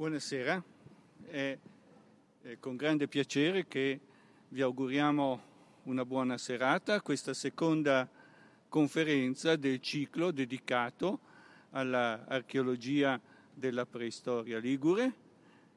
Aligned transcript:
Buonasera, 0.00 0.64
è, 1.26 1.58
con 2.58 2.74
grande 2.74 3.06
piacere 3.06 3.66
che 3.66 4.00
vi 4.48 4.62
auguriamo 4.62 5.42
una 5.82 6.06
buona 6.06 6.38
serata 6.38 6.94
a 6.94 7.02
questa 7.02 7.34
seconda 7.34 8.08
conferenza 8.70 9.56
del 9.56 9.78
ciclo 9.82 10.30
dedicato 10.30 11.18
all'archeologia 11.72 13.20
della 13.52 13.84
preistoria 13.84 14.58
ligure. 14.58 15.12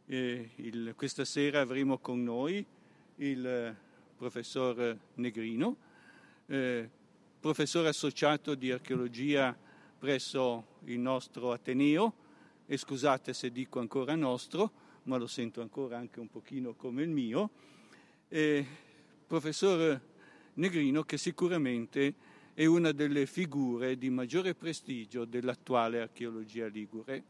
Il, 0.05 0.93
questa 0.95 1.25
sera 1.25 1.59
avremo 1.59 1.97
con 1.97 2.23
noi 2.23 2.65
il 3.17 3.75
professor 4.15 4.97
Negrino, 5.15 5.75
eh, 6.45 6.89
professore 7.41 7.89
associato 7.89 8.55
di 8.55 8.71
archeologia 8.71 9.53
presso 9.99 10.77
il 10.85 10.99
nostro 10.99 11.51
Ateneo 11.51 12.21
e 12.66 12.77
scusate 12.77 13.34
se 13.34 13.52
dico 13.52 13.79
ancora 13.79 14.16
nostro, 14.16 14.71
ma 15.04 15.18
lo 15.18 15.28
sento 15.28 15.61
ancora 15.61 15.97
anche 15.97 16.19
un 16.19 16.29
pochino 16.29 16.74
come 16.74 17.04
il 17.04 17.10
mio, 17.10 17.50
eh, 18.29 18.65
professor 19.28 20.00
Negrino 20.56 21.04
che 21.04 21.18
sicuramente 21.18 22.14
è 22.54 22.65
una 22.65 22.92
delle 22.92 23.25
figure 23.25 23.97
di 23.97 24.10
maggiore 24.10 24.54
prestigio 24.54 25.25
dell'attuale 25.25 26.01
archeologia 26.01 26.68
ligure, 26.68 27.23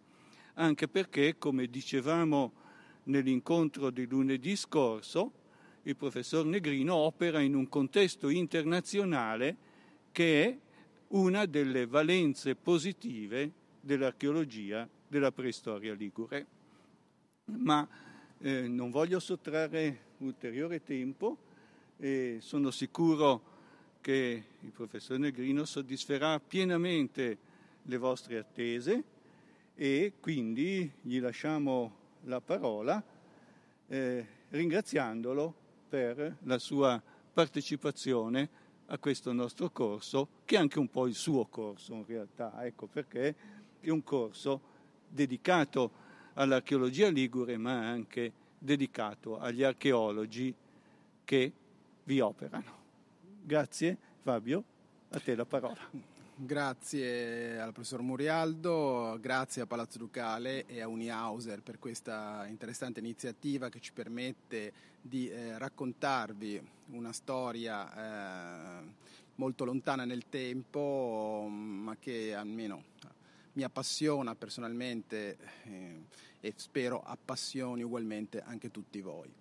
anche 0.55 0.87
perché, 0.87 1.37
come 1.37 1.67
dicevamo 1.67 2.51
nell'incontro 3.05 3.89
di 3.89 4.05
lunedì 4.05 4.55
scorso, 4.55 5.31
il 5.83 5.95
professor 5.95 6.45
Negrino 6.45 6.93
opera 6.93 7.39
in 7.41 7.55
un 7.55 7.67
contesto 7.67 8.29
internazionale 8.29 9.57
che 10.11 10.45
è 10.45 10.57
una 11.09 11.45
delle 11.45 11.85
valenze 11.85 12.55
positive 12.55 13.51
dell'archeologia 13.79 14.87
della 15.13 15.31
preistoria 15.31 15.93
ligure. 15.93 16.45
Ma 17.45 17.87
eh, 18.39 18.67
non 18.67 18.89
voglio 18.89 19.19
sottrarre 19.19 20.11
ulteriore 20.17 20.81
tempo 20.81 21.37
e 21.97 22.39
sono 22.41 22.71
sicuro 22.71 23.51
che 24.01 24.43
il 24.59 24.71
professor 24.71 25.19
Negrino 25.19 25.65
soddisferà 25.65 26.39
pienamente 26.39 27.37
le 27.83 27.97
vostre 27.97 28.39
attese 28.39 29.03
e 29.75 30.13
quindi 30.19 30.91
gli 30.99 31.19
lasciamo 31.19 32.01
la 32.21 32.41
parola 32.41 33.01
eh, 33.87 34.27
ringraziandolo 34.49 35.53
per 35.89 36.37
la 36.41 36.57
sua 36.57 36.99
partecipazione 37.31 38.61
a 38.87 38.97
questo 38.97 39.31
nostro 39.31 39.69
corso, 39.69 40.27
che 40.43 40.55
è 40.55 40.59
anche 40.59 40.79
un 40.79 40.89
po' 40.89 41.05
il 41.05 41.15
suo 41.15 41.45
corso 41.45 41.93
in 41.93 42.05
realtà, 42.05 42.65
ecco 42.65 42.87
perché 42.87 43.35
è 43.79 43.89
un 43.89 44.03
corso 44.03 44.71
dedicato 45.13 46.01
all'archeologia 46.33 47.09
ligure, 47.09 47.57
ma 47.57 47.87
anche 47.87 48.31
dedicato 48.57 49.37
agli 49.37 49.63
archeologi 49.63 50.53
che 51.23 51.51
vi 52.03 52.19
operano. 52.19 52.81
Grazie 53.41 53.97
Fabio, 54.21 54.63
a 55.09 55.19
te 55.19 55.35
la 55.35 55.45
parola. 55.45 56.11
Grazie 56.35 57.59
al 57.59 57.73
professor 57.73 58.01
Murialdo, 58.01 59.17
grazie 59.21 59.61
a 59.61 59.65
Palazzo 59.67 59.99
Ducale 59.99 60.65
e 60.65 60.81
a 60.81 60.87
Unihauser 60.87 61.61
per 61.61 61.77
questa 61.77 62.45
interessante 62.47 62.99
iniziativa 62.99 63.69
che 63.69 63.79
ci 63.79 63.93
permette 63.93 64.73
di 64.99 65.29
eh, 65.29 65.57
raccontarvi 65.59 66.59
una 66.91 67.13
storia 67.13 68.81
eh, 68.81 68.83
molto 69.35 69.63
lontana 69.63 70.05
nel 70.05 70.27
tempo, 70.27 71.47
ma 71.47 71.95
che 71.99 72.33
almeno 72.33 72.83
mi 73.53 73.63
appassiona 73.63 74.35
personalmente 74.35 75.37
eh, 75.63 76.05
e 76.39 76.53
spero 76.57 77.01
appassioni 77.03 77.83
ugualmente 77.83 78.41
anche 78.41 78.71
tutti 78.71 79.01
voi. 79.01 79.31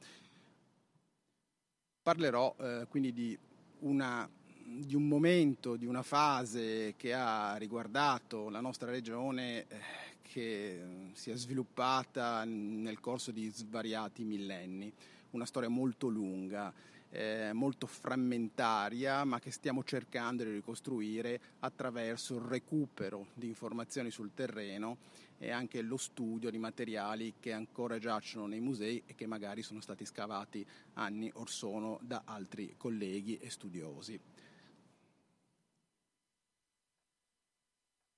Parlerò 2.02 2.54
eh, 2.58 2.86
quindi 2.88 3.12
di, 3.12 3.38
una, 3.80 4.28
di, 4.64 4.94
un 4.94 5.06
momento, 5.06 5.76
di 5.76 5.86
una 5.86 6.02
fase 6.02 6.94
che 6.96 7.14
ha 7.14 7.56
riguardato 7.56 8.48
la 8.48 8.60
nostra 8.60 8.90
regione 8.90 9.66
eh, 9.68 9.80
che 10.22 11.10
si 11.12 11.30
è 11.30 11.36
sviluppata 11.36 12.44
nel 12.44 13.00
corso 13.00 13.30
di 13.30 13.48
svariati 13.48 14.24
millenni, 14.24 14.92
una 15.30 15.46
storia 15.46 15.68
molto 15.68 16.08
lunga 16.08 16.72
eh, 17.12 17.50
molto 17.52 17.86
frammentaria, 17.86 19.22
ma 19.24 19.38
che 19.38 19.50
stiamo 19.50 19.84
cercando 19.84 20.44
di 20.44 20.50
ricostruire 20.50 21.40
attraverso 21.60 22.36
il 22.36 22.40
recupero 22.40 23.26
di 23.34 23.46
informazioni 23.46 24.10
sul 24.10 24.32
terreno 24.34 24.96
e 25.38 25.50
anche 25.50 25.82
lo 25.82 25.98
studio 25.98 26.50
di 26.50 26.58
materiali 26.58 27.34
che 27.38 27.52
ancora 27.52 27.98
giacciono 27.98 28.46
nei 28.46 28.60
musei 28.60 29.02
e 29.04 29.14
che 29.14 29.26
magari 29.26 29.62
sono 29.62 29.80
stati 29.80 30.06
scavati 30.06 30.64
anni 30.94 31.30
or 31.34 31.50
sono 31.50 31.98
da 32.02 32.22
altri 32.24 32.74
colleghi 32.78 33.36
e 33.38 33.50
studiosi. 33.50 34.18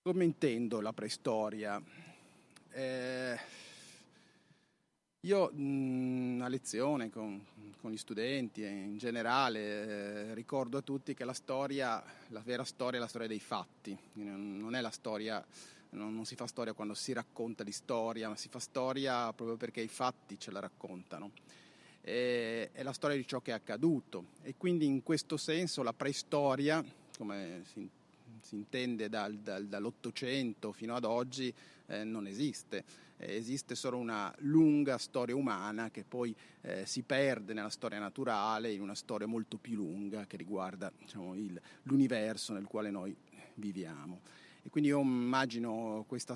Come 0.03 0.25
intendo 0.25 0.81
la 0.81 0.93
preistoria? 0.93 1.83
Eh, 2.71 3.39
io 5.25 5.51
mh, 5.51 6.41
a 6.43 6.49
lezione 6.49 7.11
con, 7.11 7.43
con, 7.81 7.91
gli 7.91 7.97
studenti 7.97 8.63
e 8.63 8.69
in 8.69 8.99
generale 8.99 9.61
eh, 9.61 10.35
ricordo 10.35 10.79
a 10.79 10.83
tutti 10.83 11.15
che 11.15 11.25
la 11.25 11.33
storia, 11.33 12.03
la 12.29 12.43
vera 12.45 12.65
storia 12.65 12.99
è 12.99 13.03
la 13.03 13.09
storia 13.09 13.29
dei 13.29 13.41
fatti, 13.41 13.97
non 14.15 14.75
è 14.75 14.81
la 14.83 14.91
storia, 14.91 15.45
non, 15.91 16.15
non 16.15 16.27
si 16.27 16.35
fa 16.35 16.47
storia 16.47 16.75
quando 16.75 16.93
si 16.95 17.13
racconta 17.13 17.65
di 17.65 17.73
storia, 17.73 18.29
ma 18.29 18.37
si 18.37 18.49
fa 18.49 18.59
storia 18.59 19.33
proprio 19.33 19.57
perché 19.57 19.81
i 19.81 19.89
fatti 19.89 20.39
ce 20.39 20.51
la 20.51 20.61
raccontano. 20.61 21.33
E, 22.03 22.71
è 22.73 22.83
la 22.83 22.93
storia 22.93 23.17
di 23.17 23.27
ciò 23.27 23.41
che 23.41 23.51
è 23.53 23.55
accaduto 23.55 24.27
e 24.43 24.57
quindi 24.59 24.85
in 24.85 25.03
questo 25.03 25.39
senso 25.39 25.83
la 25.83 25.95
preistoria, 25.95 26.85
come 27.17 27.63
si, 27.73 27.89
si 28.45 28.55
intende 28.55 29.09
dal, 29.09 29.39
dal, 29.39 29.67
dall'Ottocento 29.67 30.71
fino 30.73 30.95
ad 30.95 31.05
oggi, 31.05 31.53
eh, 31.87 32.05
non 32.05 32.27
esiste 32.27 32.85
eh, 33.19 33.37
esiste 33.37 33.75
solo 33.75 33.97
una 33.99 34.33
lunga 34.39 34.99
storia 34.99 35.37
umana 35.37 35.91
che 35.91 36.05
poi 36.05 36.35
eh, 36.63 36.85
si 36.87 37.03
perde 37.03 37.53
nella 37.53 37.71
storia 37.71 37.99
naturale 37.99 38.73
in 38.73 38.81
una 38.81 38.95
storia 38.95 39.27
molto 39.27 39.57
più 39.57 39.77
lunga 39.77 40.27
che 40.27 40.37
riguarda 40.37 40.93
diciamo, 40.97 41.35
il, 41.35 41.61
l'universo 41.85 42.53
nel 42.53 42.67
quale 42.67 42.91
noi 42.91 43.15
viviamo. 43.55 44.21
E 44.63 44.71
quindi 44.71 44.91
io 44.91 45.01
immagino 45.01 46.05
questa 46.09 46.35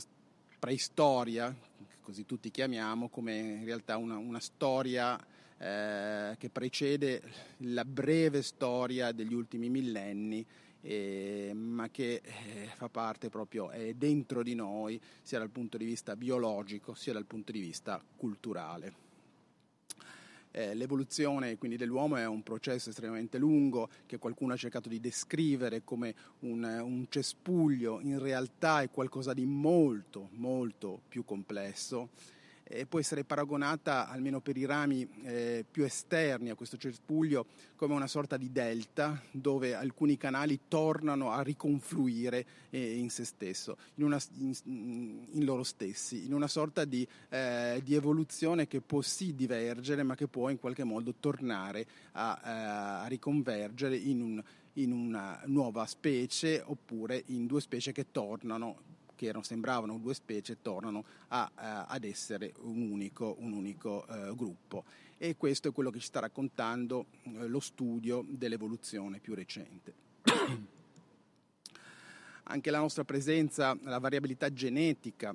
preistoria, 0.59 1.55
così 2.01 2.27
tutti 2.27 2.51
chiamiamo, 2.51 3.09
come 3.09 3.37
in 3.37 3.65
realtà 3.65 3.97
una, 3.97 4.17
una 4.17 4.41
storia 4.41 5.19
eh, 5.57 6.37
che 6.39 6.51
precede 6.51 7.23
la 7.59 7.85
breve 7.85 8.43
storia 8.43 9.13
degli 9.13 9.35
ultimi 9.35 9.69
millenni 9.69 10.45
eh, 10.83 11.53
ma 11.55 11.89
che 11.91 12.21
eh, 12.23 12.69
fa 12.77 12.89
parte 12.89 13.29
proprio, 13.29 13.71
è 13.71 13.95
dentro 13.95 14.43
di 14.43 14.55
noi, 14.55 15.01
sia 15.23 15.39
dal 15.39 15.51
punto 15.51 15.77
di 15.77 15.85
vista 15.85 16.17
biologico 16.17 16.95
sia 16.95 17.13
dal 17.13 17.25
punto 17.25 17.53
di 17.53 17.61
vista 17.61 18.03
culturale. 18.17 19.07
Eh, 20.51 20.75
l'evoluzione 20.75 21.59
quindi 21.59 21.77
dell'uomo 21.77 22.17
è 22.17 22.27
un 22.27 22.43
processo 22.43 22.89
estremamente 22.89 23.37
lungo 23.37 23.91
che 24.07 24.17
qualcuno 24.19 24.55
ha 24.55 24.57
cercato 24.57 24.89
di 24.89 24.99
descrivere 24.99 25.85
come 25.85 26.15
un, 26.41 26.65
un 26.65 27.07
cespuglio, 27.11 28.01
in 28.01 28.19
realtà 28.19 28.81
è 28.81 28.91
qualcosa 28.91 29.35
di 29.35 29.45
molto 29.45 30.31
molto 30.33 31.03
più 31.07 31.25
complesso 31.25 32.09
e 32.71 32.85
può 32.85 32.99
essere 32.99 33.25
paragonata, 33.25 34.09
almeno 34.09 34.41
per 34.41 34.57
i 34.59 34.67
rami 34.67 35.09
eh, 35.23 35.65
più 35.69 35.85
esterni 35.85 36.51
a 36.51 36.55
questo 36.55 36.77
cespuglio, 36.77 37.47
come 37.77 37.95
una 37.95 38.07
sorta 38.07 38.37
di 38.37 38.53
delta 38.53 39.21
dove 39.31 39.75
alcuni 39.75 40.19
canali 40.19 40.61
tornano 40.69 41.31
a 41.33 41.41
riconfluire 41.41 42.45
eh, 42.71 42.99
in 42.99 43.09
se 43.09 43.25
stesso, 43.25 43.79
in, 43.95 44.05
una, 44.05 44.19
in, 44.39 44.53
in, 45.31 45.45
loro 45.45 45.63
stessi, 45.63 46.27
in 46.27 46.35
una 46.35 46.49
sorta 46.49 46.85
di, 46.85 47.07
eh, 47.31 47.81
di, 47.83 47.95
evoluzione 47.95 48.67
che 48.67 48.83
può 48.83 49.01
sì 49.01 49.35
divergere, 49.35 50.03
ma 50.03 50.15
che 50.15 50.29
può 50.29 50.51
in 50.51 50.59
qualche 50.59 50.85
modo 50.85 51.15
tornare 51.19 51.87
a, 52.13 52.41
eh, 52.45 52.51
a 52.51 53.07
riconvergere 53.07 53.97
in, 53.97 54.21
un, 54.21 54.43
in 54.75 54.93
una 54.93 55.41
nuova 55.47 55.87
specie 55.87 56.63
oppure 56.65 57.23
in 57.29 57.47
due 57.47 57.63
specie 57.63 57.93
che 57.93 58.11
tornano 58.11 58.97
che 59.19 59.27
erano, 59.27 59.43
sembravano 59.43 59.99
due 59.99 60.15
specie 60.15 60.63
tornano 60.63 61.05
a, 61.29 61.51
a, 61.53 61.87
ad 61.87 62.05
essere 62.05 62.55
un 62.61 62.81
unico, 62.89 63.35
un 63.41 63.53
unico 63.53 64.07
uh, 64.09 64.33
gruppo. 64.37 64.85
E 65.19 65.37
questo 65.37 65.67
è 65.69 65.73
quello 65.73 65.91
che 65.91 65.99
ci 65.99 66.07
sta 66.07 66.21
raccontando 66.21 67.07
uh, 67.25 67.49
lo 67.49 67.59
studio 67.59 68.25
dell'evoluzione 68.29 69.19
più 69.19 69.35
recente. 69.35 69.93
Anche 72.45 72.71
la 72.71 72.79
nostra 72.79 73.05
presenza, 73.05 73.77
la 73.83 73.99
variabilità 73.99 74.53
genetica 74.53 75.35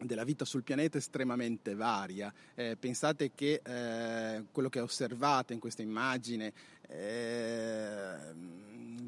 della 0.00 0.22
vita 0.24 0.44
sul 0.44 0.62
pianeta 0.62 0.96
è 0.96 1.00
estremamente 1.00 1.74
varia. 1.74 2.32
Eh, 2.54 2.76
pensate 2.78 3.32
che 3.34 3.60
eh, 3.64 4.44
quello 4.52 4.68
che 4.68 4.78
osservate 4.80 5.52
in 5.52 5.58
questa 5.58 5.82
immagine 5.82 6.52
eh, 6.88 8.16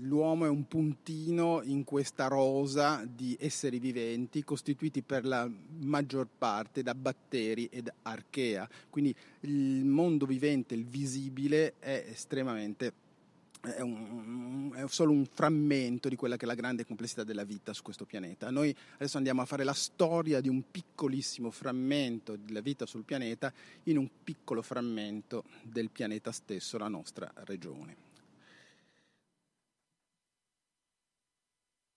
l'uomo 0.01 0.47
è 0.47 0.49
un 0.49 0.67
puntino 0.67 1.63
in 1.63 1.85
questa 1.85 2.27
rosa 2.27 3.05
di 3.05 3.37
esseri 3.41 3.79
viventi 3.79 4.45
costituiti 4.45 5.03
per 5.03 5.25
la 5.25 5.49
maggior 5.81 6.29
parte 6.37 6.83
da 6.83 6.95
batteri 6.95 7.69
ed 7.71 7.93
archea. 8.03 8.69
Quindi 8.91 9.15
il 9.41 9.85
mondo 9.85 10.27
vivente, 10.27 10.75
il 10.75 10.85
visibile, 10.85 11.75
è 11.79 12.07
estremamente 12.09 13.01
è, 13.63 13.81
un, 13.81 14.73
è, 14.75 14.85
solo 14.89 15.13
un 15.13 15.25
frammento 15.25 16.09
di 16.09 16.17
quella 16.17 16.37
che 16.37 16.45
è 16.45 16.49
la 16.49 16.55
grande 16.55 16.85
complessità 16.85 17.23
della 17.23 17.45
vita 17.45 17.73
su 17.73 17.83
questo 17.83 18.05
pianeta. 18.05 18.51
Noi 18.51 18.75
adesso 18.95 19.17
andiamo 19.17 19.41
a 19.41 19.47
fare 19.47 19.63
la 19.63 19.73
storia 19.73 20.41
di 20.41 20.49
un 20.49 20.65
piccolissimo 20.69 21.51
frammento 21.51 22.37
della 22.37 22.61
vita 22.61 22.87
sul 22.87 23.05
pianeta 23.05 23.53
in 23.85 23.99
un 23.99 24.09
piccolo 24.25 24.63
frammento 24.63 25.45
del 25.63 25.91
pianeta 25.91 26.33
stesso, 26.33 26.77
la 26.77 26.89
nostra 26.89 27.31
regione. 27.45 28.02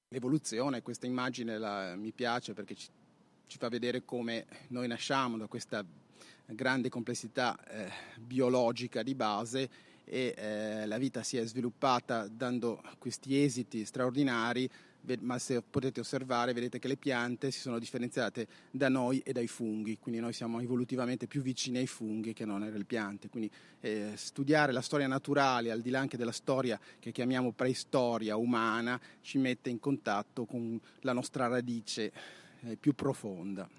L'evoluzione, 0.10 0.84
questa 0.84 1.08
immagine 1.08 1.58
la, 1.58 1.96
mi 1.96 2.12
piace 2.12 2.54
perché 2.54 2.76
ci, 2.76 2.88
ci, 3.48 3.58
fa 3.58 3.70
vedere 3.70 4.06
come 4.06 4.46
noi 4.68 4.88
nasciamo 4.88 5.36
da 5.36 5.48
questa 5.48 5.84
grande 6.46 6.90
complessità 6.90 7.58
eh, 7.66 7.92
biologica 8.20 9.02
di 9.02 9.16
base 9.16 9.70
e 10.04 10.36
eh, 10.38 10.86
la 10.86 11.00
vita 11.00 11.24
si 11.24 11.38
è 11.38 11.46
sviluppata 11.46 12.28
dando 12.28 12.84
questi 13.00 13.42
esiti 13.42 13.84
straordinari, 13.84 14.70
ma 15.22 15.38
se 15.40 15.62
potete 15.62 16.00
osservare 16.00 16.54
vedete 16.54 16.80
che 16.80 16.88
le 16.88 16.98
piante 16.98 17.52
si 17.52 17.60
sono 17.60 17.80
differenziate 17.80 18.48
da 18.72 18.90
noi 18.90 19.20
e 19.20 19.32
dai 19.32 19.48
funghi, 19.48 19.98
quindi 20.00 20.20
noi 20.20 20.34
siamo 20.34 20.60
evolutivamente 20.60 21.28
più 21.28 21.42
vicini 21.42 21.78
ai 21.78 21.88
funghi 21.88 22.34
che 22.34 22.46
non 22.46 22.64
alle 22.64 22.84
piante, 22.84 23.30
quindi 23.30 23.52
eh, 23.82 24.14
studiare 24.16 24.72
la 24.72 24.82
storia 24.82 25.08
naturale 25.08 25.72
al 25.72 25.82
di 25.82 25.90
là 25.90 26.00
anche 26.00 26.18
della 26.18 26.32
storia 26.32 26.80
che 27.00 27.12
chiamiamo 27.12 27.52
preistoria 27.52 28.36
umana 28.36 29.00
ci 29.22 29.38
mette 29.38 29.70
in 29.70 29.80
contatto 29.80 30.46
con 30.46 30.80
la 31.02 31.14
nostra 31.14 31.48
radice 31.48 32.12
eh, 32.62 32.76
più 32.78 32.94
profonda. 32.94 33.70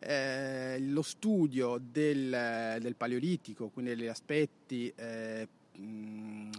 Eh, 0.00 0.78
lo 0.78 1.02
studio 1.02 1.76
del, 1.82 2.78
del, 2.80 2.94
paleolitico, 2.94 3.68
quindi 3.68 3.96
degli 3.96 4.06
aspetti 4.06 4.92
eh, 4.94 5.48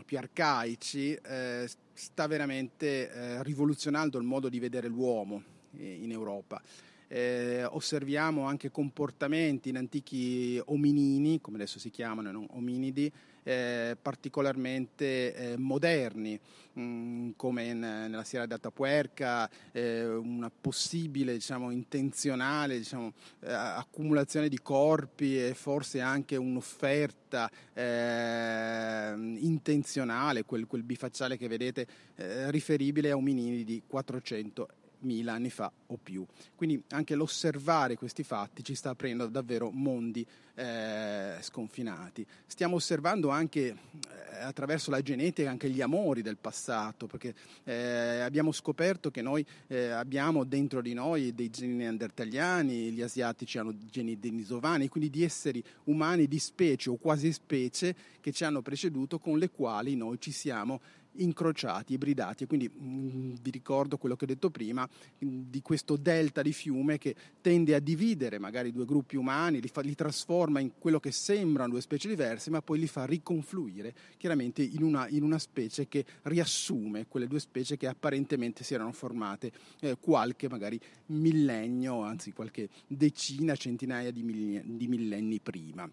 più 0.05 0.17
arcaici, 0.17 1.13
eh, 1.13 1.69
sta 1.93 2.27
veramente 2.27 3.11
eh, 3.11 3.43
rivoluzionando 3.43 4.17
il 4.17 4.23
modo 4.23 4.49
di 4.49 4.59
vedere 4.59 4.87
l'uomo 4.87 5.43
eh, 5.77 5.93
in 6.01 6.11
Europa. 6.11 6.61
Eh, 7.07 7.65
osserviamo 7.65 8.43
anche 8.43 8.71
comportamenti 8.71 9.69
in 9.69 9.77
antichi 9.77 10.61
ominini, 10.65 11.41
come 11.41 11.57
adesso 11.57 11.79
si 11.79 11.89
chiamano, 11.89 12.31
non 12.31 12.47
ominidi, 12.51 13.11
eh, 13.49 13.97
particolarmente 13.99 15.33
eh, 15.33 15.57
moderni, 15.57 16.39
mh, 16.73 16.81
mm, 16.81 17.29
come 17.35 17.63
in, 17.65 17.79
nella 17.79 18.23
Sierra 18.23 18.45
d'Atapuerca, 18.45 19.49
eh, 19.71 20.05
una 20.05 20.51
possibile, 20.51 21.33
diciamo, 21.33 21.71
intenzionale 21.71 22.77
diciamo, 22.77 23.13
eh, 23.39 23.51
accumulazione 23.51 24.49
di 24.49 24.59
corpi 24.61 25.43
e 25.43 25.55
forse 25.55 25.99
anche 25.99 26.35
un'offerta 26.35 27.49
eh, 27.73 29.13
intenzionale, 29.39 30.45
quel, 30.45 30.67
quel, 30.67 30.83
bifacciale 30.83 31.35
che 31.35 31.47
vedete, 31.47 31.87
eh, 32.17 32.51
riferibile 32.51 33.09
a 33.09 33.15
ominidi 33.15 33.63
di 33.63 33.81
400 33.87 34.67
mila 34.99 35.33
anni 35.33 35.49
fa 35.49 35.71
o 35.87 35.97
più. 36.01 36.25
Quindi 36.55 36.81
anche 36.89 37.15
l'osservare 37.15 37.95
questi 37.95 38.23
fatti 38.23 38.63
ci 38.63 38.75
sta 38.75 38.89
aprendo 38.89 39.27
davvero 39.27 39.69
mondi 39.71 40.25
eh, 40.59 41.37
sconfinati. 41.39 42.25
Stiamo 42.45 42.75
osservando 42.75 43.29
anche 43.29 43.67
eh, 43.67 44.39
attraverso 44.41 44.91
la 44.91 45.01
genetica 45.01 45.49
anche 45.49 45.69
gli 45.69 45.81
amori 45.81 46.21
del 46.21 46.37
passato, 46.37 47.07
perché 47.07 47.33
eh, 47.63 48.19
abbiamo 48.19 48.51
scoperto 48.51 49.09
che 49.09 49.21
noi 49.21 49.45
eh, 49.67 49.89
abbiamo 49.89 50.43
dentro 50.43 50.81
di 50.81 50.93
noi 50.93 51.33
dei 51.33 51.49
geni 51.49 51.75
neandertaliani, 51.75 52.91
gli 52.91 53.01
asiatici 53.01 53.57
hanno 53.57 53.73
geni 53.89 54.19
denisovani, 54.19 54.89
quindi 54.89 55.09
di 55.09 55.23
esseri 55.23 55.63
umani 55.85 56.27
di 56.27 56.39
specie 56.39 56.89
o 56.89 56.97
quasi 56.97 57.31
specie 57.31 57.95
che 58.19 58.33
ci 58.33 58.43
hanno 58.43 58.61
preceduto 58.61 59.17
con 59.17 59.37
le 59.37 59.49
quali 59.49 59.95
noi 59.95 60.19
ci 60.19 60.31
siamo 60.31 60.81
incrociati, 61.13 61.93
ibridati. 61.93 62.43
E 62.43 62.47
quindi 62.47 62.69
mh, 62.69 62.87
mm, 62.87 63.33
vi 63.41 63.51
ricordo 63.51 63.97
quello 63.97 64.15
che 64.15 64.25
ho 64.25 64.27
detto 64.27 64.49
prima 64.49 64.87
mm, 64.87 65.43
di 65.49 65.61
questo 65.61 65.95
delta 65.97 66.41
di 66.41 66.53
fiume 66.53 66.97
che 66.97 67.15
tende 67.41 67.75
a 67.75 67.79
dividere 67.79 68.39
magari 68.39 68.71
due 68.71 68.85
gruppi 68.85 69.15
umani, 69.15 69.61
li, 69.61 69.67
fa, 69.67 69.81
li, 69.81 69.95
trasforma 69.95 70.59
in 70.59 70.71
quello 70.77 70.99
che 70.99 71.11
sembrano 71.11 71.71
due 71.71 71.81
specie 71.81 72.07
diverse, 72.07 72.49
ma 72.49 72.61
poi 72.61 72.79
li 72.79 72.87
fa 72.87 73.05
riconfluire 73.05 73.93
chiaramente 74.17 74.61
in 74.61 74.83
una, 74.83 75.07
in 75.09 75.23
una 75.23 75.39
specie 75.39 75.87
che 75.87 76.05
riassume 76.23 77.07
quelle 77.07 77.27
due 77.27 77.39
specie 77.39 77.77
che 77.77 77.87
apparentemente 77.87 78.63
si 78.63 78.73
erano 78.73 78.91
formate 78.91 79.51
eh, 79.81 79.97
qualche 79.99 80.49
magari 80.49 80.79
millennio, 81.07 82.01
anzi 82.01 82.31
qualche 82.31 82.69
decina, 82.87 83.55
centinaia 83.55 84.11
di 84.11 84.23
millenni 84.23 85.39
prima 85.39 85.89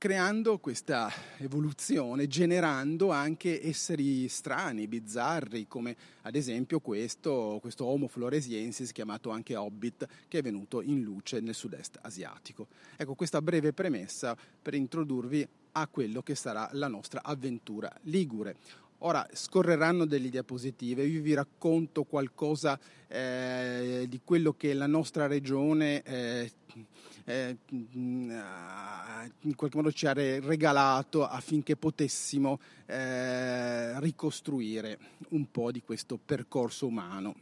creando 0.00 0.56
questa 0.60 1.12
evoluzione, 1.36 2.26
generando 2.26 3.10
anche 3.10 3.62
esseri 3.62 4.26
strani, 4.28 4.88
bizzarri, 4.88 5.66
come 5.68 5.94
ad 6.22 6.36
esempio 6.36 6.80
questo, 6.80 7.58
questo 7.60 7.84
Homo 7.84 8.08
floresiensis 8.08 8.92
chiamato 8.92 9.28
anche 9.28 9.56
Hobbit, 9.56 10.08
che 10.26 10.38
è 10.38 10.42
venuto 10.42 10.80
in 10.80 11.02
luce 11.02 11.40
nel 11.40 11.54
sud-est 11.54 11.98
asiatico. 12.00 12.68
Ecco 12.96 13.14
questa 13.14 13.42
breve 13.42 13.74
premessa 13.74 14.34
per 14.62 14.72
introdurvi 14.72 15.46
a 15.72 15.86
quello 15.86 16.22
che 16.22 16.34
sarà 16.34 16.70
la 16.72 16.88
nostra 16.88 17.20
avventura 17.22 17.94
ligure. 18.04 18.56
Ora 19.00 19.28
scorreranno 19.30 20.06
delle 20.06 20.30
diapositive, 20.30 21.04
io 21.04 21.20
vi 21.20 21.34
racconto 21.34 22.04
qualcosa 22.04 22.80
eh, 23.06 24.06
di 24.08 24.20
quello 24.24 24.54
che 24.54 24.72
la 24.72 24.86
nostra 24.86 25.26
regione 25.26 26.02
eh, 26.04 26.50
eh, 27.30 27.56
in 27.72 29.54
qualche 29.54 29.76
modo 29.76 29.92
ci 29.92 30.06
ha 30.06 30.12
regalato 30.12 31.26
affinché 31.26 31.76
potessimo 31.76 32.58
eh, 32.86 33.98
ricostruire 34.00 34.98
un 35.30 35.50
po' 35.50 35.70
di 35.70 35.82
questo 35.82 36.18
percorso 36.22 36.86
umano. 36.86 37.34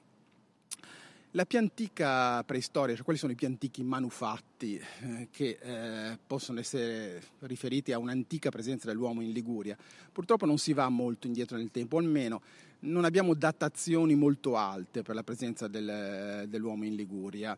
La 1.32 1.44
più 1.44 1.58
antica 1.58 2.42
preistoria, 2.42 2.94
cioè 2.94 3.04
quali 3.04 3.18
sono 3.18 3.32
i 3.32 3.34
più 3.34 3.46
antichi 3.46 3.82
manufatti 3.82 4.76
eh, 4.76 5.28
che 5.30 5.58
eh, 5.60 6.18
possono 6.26 6.58
essere 6.58 7.22
riferiti 7.40 7.92
a 7.92 7.98
un'antica 7.98 8.48
presenza 8.48 8.86
dell'uomo 8.86 9.20
in 9.20 9.32
Liguria? 9.32 9.76
Purtroppo 10.10 10.46
non 10.46 10.56
si 10.56 10.72
va 10.72 10.88
molto 10.88 11.26
indietro 11.26 11.58
nel 11.58 11.70
tempo, 11.70 11.98
almeno 11.98 12.40
non 12.80 13.04
abbiamo 13.04 13.34
datazioni 13.34 14.14
molto 14.14 14.56
alte 14.56 15.02
per 15.02 15.14
la 15.14 15.22
presenza 15.22 15.68
del, 15.68 16.46
dell'uomo 16.48 16.84
in 16.84 16.94
Liguria. 16.94 17.56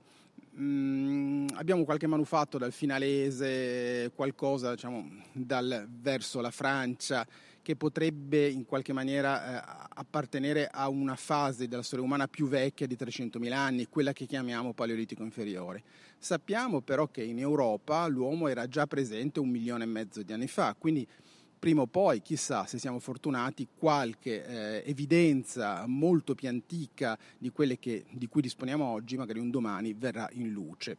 Mm, 0.58 1.46
abbiamo 1.54 1.84
qualche 1.84 2.08
manufatto 2.08 2.58
dal 2.58 2.72
finalese, 2.72 4.10
qualcosa 4.14 4.72
diciamo, 4.74 5.08
dal, 5.32 5.88
verso 5.88 6.40
la 6.40 6.50
Francia 6.50 7.24
che 7.62 7.76
potrebbe 7.76 8.48
in 8.48 8.64
qualche 8.64 8.92
maniera 8.92 9.60
eh, 9.60 9.86
appartenere 9.94 10.66
a 10.66 10.88
una 10.88 11.14
fase 11.14 11.68
della 11.68 11.82
storia 11.82 12.04
umana 12.04 12.26
più 12.26 12.48
vecchia 12.48 12.86
di 12.86 12.96
300.000 12.98 13.52
anni, 13.52 13.86
quella 13.86 14.12
che 14.12 14.26
chiamiamo 14.26 14.72
Paleolitico 14.72 15.22
inferiore. 15.22 15.82
Sappiamo 16.18 16.80
però 16.80 17.06
che 17.06 17.22
in 17.22 17.38
Europa 17.38 18.06
l'uomo 18.08 18.48
era 18.48 18.66
già 18.66 18.86
presente 18.86 19.38
un 19.38 19.48
milione 19.48 19.84
e 19.84 19.86
mezzo 19.86 20.22
di 20.22 20.32
anni 20.32 20.48
fa, 20.48 20.74
quindi 20.76 21.06
prima 21.60 21.82
o 21.82 21.86
poi, 21.86 22.22
chissà 22.22 22.64
se 22.64 22.78
siamo 22.78 22.98
fortunati, 22.98 23.68
qualche 23.76 24.44
eh, 24.44 24.82
evidenza 24.86 25.84
molto 25.86 26.34
più 26.34 26.48
antica 26.48 27.18
di 27.36 27.50
quelle 27.50 27.78
che, 27.78 28.06
di 28.10 28.26
cui 28.28 28.40
disponiamo 28.40 28.82
oggi, 28.82 29.18
magari 29.18 29.38
un 29.38 29.50
domani, 29.50 29.92
verrà 29.92 30.26
in 30.32 30.50
luce. 30.50 30.96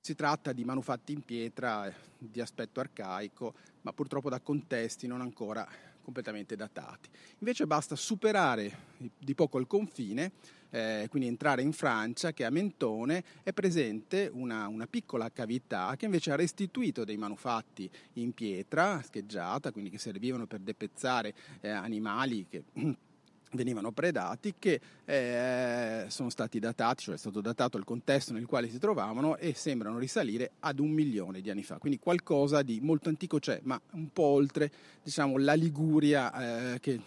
Si 0.00 0.14
tratta 0.16 0.52
di 0.52 0.64
manufatti 0.64 1.12
in 1.12 1.22
pietra 1.22 1.86
eh, 1.86 1.94
di 2.18 2.40
aspetto 2.40 2.80
arcaico, 2.80 3.54
ma 3.82 3.92
purtroppo 3.92 4.28
da 4.28 4.40
contesti 4.40 5.06
non 5.06 5.20
ancora 5.20 5.66
completamente 6.10 6.56
datati. 6.56 7.08
Invece 7.38 7.66
basta 7.66 7.94
superare 7.94 8.88
di 9.16 9.34
poco 9.34 9.58
il 9.58 9.68
confine, 9.68 10.32
eh, 10.70 11.06
quindi 11.08 11.28
entrare 11.28 11.62
in 11.62 11.72
Francia, 11.72 12.32
che 12.32 12.44
a 12.44 12.50
Mentone 12.50 13.24
è 13.42 13.52
presente 13.52 14.28
una, 14.32 14.66
una, 14.66 14.86
piccola 14.86 15.30
cavità 15.30 15.94
che 15.96 16.06
invece 16.06 16.32
ha 16.32 16.36
restituito 16.36 17.04
dei 17.04 17.16
manufatti 17.16 17.88
in 18.14 18.32
pietra 18.32 19.00
scheggiata, 19.02 19.70
quindi 19.70 19.90
che 19.90 19.98
servivano 19.98 20.46
per 20.46 20.60
depezzare 20.60 21.34
eh, 21.60 21.70
animali 21.70 22.46
che 22.48 22.64
venivano 23.52 23.90
predati 23.92 24.54
che 24.58 24.80
eh, 25.04 26.04
sono 26.08 26.30
stati 26.30 26.58
datati, 26.58 27.04
cioè 27.04 27.14
è 27.14 27.18
stato 27.18 27.40
datato 27.40 27.76
il 27.76 27.84
contesto 27.84 28.32
nel 28.32 28.46
quale 28.46 28.68
si 28.68 28.78
trovavano 28.78 29.36
e 29.36 29.54
sembrano 29.54 29.98
risalire 29.98 30.52
ad 30.60 30.78
un 30.78 30.90
milione 30.90 31.40
di 31.40 31.50
anni 31.50 31.62
fa, 31.62 31.78
quindi 31.78 31.98
qualcosa 31.98 32.62
di 32.62 32.80
molto 32.80 33.08
antico 33.08 33.38
c'è, 33.38 33.60
ma 33.64 33.80
un 33.92 34.12
po' 34.12 34.22
oltre 34.22 34.70
diciamo, 35.02 35.36
la 35.38 35.54
Liguria 35.54 36.74
eh, 36.74 36.80
che, 36.80 37.00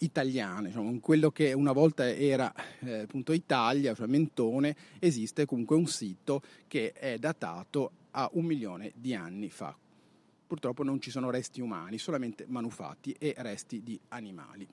italiana, 0.00 0.68
diciamo, 0.68 0.98
quello 1.00 1.30
che 1.30 1.52
una 1.52 1.72
volta 1.72 2.08
era 2.08 2.52
eh, 2.80 3.00
appunto 3.00 3.32
Italia, 3.32 3.94
cioè 3.94 4.06
Mentone, 4.06 4.76
esiste 4.98 5.46
comunque 5.46 5.76
un 5.76 5.86
sito 5.86 6.42
che 6.66 6.92
è 6.92 7.18
datato 7.18 7.92
a 8.12 8.28
un 8.32 8.44
milione 8.44 8.92
di 8.94 9.14
anni 9.14 9.50
fa. 9.50 9.76
purtroppo 10.50 10.82
non 10.82 11.00
ci 11.00 11.12
sono 11.12 11.30
resti 11.30 11.60
umani, 11.60 11.96
solamente 11.96 12.44
manufatti 12.48 13.14
e 13.18 13.34
resti 13.38 13.84
di 13.84 13.98
animali. 14.08 14.66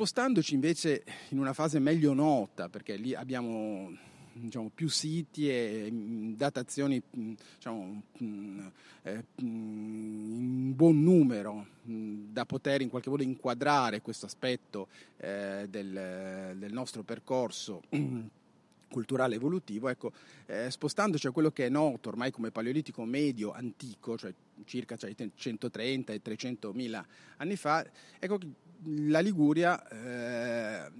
Spostandoci 0.00 0.54
invece 0.54 1.04
in 1.28 1.38
una 1.38 1.52
fase 1.52 1.78
meglio 1.78 2.14
nota, 2.14 2.70
perché 2.70 2.96
lì 2.96 3.14
abbiamo 3.14 3.94
diciamo, 4.32 4.70
più 4.74 4.88
siti 4.88 5.50
e 5.50 5.88
mm, 5.90 6.32
datazioni 6.36 7.02
mm, 7.18 7.32
diciamo, 7.56 8.02
mm, 8.22 8.66
eh, 9.02 9.24
in 9.40 10.74
buon 10.74 11.02
numero 11.02 11.66
da 11.82 12.46
poter 12.46 12.80
in 12.80 12.88
qualche 12.88 13.10
modo 13.10 13.22
inquadrare 13.22 14.00
questo 14.00 14.24
aspetto 14.24 14.88
eh, 15.18 15.66
del, 15.68 16.56
nostro 16.70 17.02
percorso 17.02 17.82
culturale 18.88 19.34
evolutivo, 19.34 19.90
ecco, 19.90 20.12
eh, 20.46 20.70
spostandoci 20.70 21.26
a 21.26 21.30
quello 21.30 21.50
che 21.50 21.66
è 21.66 21.68
noto 21.68 22.08
ormai 22.08 22.30
come 22.30 22.50
paleolitico 22.50 23.04
medio 23.04 23.52
antico, 23.52 24.16
cioè 24.16 24.32
circa 24.64 24.96
cioè, 24.96 25.14
130 25.34 26.14
e 26.14 26.22
300 26.22 26.72
mila 26.72 27.06
anni 27.36 27.56
fa, 27.56 27.84
ecco 28.18 28.38
la 28.84 29.20
Liguria 29.20 29.86
eh, 29.88 30.90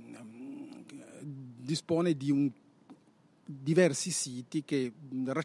dispone 1.20 2.16
di 2.16 2.30
un 2.30 2.50
diversi 3.44 4.10
siti 4.10 4.64
che 4.64 4.92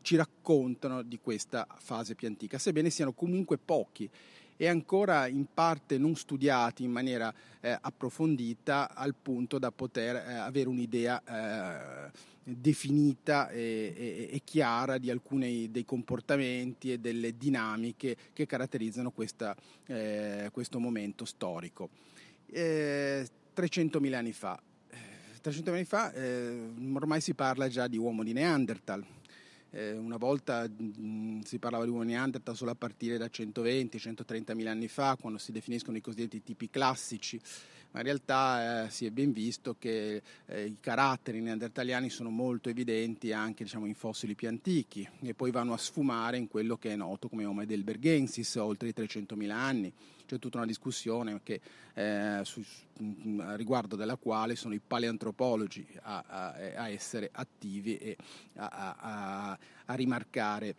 ci 0.02 0.16
raccontano 0.16 1.02
di 1.02 1.20
questa 1.20 1.68
fase 1.80 2.14
più 2.14 2.28
antica, 2.28 2.60
sebbene 2.60 2.90
siano 2.90 3.14
comunque 3.14 3.58
pochi 3.58 4.10
e 4.58 4.68
ancora 4.68 5.28
in 5.28 5.48
parte 5.54 5.98
non 5.98 6.16
studiati 6.16 6.84
in 6.84 6.92
maniera 6.92 7.34
eh, 7.60 7.78
approfondita 7.80 8.94
al 8.94 9.16
punto 9.16 9.60
da 9.60 9.72
poter 9.72 10.16
eh, 10.16 10.34
avere 10.36 10.70
un'idea 10.70 11.22
eh, 12.08 12.12
definita 12.44 13.50
e, 13.50 13.94
e, 13.98 14.30
e, 14.32 14.42
chiara 14.44 14.98
di 14.98 15.10
alcuni 15.10 15.72
dei 15.72 15.84
comportamenti 15.84 16.94
e 16.94 17.00
delle 17.00 17.36
dinamiche 17.36 18.16
che 18.34 18.46
caratterizzano 18.46 19.12
questa, 19.12 19.56
eh, 19.88 20.50
questo 20.54 20.80
momento 20.80 21.26
storico. 21.26 21.90
300.000 22.52 24.12
eh, 24.12 24.16
anni 24.16 24.34
fa 24.34 24.62
300 25.46 25.72
anni 25.72 25.86
fa 25.86 26.12
eh, 26.12 26.72
ormai 26.92 27.22
si 27.22 27.36
parla 27.36 27.68
già 27.68 27.88
di 27.88 27.98
uomo 27.98 28.24
di 28.24 28.34
Neanderthal. 28.34 29.06
Eh, 29.70 29.92
una 29.92 30.18
volta 30.18 30.68
mm, 30.68 31.42
si 31.42 31.60
parlava 31.60 31.84
di 31.84 31.92
uomo 31.92 32.04
di 32.04 32.14
Neanderthal 32.14 32.56
solo 32.56 32.72
a 32.72 32.76
partire 32.76 33.20
da 33.20 33.28
120-130 33.28 34.56
mila 34.56 34.72
anni 34.72 34.88
fa, 34.88 35.16
quando 35.20 35.38
si 35.38 35.52
definiscono 35.52 35.98
i 35.98 36.02
cosiddetti 36.02 36.42
tipi 36.42 36.68
classici 36.72 37.40
ma 37.96 38.02
in 38.02 38.08
realtà 38.08 38.84
eh, 38.84 38.90
si 38.90 39.06
è 39.06 39.10
ben 39.10 39.32
visto 39.32 39.78
che 39.80 40.22
eh, 40.48 40.66
i 40.66 40.78
caratteri 40.82 41.40
neandertaliani 41.40 42.10
sono 42.10 42.30
molto 42.30 42.68
evidenti 42.68 43.32
anche 43.32 43.64
diciamo, 43.64 43.86
in 43.86 43.96
fossili 43.96 44.36
più 44.36 44.50
antichi 44.50 45.08
e 45.22 45.34
poi 45.34 45.50
vanno 45.50 45.72
a 45.72 45.78
sfumare 45.78 46.36
in 46.36 46.50
quello 46.50 46.76
che 46.76 46.92
è 46.92 46.96
noto 46.98 47.30
come 47.30 47.46
Homo 47.46 47.62
heidelbergensis 47.62 48.56
oltre 48.56 48.90
i 48.90 48.94
300.000 48.94 49.50
anni. 49.50 49.94
C'è 50.26 50.40
tutta 50.40 50.58
una 50.58 50.66
discussione 50.66 51.40
che, 51.42 51.62
eh, 51.94 52.42
su, 52.44 52.62
a 53.40 53.56
riguardo 53.56 53.96
della 53.96 54.18
quale 54.18 54.58
sono 54.58 54.74
i 54.74 54.82
paleantropologi 54.86 55.88
a, 56.02 56.24
a, 56.28 56.48
a 56.76 56.90
essere 56.90 57.30
attivi 57.32 57.96
e 57.96 58.18
a, 58.56 59.58
a 59.86 59.94
rimarcare 59.94 60.76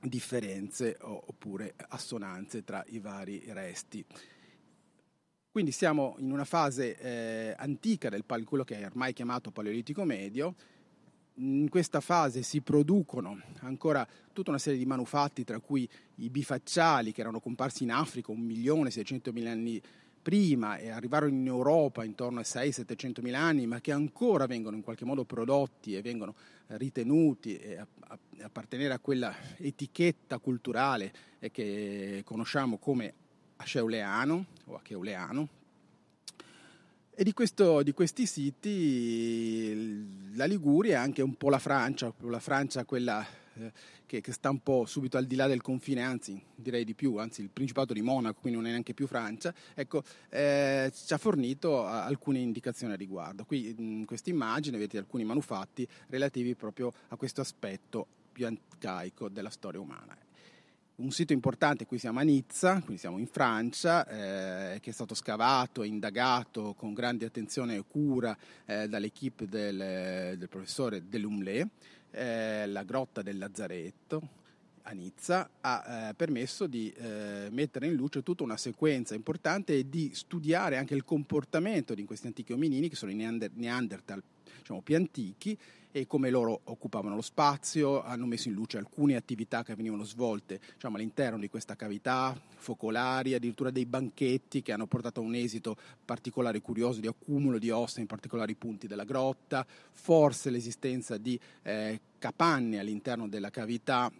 differenze 0.00 0.96
oppure 0.98 1.74
assonanze 1.90 2.64
tra 2.64 2.82
i 2.88 2.98
vari 2.98 3.44
resti. 3.48 4.04
Quindi 5.52 5.72
siamo 5.72 6.14
in 6.20 6.30
una 6.30 6.44
fase 6.44 6.96
eh, 6.96 7.54
antica 7.58 8.08
del 8.08 8.24
quello 8.44 8.62
che 8.62 8.78
è 8.78 8.84
ormai 8.84 9.12
chiamato 9.12 9.50
Paleolitico 9.50 10.04
Medio. 10.04 10.54
In 11.38 11.68
questa 11.68 12.00
fase 12.00 12.42
si 12.42 12.60
producono 12.60 13.40
ancora 13.62 14.06
tutta 14.32 14.50
una 14.50 14.60
serie 14.60 14.78
di 14.78 14.86
manufatti, 14.86 15.42
tra 15.42 15.58
cui 15.58 15.88
i 16.16 16.30
bifacciali 16.30 17.10
che 17.10 17.22
erano 17.22 17.40
comparsi 17.40 17.82
in 17.82 17.90
Africa 17.90 18.30
un 18.30 18.42
milione 18.42 18.92
seicento-mila 18.92 19.50
anni 19.50 19.82
prima 20.22 20.76
e 20.76 20.90
arrivarono 20.90 21.32
in 21.32 21.44
Europa 21.44 22.04
intorno 22.04 22.38
ai 22.38 22.44
600-700 22.44 23.20
mila 23.20 23.40
anni, 23.40 23.66
ma 23.66 23.80
che 23.80 23.90
ancora 23.90 24.46
vengono 24.46 24.76
in 24.76 24.82
qualche 24.84 25.04
modo 25.04 25.24
prodotti 25.24 25.96
e 25.96 26.00
vengono 26.00 26.36
ritenuti 26.68 27.56
e 27.56 27.84
appartenere 28.40 28.94
a 28.94 29.00
quella 29.00 29.34
etichetta 29.56 30.38
culturale 30.38 31.12
che 31.50 32.22
conosciamo 32.24 32.78
come 32.78 33.14
Asceuleano 33.56 34.58
o 34.70 34.76
Acheuleano. 34.76 35.48
E 37.12 37.24
di, 37.24 37.32
questo, 37.32 37.82
di, 37.82 37.92
questi 37.92 38.24
siti 38.24 40.32
la 40.34 40.46
Liguria 40.46 40.94
è 40.94 40.96
anche 40.96 41.20
un 41.20 41.34
po' 41.34 41.50
la 41.50 41.58
Francia, 41.58 42.10
la 42.20 42.40
Francia 42.40 42.86
quella 42.86 43.26
eh, 43.54 43.72
che, 44.06 44.22
che, 44.22 44.32
sta 44.32 44.48
un 44.48 44.62
po' 44.62 44.86
subito 44.86 45.18
al 45.18 45.26
di 45.26 45.36
là 45.36 45.46
del 45.46 45.60
confine, 45.60 46.02
anzi 46.02 46.40
direi 46.54 46.82
di 46.82 46.94
più, 46.94 47.16
anzi 47.16 47.42
il 47.42 47.50
Principato 47.50 47.92
di 47.92 48.00
Monaco, 48.00 48.40
quindi 48.40 48.58
non 48.58 48.68
è 48.68 48.70
neanche 48.70 48.94
più 48.94 49.06
Francia, 49.06 49.52
ecco, 49.74 50.02
eh, 50.30 50.90
ci 50.94 51.12
ha 51.12 51.18
fornito 51.18 51.84
alcune 51.84 52.38
indicazioni 52.38 52.94
a 52.94 52.96
riguardo. 52.96 53.44
Qui 53.44 53.74
in 53.76 54.06
questa 54.06 54.30
immagine 54.30 54.78
vedete 54.78 54.96
alcuni 54.96 55.24
manufatti 55.24 55.86
relativi 56.08 56.54
proprio 56.54 56.90
a 57.08 57.16
questo 57.16 57.42
aspetto 57.42 58.06
più 58.32 58.46
arcaico 58.46 59.28
della 59.28 59.50
storia 59.50 59.80
umana 59.80 60.16
un 61.00 61.10
sito 61.10 61.32
importante, 61.32 61.86
qui 61.86 61.98
siamo 61.98 62.18
a 62.18 62.22
Nizza, 62.22 62.74
quindi 62.80 62.98
siamo 62.98 63.18
in 63.18 63.26
Francia, 63.26 64.06
eh, 64.06 64.80
che 64.80 64.90
è 64.90 64.92
stato 64.92 65.14
scavato 65.14 65.82
e 65.82 65.86
indagato 65.86 66.74
con 66.74 66.92
grande 66.92 67.24
attenzione 67.24 67.76
e 67.76 67.84
cura 67.88 68.36
eh, 68.66 68.86
dall'equipe 68.86 69.46
del, 69.46 70.36
del 70.36 70.48
professore 70.48 71.08
Delumlé, 71.08 71.66
eh, 72.10 72.66
la 72.66 72.82
grotta 72.82 73.22
del 73.22 73.38
Lazzaretto 73.38 74.38
a 74.82 74.92
Nizza 74.92 75.48
ha 75.60 76.08
eh, 76.08 76.14
permesso 76.14 76.66
di 76.66 76.92
eh, 76.92 77.48
mettere 77.50 77.86
in 77.86 77.94
luce 77.94 78.22
tutta 78.22 78.42
una 78.42 78.56
sequenza 78.56 79.14
importante 79.14 79.74
e 79.74 79.88
di 79.88 80.10
studiare 80.14 80.76
anche 80.76 80.94
il 80.94 81.04
comportamento 81.04 81.94
di 81.94 82.04
questi 82.04 82.26
antichi 82.26 82.52
ominini 82.52 82.88
che 82.88 82.96
sono 82.96 83.10
i 83.10 83.14
Neander- 83.14 83.52
Neanderthal 83.54 84.22
diciamo, 84.58 84.80
più 84.80 84.96
antichi 84.96 85.56
e 85.92 86.06
come 86.06 86.30
loro 86.30 86.60
occupavano 86.64 87.16
lo 87.16 87.22
spazio, 87.22 88.02
hanno 88.02 88.26
messo 88.26 88.48
in 88.48 88.54
luce 88.54 88.78
alcune 88.78 89.16
attività 89.16 89.62
che 89.62 89.74
venivano 89.74 90.04
svolte 90.04 90.60
diciamo, 90.74 90.96
all'interno 90.96 91.38
di 91.38 91.48
questa 91.48 91.74
cavità, 91.74 92.38
focolari, 92.56 93.34
addirittura 93.34 93.70
dei 93.70 93.86
banchetti 93.86 94.62
che 94.62 94.72
hanno 94.72 94.86
portato 94.86 95.20
a 95.20 95.24
un 95.24 95.34
esito 95.34 95.76
particolare 96.04 96.58
e 96.58 96.62
curioso 96.62 97.00
di 97.00 97.06
accumulo 97.06 97.58
di 97.58 97.70
ossa 97.70 98.00
in 98.00 98.06
particolari 98.06 98.54
punti 98.54 98.86
della 98.86 99.04
grotta, 99.04 99.66
forse 99.90 100.50
l'esistenza 100.50 101.16
di 101.16 101.38
eh, 101.62 102.00
capanne 102.18 102.78
all'interno 102.78 103.28
della 103.28 103.50
cavità 103.50 104.10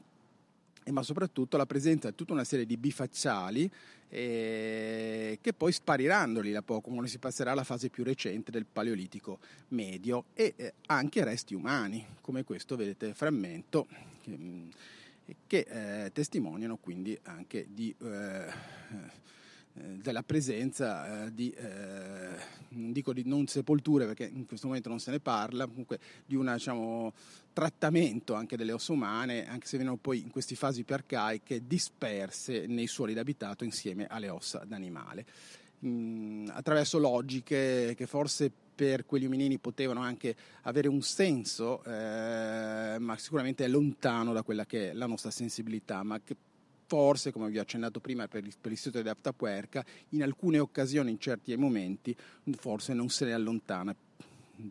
ma 0.90 1.02
soprattutto 1.02 1.56
la 1.56 1.66
presenza 1.66 2.08
di 2.08 2.16
tutta 2.16 2.32
una 2.32 2.42
serie 2.42 2.66
di 2.66 2.76
bifacciali 2.76 3.70
eh, 4.10 5.38
che 5.40 5.52
poi 5.52 5.72
spariranno 5.72 6.40
lì 6.40 6.50
da 6.50 6.62
poco 6.62 6.90
quando 6.90 7.06
si 7.06 7.18
passerà 7.18 7.52
alla 7.52 7.64
fase 7.64 7.88
più 7.88 8.04
recente 8.04 8.50
del 8.50 8.66
Paleolitico 8.70 9.38
medio 9.68 10.26
e 10.34 10.52
eh, 10.56 10.74
anche 10.86 11.24
resti 11.24 11.54
umani, 11.54 12.04
come 12.20 12.44
questo 12.44 12.76
vedete 12.76 13.14
frammento 13.14 13.86
che, 14.20 14.36
mm, 14.36 14.68
che 15.46 16.04
eh, 16.04 16.12
testimoniano 16.12 16.76
quindi 16.76 17.16
anche 17.22 17.66
di 17.70 17.94
eh, 18.02 18.52
della 19.72 20.22
presenza 20.22 21.26
eh, 21.26 21.34
di, 21.34 21.50
eh, 21.50 22.36
non 22.70 22.92
dico 22.92 23.12
di 23.12 23.22
non 23.24 23.46
sepolture 23.46 24.06
perché 24.06 24.24
in 24.24 24.46
questo 24.46 24.66
momento 24.66 24.88
non 24.88 25.00
se 25.00 25.10
ne 25.10 25.20
parla, 25.20 25.66
comunque 25.66 25.98
di 26.26 26.34
un 26.34 26.50
diciamo, 26.52 27.12
trattamento 27.52 28.34
anche 28.34 28.56
delle 28.56 28.72
ossa 28.72 28.92
umane, 28.92 29.48
anche 29.48 29.66
se 29.66 29.76
vengono 29.76 29.98
poi 29.98 30.20
in 30.20 30.30
queste 30.30 30.54
fasi 30.54 30.82
più 30.82 30.94
arcaiche 30.94 31.66
disperse 31.66 32.66
nei 32.66 32.86
suoli 32.86 33.14
d'abitato 33.14 33.64
insieme 33.64 34.06
alle 34.06 34.28
ossa 34.28 34.64
d'animale. 34.64 35.24
Mm, 35.84 36.48
attraverso 36.50 36.98
logiche 36.98 37.94
che 37.96 38.06
forse 38.06 38.52
per 38.74 39.06
quegli 39.06 39.26
ominini 39.26 39.58
potevano 39.58 40.00
anche 40.00 40.34
avere 40.62 40.88
un 40.88 41.02
senso, 41.02 41.82
eh, 41.84 42.96
ma 42.98 43.16
sicuramente 43.18 43.64
è 43.64 43.68
lontano 43.68 44.32
da 44.32 44.42
quella 44.42 44.66
che 44.66 44.90
è 44.90 44.92
la 44.94 45.06
nostra 45.06 45.30
sensibilità, 45.30 46.02
ma 46.02 46.20
che 46.20 46.34
forse, 46.90 47.30
come 47.30 47.48
vi 47.50 47.58
ho 47.58 47.62
accennato 47.62 48.00
prima 48.00 48.26
per, 48.26 48.42
l'istituto 48.42 49.00
di 49.00 49.08
Aptapuerca, 49.08 49.84
in 50.08 50.24
alcune 50.24 50.58
occasioni, 50.58 51.12
in 51.12 51.20
certi 51.20 51.54
momenti, 51.56 52.16
forse 52.56 52.94
non 52.94 53.08
se 53.10 53.26
ne 53.26 53.32
allontana 53.32 53.94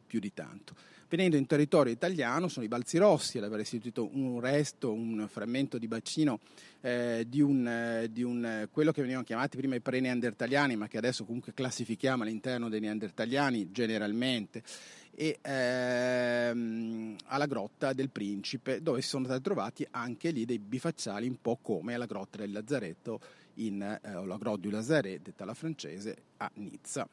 più 0.06 0.20
di 0.20 0.34
tanto. 0.34 0.76
Venendo 1.08 1.38
in 1.38 1.46
territorio 1.46 1.94
italiano 1.94 2.50
sono 2.50 2.66
i 2.66 2.68
Balzi 2.68 2.98
Rossi 2.98 3.38
ad 3.38 3.46
aver 3.46 3.62
istituito 3.62 4.10
un 4.12 4.42
resto, 4.42 4.92
un 4.92 5.28
frammento 5.32 5.78
di 5.78 5.88
bacino 5.88 6.42
eh, 6.82 7.26
di, 7.26 7.40
un, 7.40 7.66
eh, 7.66 8.12
di 8.12 8.22
un, 8.22 8.68
quello 8.70 8.92
che 8.92 9.00
venivano 9.00 9.26
chiamati 9.26 9.56
prima 9.56 9.76
i 9.76 9.80
pre-neandertaliani, 9.80 10.76
ma 10.76 10.90
che 10.90 10.98
adesso 10.98 11.24
comunque 11.24 11.54
classifichiamo 11.54 12.24
all'interno 12.24 12.68
dei 12.68 12.82
neandertaliani 12.82 13.72
generalmente 13.72 14.62
e 15.20 15.40
ehm, 15.42 17.18
alla 17.26 17.46
grotta 17.46 17.92
del 17.92 18.10
Principe, 18.10 18.82
dove 18.82 19.02
sono 19.02 19.26
stati 19.26 19.42
trovati 19.42 19.86
anche 19.92 20.30
lì 20.30 20.46
dei 20.46 20.60
bifacciali, 20.60 21.28
un 21.28 21.42
po' 21.42 21.60
come 21.62 21.94
alla 21.94 22.06
grotta 22.06 22.38
del 22.38 22.54
Lazzaretto, 22.54 23.20
in, 23.56 23.82
eh, 23.82 24.16
o 24.16 24.24
la 24.24 24.38
grotta 24.38 24.62
du 24.62 24.70
Lazaret, 24.70 25.22
detta 25.22 25.44
alla 25.44 25.54
francese, 25.54 26.16
a 26.38 26.50
Nizza. 26.54 27.06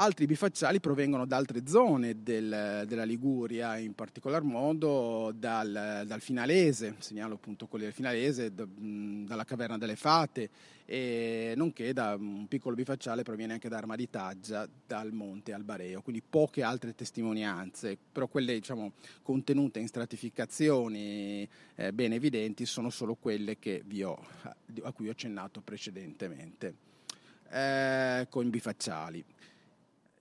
Altri 0.00 0.24
bifacciali 0.24 0.80
provengono 0.80 1.26
da 1.26 1.36
altre 1.36 1.66
zone 1.66 2.22
del, 2.22 2.84
della 2.86 3.04
Liguria, 3.04 3.76
in 3.76 3.92
particolar 3.92 4.40
modo 4.42 5.30
dal, 5.36 6.04
dal 6.06 6.20
Finalese, 6.22 6.94
segnalo 7.00 7.34
appunto 7.34 7.66
quelli 7.66 7.84
del 7.84 7.92
Finalese, 7.92 8.54
da, 8.54 8.66
dalla 8.66 9.44
Caverna 9.44 9.76
delle 9.76 9.96
Fate, 9.96 10.48
e 10.86 11.52
nonché 11.54 11.92
da 11.92 12.16
un 12.18 12.48
piccolo 12.48 12.74
bifacciale 12.76 13.24
proviene 13.24 13.52
anche 13.52 13.68
da 13.68 13.76
Arma 13.76 13.94
di 13.94 14.08
Taggia, 14.08 14.66
dal 14.86 15.12
Monte 15.12 15.52
Albareo, 15.52 16.00
quindi 16.00 16.22
poche 16.22 16.62
altre 16.62 16.94
testimonianze, 16.94 17.98
però 18.10 18.26
quelle 18.26 18.54
diciamo, 18.54 18.92
contenute 19.20 19.80
in 19.80 19.86
stratificazioni 19.86 21.46
eh, 21.74 21.92
ben 21.92 22.14
evidenti 22.14 22.64
sono 22.64 22.88
solo 22.88 23.16
quelle 23.16 23.58
ho, 24.02 24.18
a 24.82 24.92
cui 24.92 25.08
ho 25.08 25.10
accennato 25.10 25.60
precedentemente, 25.60 26.74
eh, 27.50 28.26
con 28.30 28.48
bifacciali. 28.48 29.22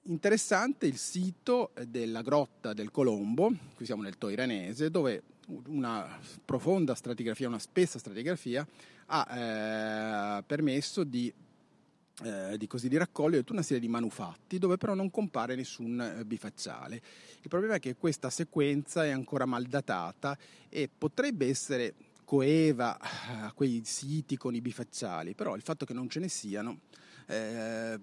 Interessante 0.10 0.88
il 0.88 0.98
sito 0.98 1.70
della 1.88 2.24
grotta 2.24 2.74
del 2.74 2.90
Colombo, 2.90 3.54
qui 3.76 3.86
siamo 3.86 4.02
nel 4.02 4.18
Toiranese, 4.18 4.90
dove 4.90 5.22
una 5.68 6.20
profonda 6.44 6.96
stratigrafia, 6.96 7.48
una 7.48 7.60
spessa 7.60 8.00
stratigrafia 8.00 8.68
ha 9.06 10.40
eh, 10.40 10.44
permesso 10.48 11.04
di, 11.04 11.32
eh, 12.24 12.58
di, 12.58 12.66
così, 12.66 12.90
di, 12.90 12.98
raccogliere 12.98 13.42
tutta 13.42 13.54
una 13.54 13.62
serie 13.62 13.80
di 13.80 13.88
manufatti 13.88 14.58
dove 14.58 14.78
però 14.78 14.96
non 14.96 15.12
compare 15.12 15.54
nessun 15.54 16.02
eh, 16.02 16.26
bifacciale. 16.26 16.96
Il 17.42 17.48
problema 17.48 17.76
è 17.76 17.80
che 17.80 17.96
questa 17.96 18.32
sequenza 18.32 19.06
è 19.06 19.12
ancora 19.12 19.46
mal 19.46 19.66
datata 19.66 20.36
e 20.70 20.90
potrebbe 20.90 21.48
essere 21.48 21.94
coeva 22.26 22.98
a 23.00 23.52
quei 23.54 23.84
siti 23.86 24.38
con 24.38 24.56
i 24.56 24.62
bifacciali, 24.62 25.36
però 25.36 25.56
il 25.56 25.62
fatto 25.62 25.86
che 25.86 25.94
non 25.94 26.10
ce 26.10 26.20
ne 26.20 26.30
siano 26.30 26.80
eh, 27.30 28.00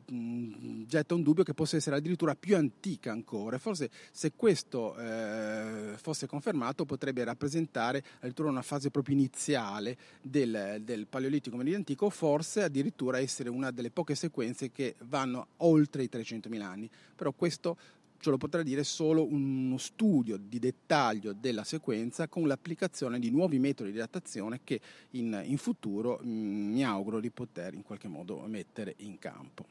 getta 0.86 1.14
un 1.14 1.22
dubbio 1.22 1.42
che 1.42 1.52
possa 1.52 1.76
essere 1.76 1.96
addirittura 1.96 2.36
più 2.36 2.56
antica 2.56 3.10
ancora. 3.10 3.58
Forse 3.58 3.90
se 4.12 4.32
questo 4.36 4.96
eh, 4.96 5.94
fosse 5.96 6.26
confermato 6.26 6.84
potrebbe 6.84 7.24
rappresentare 7.24 8.04
addirittura 8.18 8.48
una 8.48 8.62
fase 8.62 8.90
proprio 8.90 9.16
iniziale 9.16 9.96
del, 10.22 10.80
del 10.82 11.06
Paleolitico 11.08 11.56
medio 11.56 11.74
antico, 11.76 12.08
forse 12.08 12.62
addirittura 12.62 13.18
essere 13.18 13.48
una 13.48 13.72
delle 13.72 13.90
poche 13.90 14.14
sequenze 14.14 14.70
che 14.70 14.94
vanno 15.04 15.48
oltre 15.58 16.04
i 16.04 16.08
300.000 16.10 16.60
anni. 16.62 16.88
Però 17.16 17.32
questo 17.32 17.76
ce 18.18 18.30
lo 18.30 18.36
potrà 18.36 18.62
dire 18.62 18.84
solo 18.84 19.24
uno 19.24 19.78
studio 19.78 20.36
di 20.36 20.58
dettaglio 20.58 21.32
della 21.32 21.64
sequenza 21.64 22.28
con 22.28 22.46
l'applicazione 22.46 23.18
di 23.18 23.30
nuovi 23.30 23.58
metodi 23.58 23.92
di 23.92 23.98
datazione 23.98 24.60
che 24.64 24.80
in, 25.10 25.40
in 25.44 25.58
futuro 25.58 26.18
mh, 26.22 26.28
mm, 26.28 26.72
mi 26.72 26.84
auguro 26.84 27.20
di 27.20 27.30
poter 27.30 27.74
in 27.74 27.82
qualche 27.82 28.08
modo 28.08 28.40
mettere 28.46 28.94
in 28.98 29.18
campo. 29.18 29.66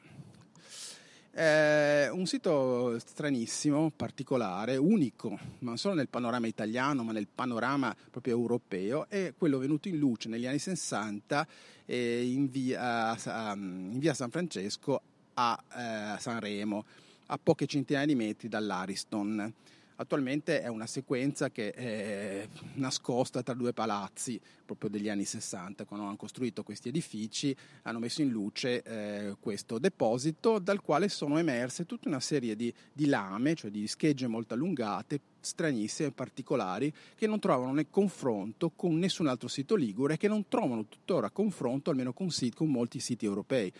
È 1.36 2.08
un 2.14 2.25
sito 2.28 2.98
stranissimo, 2.98 3.92
particolare, 3.94 4.78
unico, 4.78 5.38
non 5.60 5.78
solo 5.78 5.94
nel 5.94 6.08
panorama 6.08 6.48
italiano, 6.48 7.04
ma 7.04 7.12
nel 7.12 7.28
panorama 7.28 7.94
proprio 8.10 8.36
europeo, 8.36 9.10
è 9.10 9.34
quello 9.38 9.58
venuto 9.58 9.90
in 9.90 9.98
luce 9.98 10.30
negli 10.30 10.46
anni 10.46 10.60
60 10.60 11.46
in 11.88 12.50
via, 12.50 13.18
in 13.54 14.00
via 14.00 14.14
San 14.14 14.30
Francesco 14.30 15.02
a 15.34 15.62
eh, 15.75 16.20
Sanremo 16.22 16.86
a 17.27 17.38
poche 17.38 17.65
centinaia 17.65 18.05
di 18.05 18.15
metri 18.15 18.48
dall'Ariston. 18.48 19.53
Attualmente 19.98 20.62
è 20.62 20.67
una 20.67 20.88
sequenza 20.88 21.50
che 21.50 21.72
è 21.72 22.48
nascosta 22.74 23.41
tra 23.41 23.53
due 23.53 23.72
palazzi, 23.72 24.39
proprio 24.65 24.89
degli 24.89 25.08
anni 25.08 25.24
60, 25.24 25.86
quando 25.86 26.05
hanno 26.05 26.17
costruito 26.17 26.63
questi 26.63 26.89
edifici, 26.89 27.55
hanno 27.84 28.00
messo 28.00 28.22
in 28.22 28.29
luce 28.29 28.84
eh, 28.84 29.38
questo 29.39 29.79
deposito 29.79 30.60
dal 30.60 30.82
quale 30.82 31.08
sono 31.08 31.38
emerse 31.38 31.86
tutta 31.86 32.10
una 32.10 32.20
serie 32.20 32.58
di, 32.58 32.74
di 32.91 33.05
lame, 33.05 33.55
cioè 33.55 33.72
di 33.72 33.88
schegge 33.88 34.27
molto 34.27 34.53
allungate, 34.53 35.20
stranissime, 35.46 36.12
particolari, 36.12 36.92
che 37.16 37.28
non 37.28 37.40
trovano 37.40 37.72
né 37.72 37.90
confronto 37.90 38.72
con 38.75 38.98
nessun 38.98 39.28
altro 39.28 39.48
sito 39.48 39.75
ligure, 39.75 40.18
che 40.18 40.28
non 40.28 40.48
trovano 40.50 40.86
tuttora 40.86 41.30
confronto 41.30 41.92
almeno 41.92 42.12
con, 42.12 42.28
con 42.54 42.70
molti 42.70 43.00
siti 43.00 43.25
europei 43.25 43.72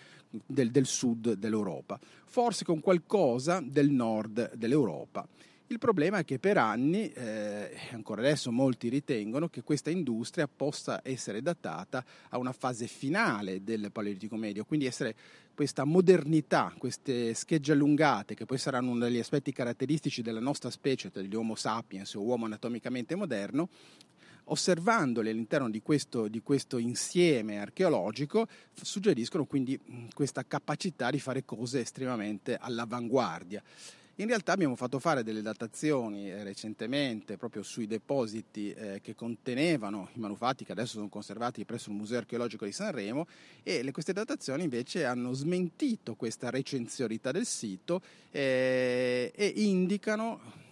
del, 0.46 0.72
del 0.72 0.86
sud 0.86 1.34
dell'Europa, 1.34 2.00
forse 2.26 2.64
con 2.64 2.80
qualcosa 2.80 3.62
del 3.62 3.90
nord 3.90 4.54
dell'Europa. 4.56 5.28
Il 5.68 5.80
problema 5.80 6.20
è 6.20 6.26
che 6.26 6.38
per 6.38 6.60
anni, 6.60 7.12
eh, 7.12 7.72
ancora 7.92 8.22
adesso 8.22 8.52
molti 8.52 8.88
ritengono 8.88 9.50
che 9.50 9.64
questa 9.64 9.90
industria 9.90 10.48
possa 10.48 11.00
essere 11.04 11.42
datata 11.42 12.06
a 12.30 12.38
una 12.38 12.52
fase 12.52 12.86
finale 12.86 13.64
del 13.64 13.92
Paleolitico 13.92 14.36
medio, 14.36 14.64
quindi 14.64 14.86
essere 14.86 15.16
questa 15.56 15.84
modernità, 15.84 16.72
queste 16.78 17.34
schegge 17.34 17.72
allungate, 17.72 18.36
che 18.36 18.46
poi 18.46 18.60
saranno 18.60 18.92
uno 18.92 19.06
degli 19.06 19.18
aspetti 19.18 19.52
caratteristici 19.52 20.22
della 20.22 20.40
nostra 20.40 20.70
specie, 20.70 21.10
degli 21.12 21.34
Homo 21.34 21.56
sapiens 21.56 22.14
o 22.14 22.22
uomo 22.22 22.46
anatomicamente 22.46 23.16
moderno, 23.16 23.70
osservandole 24.44 25.32
all'interno 25.32 25.72
di 25.72 25.82
questo, 25.82 26.28
di 26.28 26.44
questo, 26.44 26.78
insieme 26.78 27.58
archeologico, 27.60 28.48
suggeriscono 28.72 29.46
quindi 29.46 29.80
questa 30.14 30.46
capacità 30.46 31.10
di 31.10 31.20
fare 31.20 31.44
cose 31.44 31.80
estremamente 31.80 32.56
all'avanguardia. 32.56 33.64
In 34.20 34.28
realtà 34.28 34.54
abbiamo 34.54 34.78
fatto 34.78 34.98
fare 35.00 35.24
delle 35.24 35.42
datazioni 35.42 36.32
eh, 36.32 36.42
recentemente 36.42 37.36
proprio 37.36 37.64
sui 37.64 37.86
depositi 37.86 38.72
eh, 38.72 39.02
che 39.02 39.14
contenevano 39.14 40.08
i 40.14 40.20
manufatti 40.20 40.64
che 40.64 40.72
adesso 40.72 40.94
sono 40.94 41.10
conservati 41.10 41.66
presso 41.66 41.90
il 41.90 41.98
Museo 41.98 42.20
archeologico 42.20 42.64
di 42.64 42.72
Sanremo 42.72 43.28
e 43.62 43.92
queste 43.92 44.14
datazioni 44.14 44.64
invece 44.64 45.04
hanno 45.04 45.34
smentito 45.34 46.16
questa 46.16 46.50
recenzionalità 46.50 47.34
del 47.34 47.46
sito 47.46 48.02
eh, 48.32 49.34
e 49.36 49.54
indicano 49.58 50.64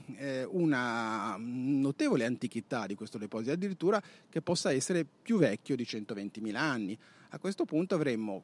una 0.49 1.35
notevole 1.39 2.25
antichità 2.25 2.85
di 2.85 2.93
questo 2.93 3.17
deposito, 3.17 3.51
addirittura 3.51 4.01
che 4.29 4.41
possa 4.41 4.71
essere 4.71 5.05
più 5.05 5.37
vecchio 5.37 5.75
di 5.75 5.83
120.000 5.83 6.55
anni. 6.55 6.97
A 7.29 7.39
questo 7.39 7.65
punto 7.65 7.95
avremmo 7.95 8.43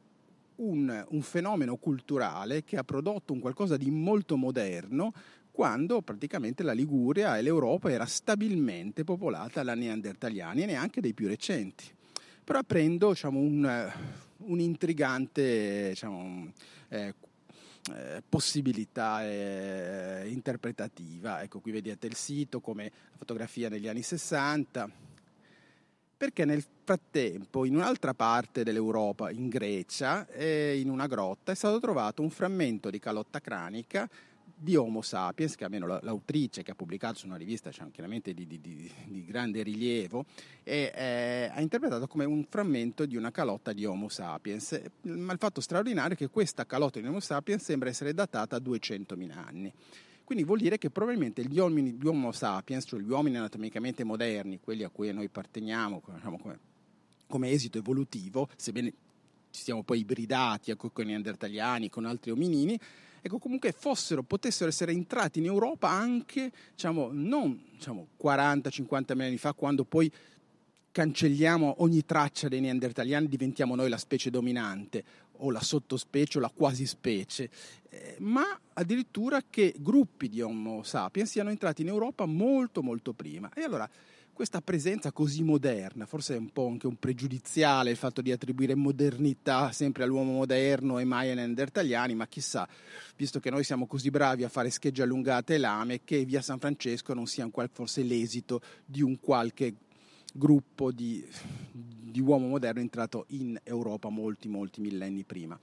un, 0.60 1.06
un 1.10 1.22
fenomeno 1.22 1.76
culturale 1.78 2.64
che 2.64 2.78
ha 2.78 2.84
prodotto 2.84 3.34
un 3.34 3.40
qualcosa 3.40 3.78
di 3.78 3.92
molto 3.92 4.38
moderno 4.38 5.14
quando 5.52 6.02
praticamente 6.02 6.64
la 6.64 6.72
Liguria 6.72 7.38
e 7.38 7.42
l'Europa 7.42 7.92
era 7.92 8.06
stabilmente 8.06 9.04
popolata 9.04 9.62
da 9.62 9.76
neandertaliani 9.76 10.64
e 10.64 10.66
neanche 10.66 11.02
dei 11.02 11.14
più 11.14 11.28
recenti. 11.28 11.86
Però 12.44 12.60
aprendo 12.60 13.10
diciamo, 13.10 13.40
un, 13.40 13.92
un 14.38 14.60
intrigante 14.60 15.90
diciamo, 15.90 16.52
eh, 16.88 17.14
eh, 17.94 18.24
possibilità 18.28 19.26
eh, 19.26 20.30
interpretativa. 20.30 21.42
Ecco, 21.42 21.60
qui 21.60 21.72
vedete 21.72 22.08
il 22.08 22.16
sito 22.16 22.60
come 22.60 22.86
la 22.86 23.18
fotografia 23.18 23.70
negli 23.70 23.88
anni 23.88 24.02
60, 24.02 24.90
perché 26.20 26.44
nel 26.44 26.62
frattempo 26.84 27.64
in 27.64 27.76
un'altra 27.76 28.14
parte 28.14 28.66
dell'Europa, 28.66 29.32
in 29.32 29.48
Grecia, 29.48 30.28
in 30.36 30.90
una 30.90 31.08
grotta, 31.08 31.54
è 31.54 31.56
stato 31.56 31.80
trovato 31.80 32.22
un 32.22 32.30
frammento 32.30 32.90
di 32.90 33.00
calotta 33.00 33.40
cranica 33.40 34.06
di 34.54 34.76
Homo 34.76 35.02
sapiens, 35.02 35.56
che 35.56 35.64
almeno 35.64 35.88
l'autrice 36.02 36.62
che 36.62 36.72
ha 36.72 36.76
pubblicato 36.76 37.20
su 37.20 37.26
una 37.26 37.38
rivista 37.38 37.72
cioè, 37.72 37.90
chiaramente 37.90 38.34
di, 38.34 38.46
di, 38.46 38.60
di, 38.60 38.92
di, 39.06 39.24
grande 39.24 39.64
rilievo, 39.64 40.26
e, 40.62 40.92
eh, 40.94 41.52
ha 41.54 41.62
interpretato 41.62 42.06
come 42.08 42.26
un 42.26 42.44
frammento 42.50 43.06
di 43.06 43.16
una 43.16 43.32
calotta 43.32 43.72
di 43.72 43.86
Homo 43.86 44.10
sapiens. 44.10 44.78
Ma 45.04 45.32
il 45.32 45.40
fatto 45.40 45.62
straordinario 45.62 46.16
è 46.16 46.18
che 46.18 46.28
questa 46.28 46.66
calotta 46.66 47.00
di 47.00 47.08
Homo 47.08 47.22
sapiens 47.22 47.64
sembra 47.64 47.88
essere 47.88 48.14
datata 48.14 48.58
a 48.58 48.60
200.000 48.60 49.32
anni. 49.32 49.74
Quindi 50.30 50.46
vuol 50.46 50.60
dire 50.60 50.78
che 50.78 50.92
probabilmente 50.92 51.44
gli 51.44 51.58
uomini, 51.58 51.94
gli 51.94 52.06
Homo 52.06 52.32
sapiens, 52.32 52.86
cioè 52.86 53.00
gli 53.00 53.10
uomini 53.10 53.38
anatomicamente 53.38 54.04
moderni, 54.04 54.60
quelli 54.60 54.84
a 54.84 54.90
cui 54.90 55.12
noi 55.12 55.26
apparteniamo 55.26 56.04
diciamo, 56.14 56.38
come, 56.38 56.60
come, 57.26 57.50
esito 57.50 57.80
evolutivo, 57.80 58.48
sebbene 58.56 58.94
ci 59.50 59.64
siamo 59.64 59.82
poi 59.82 60.02
ibridati 60.02 60.70
ecco, 60.70 60.92
con 60.92 61.06
i 61.06 61.08
neandertaliani, 61.08 61.90
con 61.90 62.06
altri 62.06 62.30
ominini, 62.30 62.80
ecco, 63.20 63.40
comunque 63.40 63.72
fossero, 63.72 64.22
potessero 64.22 64.70
essere 64.70 64.92
entrati 64.92 65.40
in 65.40 65.46
Europa 65.46 65.90
anche, 65.90 66.52
diciamo, 66.74 67.10
non 67.12 67.60
diciamo, 67.72 68.10
40-50 68.22 69.20
anni 69.20 69.38
fa, 69.38 69.54
quando 69.54 69.84
poi 69.84 70.12
cancelliamo 70.92 71.78
ogni 71.80 72.06
traccia 72.06 72.48
dei 72.48 72.60
neandertaliani, 72.60 73.28
diventiamo 73.28 73.74
noi 73.74 73.90
la 73.90 73.98
specie 73.98 74.30
dominante 74.30 75.04
o 75.40 75.52
la 75.52 75.62
sottospecie 75.62 76.38
o 76.38 76.42
la 76.42 76.52
quasi 76.54 76.86
specie, 76.86 77.50
eh, 77.90 78.16
ma 78.20 78.44
addirittura 78.74 79.42
che 79.50 79.76
gruppi 79.78 80.30
di 80.30 80.42
Homo 80.42 80.84
sapiens 80.84 81.30
siano 81.30 81.50
entrati 81.50 81.82
in 81.82 81.90
Europa 81.90 82.26
molto 82.26 82.82
molto 82.82 83.14
prima. 83.14 83.52
E 83.54 83.64
allora 83.64 83.90
questa 84.40 84.62
presenza 84.62 85.12
così 85.12 85.44
moderna, 85.44 86.06
forse 86.06 86.36
è 86.36 86.38
un 86.38 86.50
po' 86.54 86.70
anche 86.70 86.88
un 86.88 86.96
pregiudiziale 86.96 87.90
il 87.90 87.98
fatto 87.98 88.22
di 88.22 88.32
attribuire 88.32 88.74
modernità 88.74 89.74
sempre 89.74 90.04
all'uomo 90.04 90.32
moderno 90.32 90.98
e 90.98 91.04
mai 91.04 91.28
ai 91.28 91.36
neandertaliani, 91.36 92.16
ma 92.16 92.26
chissà, 92.26 92.66
visto 93.18 93.42
che 93.42 93.50
noi 93.50 93.66
siamo 93.66 93.86
così 93.86 94.10
bravi 94.10 94.46
a 94.46 94.48
fare 94.48 94.70
schegge 94.70 95.02
allungate 95.02 95.56
e 95.56 95.58
lame, 95.58 96.06
che 96.06 96.24
via 96.24 96.42
San 96.42 96.58
Francesco 96.58 97.14
non 97.14 97.28
sia 97.28 97.50
forse 97.70 98.02
l'esito 98.02 98.62
di 98.86 99.02
un 99.02 99.20
qualche 99.20 99.74
gruppo 100.34 100.94
di, 100.94 101.22
di 102.10 102.20
uomo 102.20 102.48
moderno 102.48 102.82
entrato 102.82 103.26
in 103.30 103.60
Europa 103.64 104.10
molti, 104.10 104.48
molti 104.48 104.82
millenni 104.82 105.24
prima. 105.24 105.60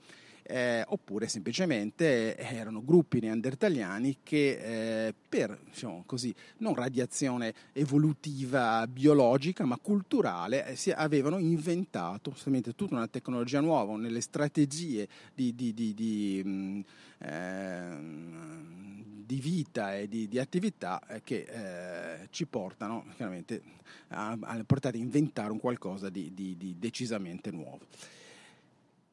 Eh, 0.47 0.83
oppure 0.87 1.27
semplicemente 1.27 2.37
erano 2.37 2.83
gruppi 2.83 3.19
neandertaliani 3.19 4.19
che 4.23 5.07
eh, 5.07 5.13
per 5.27 5.59
diciamo 5.65 6.03
così, 6.05 6.33
non 6.57 6.73
radiazione 6.73 7.53
evolutiva 7.73 8.87
biologica 8.87 9.65
ma 9.65 9.77
culturale 9.77 10.65
eh, 10.65 10.93
avevano 10.95 11.37
inventato 11.37 12.33
tutta 12.75 12.95
una 12.95 13.07
tecnologia 13.07 13.59
nuova 13.59 13.97
nelle 13.97 14.21
strategie 14.21 15.07
di, 15.33 15.53
di, 15.53 15.73
di, 15.73 15.93
di 15.93 16.41
mh, 16.43 16.49
mm, 16.49 16.79
eh, 17.19 17.97
di 19.27 19.39
vita 19.41 19.93
e 19.97 20.07
di, 20.07 20.29
di 20.29 20.39
attività 20.39 21.05
eh, 21.07 21.21
che 21.21 21.45
eh, 21.49 22.27
ci 22.29 22.45
portano 22.45 23.05
chiaramente 23.15 23.61
a, 24.09 24.37
a, 24.39 24.63
portare 24.65 24.97
a 24.97 25.01
inventare 25.01 25.51
un 25.51 25.59
qualcosa 25.59 26.09
di, 26.09 26.33
di, 26.33 26.55
di 26.55 26.75
decisamente 26.79 27.51
nuovo. 27.51 27.79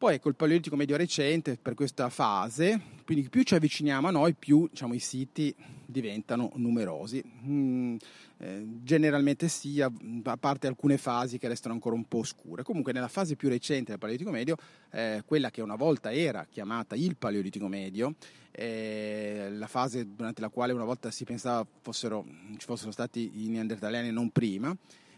Poi 0.04 0.20
il 0.22 0.34
Paleolitico 0.34 0.76
medio 0.76 0.98
recente 0.98 1.56
per 1.56 1.72
questa 1.72 2.10
fase, 2.10 2.78
quindi 3.06 3.26
più 3.30 3.42
ci 3.42 3.54
avviciniamo 3.54 4.06
a 4.06 4.10
noi, 4.10 4.34
più 4.34 4.68
diciamo, 4.70 4.92
i 4.92 4.98
siti 4.98 5.56
diventano 5.86 6.52
numerosi. 6.56 7.24
Mm, 7.46 7.96
eh, 8.36 8.66
generalmente 8.82 9.48
sì, 9.48 9.80
a, 9.80 9.90
a, 10.24 10.36
parte 10.36 10.66
alcune 10.66 10.98
fasi 10.98 11.38
che 11.38 11.48
restano 11.48 11.72
ancora 11.72 11.94
un 11.94 12.06
po' 12.06 12.18
oscure. 12.18 12.62
Comunque 12.62 12.92
nella 12.92 13.08
fase 13.08 13.34
più 13.34 13.48
recente 13.48 13.92
del 13.92 13.98
Paleolitico 13.98 14.30
medio, 14.30 14.56
eh, 14.90 15.22
quella 15.24 15.50
che 15.50 15.62
una 15.62 15.74
volta 15.74 16.12
era 16.12 16.46
chiamata 16.50 16.94
il 16.94 17.16
Paleolitico 17.16 17.66
medio, 17.66 18.16
eh, 18.50 19.48
la 19.52 19.66
fase 19.66 20.06
durante 20.14 20.42
la 20.42 20.50
quale 20.50 20.74
una 20.74 20.84
volta 20.84 21.10
si 21.10 21.24
pensava 21.24 21.66
fossero, 21.80 22.26
ci 22.58 22.66
fossero 22.66 22.90
stati 22.90 23.42
i 23.42 23.48
neandertaliani 23.48 24.10
non 24.10 24.28
prima, 24.28 24.76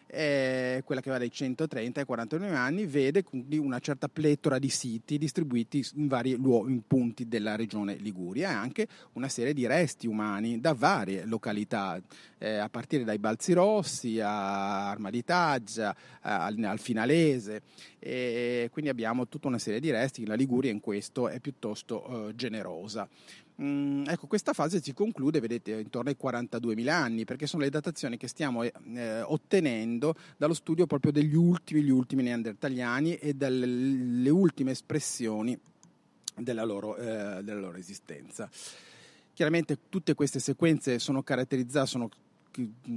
eh, 0.08 0.82
quella 0.84 1.00
che 1.00 1.10
va 1.10 1.18
dai 1.18 1.30
130 1.30 2.00
ai 2.00 2.06
49 2.06 2.54
anni, 2.54 2.86
vede 2.86 3.22
quindi 3.22 3.58
una 3.58 3.78
certa 3.78 4.08
pletora 4.08 4.58
di 4.58 4.68
siti 4.68 5.18
distribuiti 5.18 5.84
in 5.94 6.06
vari 6.06 6.36
luoghi, 6.36 6.72
in 6.72 6.86
punti 6.86 7.26
della 7.28 7.56
regione 7.56 7.94
Liguria 7.96 8.50
e 8.50 8.54
anche 8.54 8.86
una 9.12 9.28
serie 9.28 9.52
di 9.52 9.66
resti 9.66 10.06
umani 10.06 10.60
da 10.60 10.74
varie 10.74 11.24
località, 11.24 12.00
eh, 12.38 12.56
a 12.56 12.68
partire 12.68 13.04
dai 13.04 13.18
Balzi 13.18 13.52
Rossi 13.52 14.20
a 14.20 14.90
Arma 14.90 15.10
di 15.10 15.24
Taggia, 15.24 15.94
al, 16.20 16.62
al 16.62 16.78
Finalese. 16.78 17.62
E 17.98 18.68
quindi 18.70 18.90
abbiamo 18.90 19.26
tutta 19.26 19.48
una 19.48 19.58
serie 19.58 19.80
di 19.80 19.90
resti, 19.90 20.26
la 20.26 20.34
Liguria 20.34 20.70
in 20.70 20.80
questo 20.80 21.28
è 21.28 21.40
piuttosto 21.40 22.28
eh, 22.28 22.34
generosa. 22.36 23.08
Mm, 23.62 24.04
ecco, 24.06 24.26
questa 24.26 24.52
fase 24.52 24.82
si 24.82 24.92
conclude, 24.92 25.40
vedete, 25.40 25.72
intorno 25.72 26.10
ai 26.10 26.16
42.000 26.22 26.88
anni, 26.88 27.24
perché 27.24 27.46
sono 27.46 27.62
le 27.62 27.70
datazioni 27.70 28.18
che 28.18 28.28
stiamo 28.28 28.62
eh, 28.62 29.22
ottenendo 29.22 30.14
dallo 30.36 30.52
studio 30.52 30.86
proprio 30.86 31.10
degli 31.10 31.34
ultimi, 31.34 31.82
gli 31.82 31.90
ultimi 31.90 32.22
neandertaliani 32.22 33.14
e 33.14 33.32
dalle 33.32 34.28
ultime 34.28 34.72
espressioni 34.72 35.58
della 36.36 36.64
loro, 36.64 36.96
eh, 36.96 37.42
della 37.42 37.60
loro 37.60 37.78
esistenza. 37.78 38.48
Chiaramente 39.32 39.78
tutte 39.88 40.14
queste 40.14 40.38
sequenze 40.38 40.98
sono 40.98 41.22
caratterizzate, 41.22 41.86
sono 41.86 42.08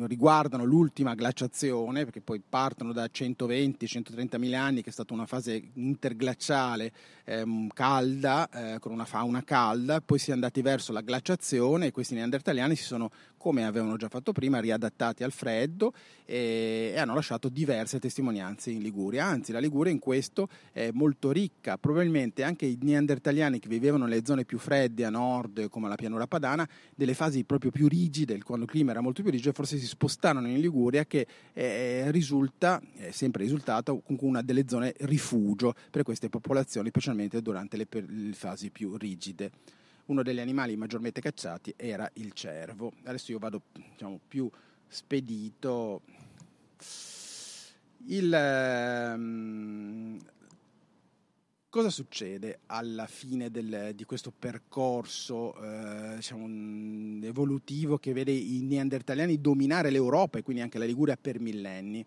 riguardano 0.05 0.63
l'ultima 0.63 1.15
glaciazione, 1.15 2.03
perché 2.03 2.21
poi 2.21 2.41
partono 2.47 2.93
da 2.93 3.05
120-130 3.05 4.37
mila 4.37 4.61
anni, 4.61 4.81
che 4.81 4.89
è 4.89 4.93
stata 4.93 5.13
una 5.13 5.25
fase 5.25 5.71
interglaciale 5.73 6.91
ehm, 7.25 7.67
calda, 7.69 8.49
eh, 8.49 8.79
con 8.79 8.91
una 8.91 9.05
fauna 9.05 9.43
calda, 9.43 10.01
poi 10.01 10.19
si 10.19 10.31
è 10.31 10.33
andati 10.33 10.61
verso 10.61 10.91
la 10.91 11.01
glaciazione 11.01 11.87
e 11.87 11.91
questi 11.91 12.15
neandertaliani 12.15 12.75
si 12.75 12.83
sono 12.83 13.11
come 13.39 13.65
avevano 13.65 13.95
già 13.97 14.09
fatto 14.09 14.33
prima, 14.33 14.59
riadattati 14.59 15.23
al 15.23 15.31
freddo 15.31 15.93
e, 16.25 16.93
hanno 16.97 17.15
lasciato 17.15 17.49
diverse 17.49 17.97
testimonianze 17.97 18.69
in 18.69 18.81
Liguria. 18.81 19.25
Anzi, 19.25 19.51
la 19.51 19.59
Liguria 19.59 19.91
in 19.91 19.97
questo 19.97 20.47
è 20.71 20.91
molto 20.91 21.31
ricca. 21.31 21.77
Probabilmente 21.77 22.43
anche 22.43 22.67
i 22.67 22.77
neandertaliani 22.79 23.59
che 23.59 23.69
vivevano 23.69 24.05
nelle 24.05 24.25
zone 24.25 24.45
più 24.45 24.59
fredde 24.59 25.05
a 25.05 25.09
nord, 25.09 25.69
come 25.69 25.87
la 25.87 25.95
pianura 25.95 26.27
padana, 26.27 26.67
delle 26.93 27.15
fasi 27.15 27.43
proprio 27.45 27.71
più 27.71 27.87
rigide, 27.87 28.37
quando 28.43 28.65
il 28.65 28.71
clima 28.71 28.91
era 28.91 29.01
molto 29.01 29.23
più 29.23 29.31
rigido, 29.31 29.53
forse 29.53 29.77
si 29.77 29.87
spostarono 29.87 30.47
in 30.47 30.59
Liguria, 30.59 31.05
che 31.05 31.25
eh, 31.53 32.11
risulta, 32.11 32.81
è 32.97 33.11
sempre 33.11 33.43
risultato, 33.43 33.99
comunque 34.01 34.27
una 34.27 34.41
delle 34.41 34.65
zone 34.67 34.93
rifugio 34.99 35.73
per 35.89 36.03
queste 36.03 36.27
popolazioni, 36.29 36.89
specialmente 36.89 37.41
durante 37.41 37.77
le, 37.77 37.87
le 37.89 38.33
fasi 38.33 38.69
più 38.69 38.97
rigide 38.97 39.51
uno 40.09 40.23
degli 40.23 40.39
animali 40.39 40.75
maggiormente 40.75 41.21
cacciati 41.21 41.73
era 41.75 42.09
il 42.15 42.33
cervo. 42.33 42.93
Adesso 43.03 43.31
io 43.31 43.39
vado 43.39 43.61
diciamo, 43.71 44.19
più 44.27 44.49
spedito. 44.87 46.01
Il, 48.07 48.33
ehm, 48.33 50.17
cosa 51.69 51.89
succede 51.89 52.61
alla 52.67 53.05
fine 53.05 53.51
del, 53.51 53.91
di 53.93 54.03
questo 54.05 54.31
percorso 54.31 55.55
eh, 55.61 56.15
diciamo, 56.15 56.47
evolutivo 57.23 57.97
che 57.97 58.13
vede 58.13 58.31
i 58.31 58.61
neandertaliani 58.63 59.39
dominare 59.39 59.91
l'Europa 59.91 60.39
e 60.39 60.43
quindi 60.43 60.63
anche 60.63 60.79
la 60.79 60.85
Liguria 60.85 61.17
per 61.17 61.39
millenni? 61.39 62.03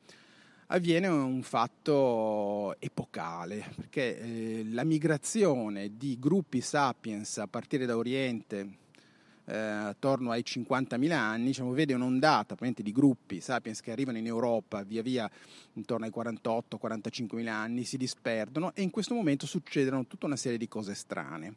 Avviene 0.72 1.06
un 1.06 1.42
fatto 1.42 2.74
epocale, 2.78 3.70
perché 3.76 4.18
eh, 4.18 4.66
la 4.70 4.84
migrazione 4.84 5.96
di 5.96 6.18
gruppi 6.18 6.60
sapiens 6.62 7.38
a 7.38 7.46
partire 7.46 7.84
da 7.84 7.96
Oriente 7.96 8.78
eh, 9.44 9.56
attorno 9.56 10.30
ai 10.30 10.42
50.000 10.42 11.12
anni, 11.12 11.46
diciamo, 11.46 11.72
vede 11.72 11.92
un'ondata 11.92 12.56
di 12.58 12.92
gruppi 12.92 13.40
sapiens 13.40 13.80
che 13.80 13.92
arrivano 13.92 14.16
in 14.16 14.26
Europa 14.26 14.82
via 14.82 15.02
via 15.02 15.30
intorno 15.74 16.06
ai 16.06 16.12
48-45.000 16.14 17.46
anni, 17.48 17.84
si 17.84 17.98
disperdono 17.98 18.72
e 18.74 18.80
in 18.80 18.90
questo 18.90 19.14
momento 19.14 19.46
succedono 19.46 20.06
tutta 20.06 20.26
una 20.26 20.36
serie 20.36 20.58
di 20.58 20.68
cose 20.68 20.94
strane. 20.94 21.54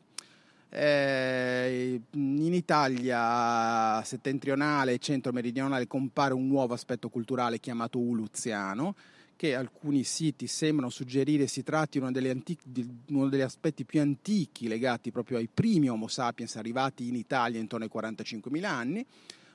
Eh, 0.70 2.02
in 2.12 2.54
Italia 2.54 4.04
settentrionale 4.04 4.94
e 4.94 4.98
centro-meridionale 4.98 5.88
compare 5.88 6.34
un 6.34 6.48
nuovo 6.48 6.74
aspetto 6.74 7.10
culturale 7.10 7.60
chiamato 7.60 8.00
uluziano, 8.00 8.96
che 9.36 9.56
alcuni 9.56 10.04
siti 10.04 10.48
sembrano 10.48 10.90
suggerire 10.90 11.48
si 11.48 11.64
tratti 11.64 11.98
uno, 11.98 12.08
antichi, 12.08 12.64
di 12.64 12.88
uno 13.10 13.28
degli 13.30 13.42
aspetti 13.42 13.84
più 13.84 14.02
antichi 14.02 14.68
legati 14.68 15.12
proprio 15.12 15.38
ai 15.38 15.50
primi 15.54 15.90
Homo 15.90 16.08
sapiens 16.08 16.56
arrivati 16.56 17.08
in 17.08 17.16
Italia 17.16 17.60
intorno 17.60 17.86
ai 17.86 17.92
45.000 17.94 18.64
anni. 18.64 19.06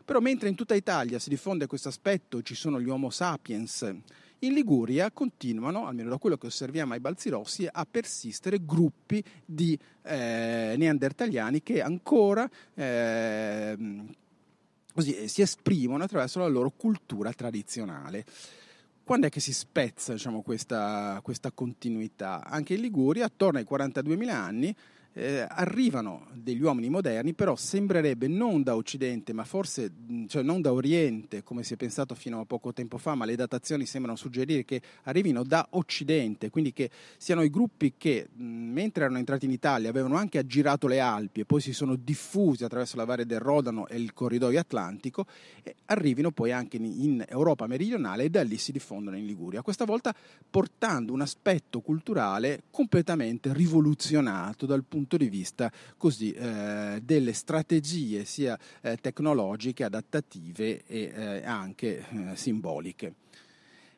Però 0.05 0.21
mentre 0.21 0.49
in 0.49 0.55
tutta 0.55 0.75
Italia 0.75 1.19
si 1.19 1.29
diffonde 1.29 1.67
questo 1.67 1.89
aspetto, 1.89 2.43
ci 2.43 2.55
sono 2.55 2.81
gli 2.81 2.89
Homo 2.89 3.11
sapiens 3.11 3.95
in 4.41 4.53
Liguria 4.55 5.11
continuano, 5.11 5.87
almeno 5.87 6.11
da 6.11 6.19
quello 6.19 6.37
che 6.37 6.47
osserviamo 6.47 6.93
ai 6.93 7.01
Balzi 7.01 7.29
Rossi, 7.29 7.69
a 7.71 7.87
persistere 7.91 8.65
gruppi 8.65 9.23
di 9.45 9.79
eh, 10.03 10.75
neandertaliani 10.77 11.63
che 11.63 11.83
ancora 11.83 12.49
eh, 12.75 13.77
così, 14.93 15.29
si 15.29 15.43
esprimono 15.43 16.05
attraverso 16.05 16.39
la 16.39 16.47
loro 16.47 16.71
cultura 16.71 17.33
tradizionale. 17.33 18.25
Quando 19.05 19.27
è 19.27 19.31
che 19.31 19.41
si 19.41 19.53
spezza 19.53 20.13
diciamo, 20.13 20.43
questa, 20.43 21.19
questa 21.23 21.51
continuità? 21.51 22.45
Anche 22.45 22.75
in 22.75 22.81
Liguria, 22.81 23.27
attorno 23.27 23.59
ai 23.59 23.67
42.000 23.69 24.29
anni, 24.31 24.75
eh, 25.13 25.45
arrivano 25.49 26.29
degli 26.35 26.63
uomini 26.63 26.89
moderni, 26.89 27.35
però 27.35 27.57
sembrerebbe 27.57 28.29
non 28.29 28.63
da 28.63 28.77
Occidente, 28.77 29.33
ma 29.33 29.45
forse 29.45 29.93
cioè 30.29 30.43
non 30.43 30.61
da 30.61 30.73
Oriente, 30.73 31.43
come 31.43 31.63
si 31.65 31.75
è 31.75 31.77
pensato 31.77 32.15
fino 32.15 32.41
a 32.41 32.45
poco 32.45 32.73
tempo 32.73 32.97
fa, 32.97 33.15
ma 33.15 33.25
le 33.25 33.35
datazioni 33.35 33.87
sembrano 33.87 34.17
suggerire 34.17 34.65
che 34.65 34.81
arrivino 35.05 35.43
da 35.43 35.67
Occidente, 35.71 36.51
quindi 36.51 36.73
che 36.73 36.91
siano 37.17 37.43
i 37.43 37.51
gruppi 37.51 37.95
che 37.97 38.29
mentre 38.37 39.05
erano 39.05 39.19
entrati 39.19 39.47
in 39.47 39.51
Italia 39.51 39.91
avevano 39.91 40.17
anche 40.17 40.39
aggirato 40.39 40.87
le 40.87 41.01
Alpi 41.01 41.41
e 41.41 41.45
poi 41.45 41.61
si 41.61 41.73
sono 41.73 41.97
diffusi 41.97 42.65
attraverso 42.65 42.97
la 42.97 43.05
valle 43.05 43.27
del 43.27 43.41
Rodano 43.41 43.89
e 43.89 43.97
il 43.97 44.13
corridoio 44.13 44.61
atlantico, 44.61 45.27
e 45.63 45.75
arrivino 45.87 46.31
poi 46.31 46.53
anche 46.53 46.77
in 46.77 47.25
Europa 47.29 47.67
meridionale 47.67 48.25
e 48.25 48.31
da 48.31 48.43
lì 48.43 48.59
si 48.59 48.73
diffondono 48.73 49.17
in 49.17 49.27
Liguria. 49.27 49.63
Questa 49.63 49.85
volta 49.85 50.15
portando 50.49 51.13
un 51.13 51.21
aspetto 51.21 51.81
culturale 51.81 52.63
completamente 52.71 53.53
rivoluzionato 53.53 54.67
dal 54.67 54.85
punto 54.85 54.99
punto 55.01 55.17
di 55.17 55.29
vista 55.31 55.73
così, 55.97 56.33
eh, 56.33 57.01
delle 57.03 57.33
strategie 57.33 58.25
sia 58.25 58.59
eh, 58.83 58.99
tecnologiche, 59.01 59.85
adattative 59.85 60.85
e 60.87 61.13
eh, 61.15 61.45
anche 61.45 62.05
eh, 62.11 62.37
simboliche. 62.37 63.15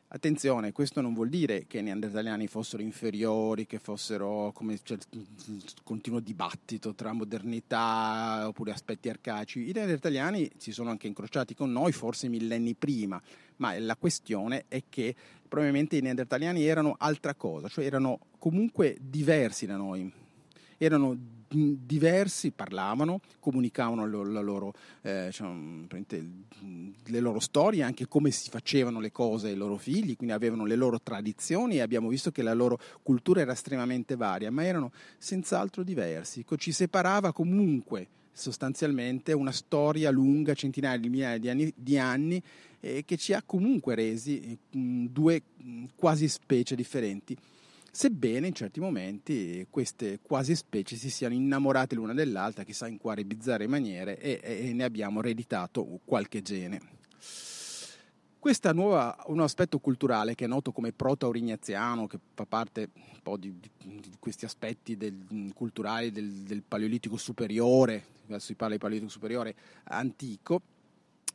Attenzione, 0.07 0.71
questo 0.73 1.01
non 1.01 1.15
vuol 1.15 1.29
dire 1.29 1.65
che 1.65 1.79
i 1.79 1.81
neandertaliani 1.81 2.45
fossero 2.45 2.83
inferiori, 2.83 3.65
che 3.65 3.79
fossero 3.79 4.51
come 4.53 4.79
c'è 4.79 4.95
il 5.09 5.63
continuo 5.83 6.19
dibattito 6.19 6.93
tra 6.93 7.13
modernità 7.13 8.43
oppure 8.47 8.71
aspetti 8.71 9.09
arcaici. 9.09 9.69
I 9.69 9.71
neandertaliani 9.73 10.51
si 10.57 10.71
sono 10.71 10.91
anche 10.91 11.07
incrociati 11.07 11.55
con 11.55 11.71
noi 11.71 11.91
forse 11.93 12.27
millenni 12.27 12.75
prima, 12.75 13.19
ma 13.55 13.77
la 13.79 13.95
questione 13.95 14.65
è 14.67 14.83
che 14.87 15.15
probabilmente 15.47 15.97
i 15.97 16.01
neandertaliani 16.01 16.63
erano 16.63 16.93
altra 16.99 17.33
cosa, 17.33 17.67
cioè 17.67 17.83
erano 17.83 18.19
comunque 18.37 18.95
diversi 19.01 19.65
da 19.65 19.77
noi 19.77 20.21
erano 20.85 21.17
diversi, 21.53 22.51
parlavano, 22.51 23.21
comunicavano 23.39 24.05
loro, 24.07 24.73
eh, 25.01 25.25
diciamo, 25.27 25.85
le 27.05 27.19
loro 27.19 27.39
storie, 27.39 27.83
anche 27.83 28.07
come 28.07 28.31
si 28.31 28.49
facevano 28.49 28.99
le 28.99 29.11
cose 29.11 29.49
ai 29.49 29.55
loro 29.55 29.77
figli, 29.77 30.15
quindi 30.15 30.33
avevano 30.33 30.65
le 30.65 30.75
loro 30.75 30.99
tradizioni 30.99 31.75
e 31.75 31.81
abbiamo 31.81 32.09
visto 32.09 32.31
che 32.31 32.41
la 32.41 32.53
loro 32.53 32.79
cultura 33.03 33.41
era 33.41 33.51
estremamente 33.51 34.15
varia, 34.15 34.51
ma 34.51 34.63
erano 34.63 34.91
senz'altro 35.17 35.83
diversi. 35.83 36.43
Ci 36.57 36.71
separava 36.71 37.31
comunque 37.31 38.07
sostanzialmente 38.31 39.31
una 39.33 39.51
storia 39.51 40.09
lunga, 40.09 40.55
centinaia 40.55 40.97
di 40.97 41.09
migliaia 41.09 41.37
di 41.37 41.49
anni, 41.49 41.73
di 41.75 41.97
anni 41.99 42.41
eh, 42.79 43.03
che 43.05 43.15
ci 43.15 43.33
ha 43.33 43.43
comunque 43.45 43.93
resi 43.93 44.57
mh, 44.71 45.05
due 45.05 45.41
mh, 45.55 45.85
quasi 45.95 46.27
specie 46.27 46.75
differenti 46.75 47.37
sebbene 47.95 48.47
in 48.47 48.55
certi 48.55 48.79
momenti 48.79 49.67
queste 49.69 50.19
quasi 50.19 50.55
specie 50.55 50.95
si 50.95 51.11
siano 51.11 51.35
innamorate 51.35 51.93
l'una 51.93 52.13
dell'altra, 52.13 52.63
chissà 52.63 52.87
in 52.87 52.97
quali 52.97 53.23
bizzarre 53.23 53.67
maniere, 53.67 54.19
e, 54.19 54.39
e 54.41 54.73
ne 54.73 54.83
abbiamo 54.83 55.19
ereditato 55.19 55.99
qualche 56.03 56.41
gene. 56.41 56.81
Questo 58.39 58.67
un 58.73 59.39
aspetto 59.41 59.77
culturale 59.77 60.33
che 60.33 60.45
è 60.45 60.47
noto 60.47 60.71
come 60.71 60.91
proto-aurignaziano, 60.91 62.07
che 62.07 62.17
fa 62.33 62.45
parte 62.47 62.89
un 62.95 63.19
po' 63.21 63.37
di, 63.37 63.53
di 63.59 64.11
questi 64.19 64.45
aspetti 64.45 64.97
del, 64.97 65.51
culturali 65.53 66.11
del, 66.11 66.29
del, 66.29 66.63
paleolitico 66.63 67.15
superiore, 67.15 68.05
adesso 68.25 68.47
si 68.47 68.55
parla 68.55 68.73
di 68.73 68.79
paleolitico 68.79 69.11
superiore 69.11 69.55
antico, 69.83 70.61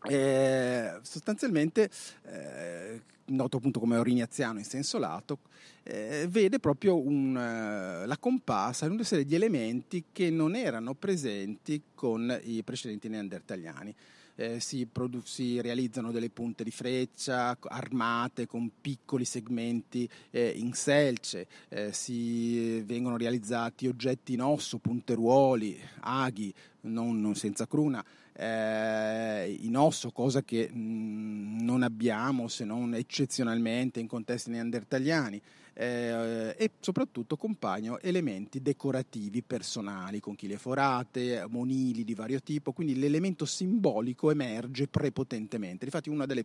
eh, 0.09 0.99
sostanzialmente 1.03 1.89
eh, 2.25 3.01
noto 3.29 3.59
appunto 3.59 3.81
come 3.81 3.97
orignaziano 3.97 4.59
in 4.59 4.65
senso 4.65 4.99
lato, 4.99 5.39
eh, 5.83 6.27
vede 6.29 6.59
proprio 6.59 6.99
un, 6.99 7.31
uh, 7.31 8.07
la 8.07 8.19
comparsa 8.19 8.87
di 8.87 8.95
una 8.95 9.05
serie 9.05 9.25
di 9.25 9.35
elementi 9.35 10.05
che 10.13 10.31
non 10.31 10.55
erano 10.55 10.95
presenti 10.95 11.83
con 11.95 12.39
i 12.45 12.63
precedenti 12.63 13.09
neandertaliani. 13.09 13.95
Eh, 14.41 14.61
si, 14.61 14.87
produ- 14.87 15.27
si, 15.27 15.61
realizzano 15.61 16.13
delle 16.13 16.31
punte 16.31 16.63
di 16.63 16.71
freccia 16.71 17.59
armate 17.61 18.47
con 18.47 18.71
piccoli 18.81 19.25
segmenti 19.25 20.09
eh, 20.31 20.53
in 20.55 20.75
selce, 20.75 21.49
eh, 21.71 21.93
si 21.93 22.81
vengono 22.83 23.17
realizzati 23.17 23.89
oggetti 23.89 24.35
in 24.35 24.43
osso, 24.43 24.79
punteruoli, 24.79 25.77
aghi, 26.03 26.55
non, 26.83 27.21
non 27.21 27.35
senza 27.35 27.67
cruna, 27.67 28.05
eh, 28.39 29.57
in 29.61 29.77
osso, 29.77 30.11
cosa 30.13 30.43
che 30.43 30.71
mh, 30.71 30.79
mm, 30.79 31.59
non 31.61 31.83
abbiamo 31.83 32.47
se 32.47 32.65
non 32.65 32.95
eccezionalmente 32.95 33.99
in 33.99 34.07
contesti 34.07 34.51
neandertaliani. 34.51 35.41
Eh, 35.81 36.57
e 36.59 36.71
soprattutto 36.81 37.37
compaiono 37.37 38.01
elementi 38.01 38.61
decorativi 38.61 39.43
personali, 39.43 40.19
conchiglie 40.19 40.59
forate, 40.59 41.47
monili 41.49 42.03
di 42.03 42.15
vario 42.15 42.41
tipo, 42.41 42.73
quindi 42.73 42.99
l'elemento 42.99 43.45
simbolico 43.45 44.33
emerge 44.33 44.89
prepotentemente. 44.89 45.85
Infatti 45.85 46.09
una 46.09 46.27
delle 46.27 46.45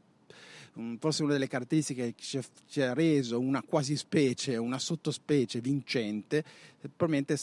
forse 0.98 1.22
una 1.22 1.34
delle 1.34 1.48
caratteristiche 1.48 2.16
che 2.16 2.42
ci 2.68 2.82
ha 2.82 2.94
reso 2.94 3.40
una 3.40 3.62
quasi 3.62 3.96
specie, 3.96 4.58
una 4.58 4.80
sottospecie 4.80 5.62
vincente, 5.62 6.44
probabilmente 6.80 7.38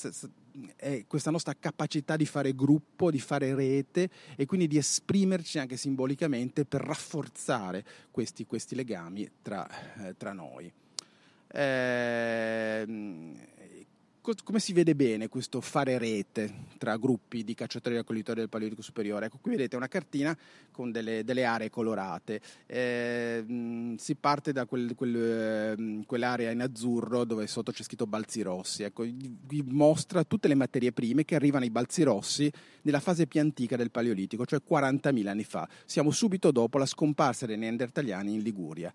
è 0.77 1.05
questa 1.07 1.31
nostra 1.31 1.55
capacità 1.59 2.17
di 2.17 2.27
fare 2.27 2.55
gruppo, 2.55 3.11
di 3.11 3.21
fare 3.21 3.55
rete 3.55 4.11
e 4.37 4.47
quindi 4.47 4.67
di 4.67 4.77
esprimerci 4.77 5.59
anche 5.59 5.77
simbolicamente 5.77 6.65
per 6.65 6.81
rafforzare 6.83 7.85
questi, 8.11 8.47
questi 8.47 8.75
legami 8.75 9.31
tra, 9.43 9.69
eh, 10.07 10.17
tra 10.17 10.33
noi. 10.33 10.73
Eh, 11.53 12.87
come 14.45 14.61
si 14.61 14.73
vede 14.73 14.95
bene 14.95 15.29
questo 15.29 15.61
fare 15.61 15.97
rete 15.97 16.67
tra 16.79 16.97
gruppi 16.97 17.43
di 17.43 17.55
cacciatori 17.55 17.95
e 17.95 17.99
raccoglitori 17.99 18.41
del 18.41 18.49
Paleolitico 18.49 18.83
Superiore? 18.83 19.27
Ecco, 19.27 19.39
qui 19.41 19.53
vedete 19.53 19.77
una 19.77 19.89
cartina 19.89 20.37
con 20.71 20.93
delle, 20.93 21.25
delle 21.25 21.45
aree 21.45 21.71
colorate. 21.71 22.41
Eh, 22.67 23.95
si 23.97 24.15
parte 24.17 24.53
da 24.53 24.67
quel, 24.67 24.95
quel, 24.95 25.17
ehm, 25.17 26.05
quell'area 26.05 26.51
in 26.51 26.61
azzurro 26.61 27.25
dove 27.25 27.47
sotto 27.47 27.73
c'è 27.73 27.83
scritto 27.83 28.07
Balzi 28.07 28.43
Rossi. 28.43 28.83
Ecco, 28.83 29.05
vi 29.05 29.63
mostra 29.67 30.23
tutte 30.25 30.49
le 30.49 30.55
materie 30.55 30.93
prime 30.93 31.25
che 31.25 31.35
arrivano 31.35 31.65
ai 31.65 31.71
Balzi 31.71 32.03
Rossi 32.03 32.51
nella 32.83 33.01
fase 33.01 33.27
più 33.27 33.41
antica 33.41 33.77
del 33.77 33.91
Paleolitico, 33.91 34.45
cioè 34.45 34.61
40.000 34.67 35.27
anni 35.29 35.45
fa. 35.45 35.69
Siamo 35.85 36.11
subito 36.11 36.51
dopo 36.51 36.77
la 36.77 36.87
scomparsa 36.87 37.47
dei 37.47 37.57
neandertaliani 37.57 38.35
in 38.35 38.43
Liguria 38.43 38.93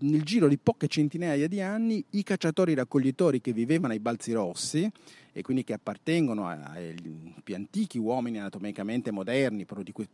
nel 0.00 0.22
giro 0.22 0.48
di 0.48 0.58
poche 0.58 0.88
centinaia 0.88 1.48
di 1.48 1.60
anni 1.60 2.04
i 2.10 2.22
cacciatori 2.22 2.74
raccoglitori 2.74 3.40
che 3.40 3.52
vivevano 3.52 3.92
ai 3.92 4.00
Balzi 4.00 4.32
Rossi 4.32 4.90
e 5.32 5.42
quindi 5.42 5.64
che 5.64 5.72
appartengono 5.72 6.46
ai 6.46 6.94
più 7.42 7.54
antichi 7.54 7.98
uomini 7.98 8.38
anatomicamente 8.38 9.10
moderni, 9.10 9.64
però 9.64 9.82
que- 9.92 10.08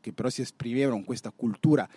che 0.00 0.12
però 0.12 0.28
si 0.28 0.40
esprimevano 0.40 0.96
con 0.96 1.04
questa 1.04 1.32
cultura 1.34 1.88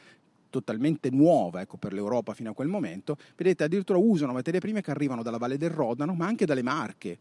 totalmente 0.49 1.09
nuova 1.09 1.61
ecco, 1.61 1.77
per 1.77 1.93
l'Europa 1.93 2.33
fino 2.33 2.51
a 2.51 2.53
quel 2.53 2.67
momento, 2.67 3.17
vedete 3.35 3.63
addirittura 3.63 3.99
usano 3.99 4.33
materie 4.33 4.59
prime 4.59 4.81
che 4.81 4.91
arrivano 4.91 5.23
dalla 5.23 5.37
Valle 5.37 5.57
del 5.57 5.69
Rodano, 5.69 6.13
ma 6.13 6.25
anche 6.25 6.45
dalle 6.45 6.63
Marche 6.63 7.17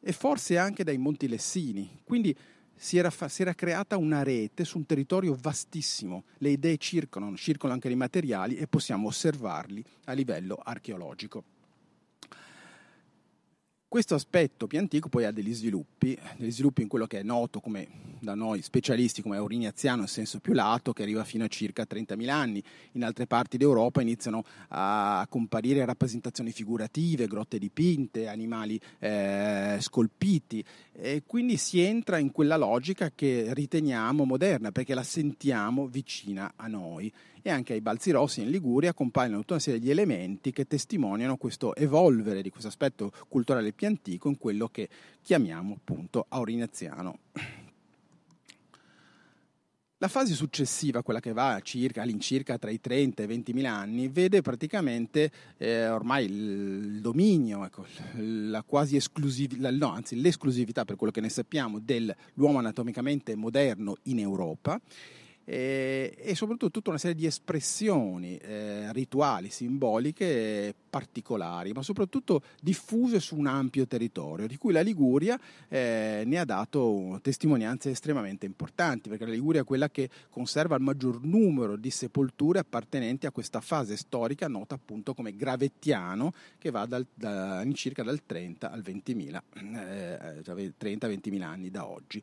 e 0.00 0.12
forse 0.12 0.56
anche 0.56 0.84
dai 0.84 0.98
Monti 0.98 1.28
Lessini. 1.28 2.00
Quindi 2.04 2.34
si 2.82 2.96
era, 2.96 3.10
fa- 3.10 3.28
si 3.28 3.42
era, 3.42 3.52
creata 3.52 3.98
una 3.98 4.22
rete 4.22 4.64
su 4.64 4.78
un 4.78 4.86
territorio 4.86 5.36
vastissimo, 5.38 6.24
le 6.38 6.48
idee 6.48 6.78
circolano, 6.78 7.36
circolano 7.36 7.74
anche 7.74 7.90
i 7.90 7.94
materiali 7.94 8.56
e 8.56 8.66
possiamo 8.66 9.08
osservarli 9.08 9.84
a 10.06 10.12
livello 10.12 10.58
archeologico. 10.64 11.44
Questo 13.90 14.14
aspetto 14.14 14.68
più 14.68 14.78
antico 14.78 15.08
poi 15.08 15.24
ha 15.24 15.32
degli 15.32 15.52
sviluppi, 15.52 16.16
degli 16.36 16.52
sviluppi 16.52 16.82
in 16.82 16.86
quello 16.86 17.08
che 17.08 17.18
è 17.18 17.22
noto 17.24 17.58
come, 17.58 17.88
da 18.20 18.36
noi 18.36 18.62
specialisti 18.62 19.20
come 19.20 19.36
aurignaziano 19.36 20.02
in 20.02 20.06
senso 20.06 20.38
più 20.38 20.52
lato, 20.52 20.92
che 20.92 21.02
arriva 21.02 21.24
fino 21.24 21.42
a 21.42 21.48
circa 21.48 21.84
30.000 21.90 22.28
anni. 22.28 22.62
In 22.92 23.02
altre 23.02 23.26
parti 23.26 23.56
d'Europa 23.56 24.00
iniziano 24.00 24.44
a 24.68 25.26
comparire 25.28 25.84
rappresentazioni 25.84 26.52
figurative, 26.52 27.26
grotte 27.26 27.58
dipinte, 27.58 28.28
animali 28.28 28.80
eh, 29.00 29.78
scolpiti 29.80 30.64
e 30.92 31.24
quindi 31.26 31.56
si 31.56 31.80
entra 31.80 32.18
in 32.18 32.30
quella 32.30 32.56
logica 32.56 33.10
che 33.12 33.52
riteniamo 33.52 34.22
moderna 34.22 34.70
perché 34.70 34.94
la 34.94 35.02
sentiamo 35.02 35.88
vicina 35.88 36.52
a 36.54 36.68
noi 36.68 37.12
e 37.42 37.50
anche 37.50 37.72
ai 37.72 37.80
Balzi 37.80 38.10
Rossi 38.10 38.42
in 38.42 38.50
Liguria 38.50 38.92
compaiono 38.92 39.38
tutta 39.38 39.54
una 39.54 39.62
serie 39.62 39.80
di 39.80 39.90
elementi 39.90 40.52
che 40.52 40.66
testimoniano 40.66 41.36
questo 41.36 41.74
evolvere 41.74 42.42
di 42.42 42.50
questo 42.50 42.68
aspetto 42.68 43.12
culturale 43.28 43.72
più 43.72 43.86
antico 43.86 44.28
in 44.28 44.38
quello 44.38 44.68
che 44.68 44.88
chiamiamo 45.22 45.74
appunto 45.74 46.26
aurinaziano. 46.28 47.18
La 50.02 50.08
fase 50.08 50.32
successiva, 50.32 51.02
quella 51.02 51.20
che 51.20 51.34
va 51.34 51.60
circa, 51.62 52.00
all'incirca 52.00 52.56
tra 52.56 52.70
i 52.70 52.80
30 52.80 53.20
e 53.20 53.24
i 53.26 53.28
20 53.28 53.52
mila 53.52 53.72
anni, 53.72 54.08
vede 54.08 54.40
praticamente 54.40 55.30
eh, 55.58 55.88
ormai 55.88 56.24
il 56.24 57.00
dominio, 57.02 57.66
ecco, 57.66 57.84
la 58.14 58.62
quasi 58.62 58.96
esclusività, 58.96 59.70
no, 59.70 59.92
anzi 59.92 60.18
l'esclusività 60.18 60.86
per 60.86 60.96
quello 60.96 61.12
che 61.12 61.20
ne 61.20 61.28
sappiamo 61.28 61.80
dell'uomo 61.80 62.56
anatomicamente 62.56 63.34
moderno 63.34 63.98
in 64.04 64.20
Europa 64.20 64.80
eh, 65.50 66.14
e 66.16 66.36
soprattutto 66.36 66.70
tutta 66.70 66.90
una 66.90 66.98
serie 66.98 67.16
di 67.16 67.26
espressioni 67.26 68.36
eh, 68.36 68.92
rituali, 68.92 69.50
simboliche 69.50 70.72
particolari, 70.88 71.72
ma 71.72 71.82
soprattutto 71.82 72.42
diffuse 72.60 73.18
su 73.18 73.36
un 73.36 73.48
ampio 73.48 73.84
territorio, 73.88 74.46
di 74.46 74.56
cui 74.56 74.72
la 74.72 74.80
Liguria 74.80 75.36
eh, 75.68 76.22
ne 76.24 76.38
ha 76.38 76.44
dato 76.44 77.18
testimonianze 77.20 77.90
estremamente 77.90 78.46
importanti, 78.46 79.08
perché 79.08 79.24
la 79.24 79.32
Liguria 79.32 79.62
è 79.62 79.64
quella 79.64 79.90
che 79.90 80.08
conserva 80.30 80.76
il 80.76 80.82
maggior 80.82 81.20
numero 81.24 81.74
di 81.74 81.90
sepolture 81.90 82.60
appartenenti 82.60 83.26
a 83.26 83.32
questa 83.32 83.60
fase 83.60 83.96
storica 83.96 84.46
nota 84.46 84.76
appunto 84.76 85.14
come 85.14 85.34
Gravettiano, 85.34 86.32
che 86.58 86.70
va 86.70 86.86
dal, 86.86 87.04
da, 87.12 87.64
circa 87.72 88.04
dal 88.04 88.20
30 88.24 88.70
al 88.70 88.82
20.000, 88.86 89.40
eh, 89.54 90.42
30-20.000 90.44 91.18
cioè 91.20 91.42
anni 91.42 91.70
da 91.70 91.88
oggi. 91.88 92.22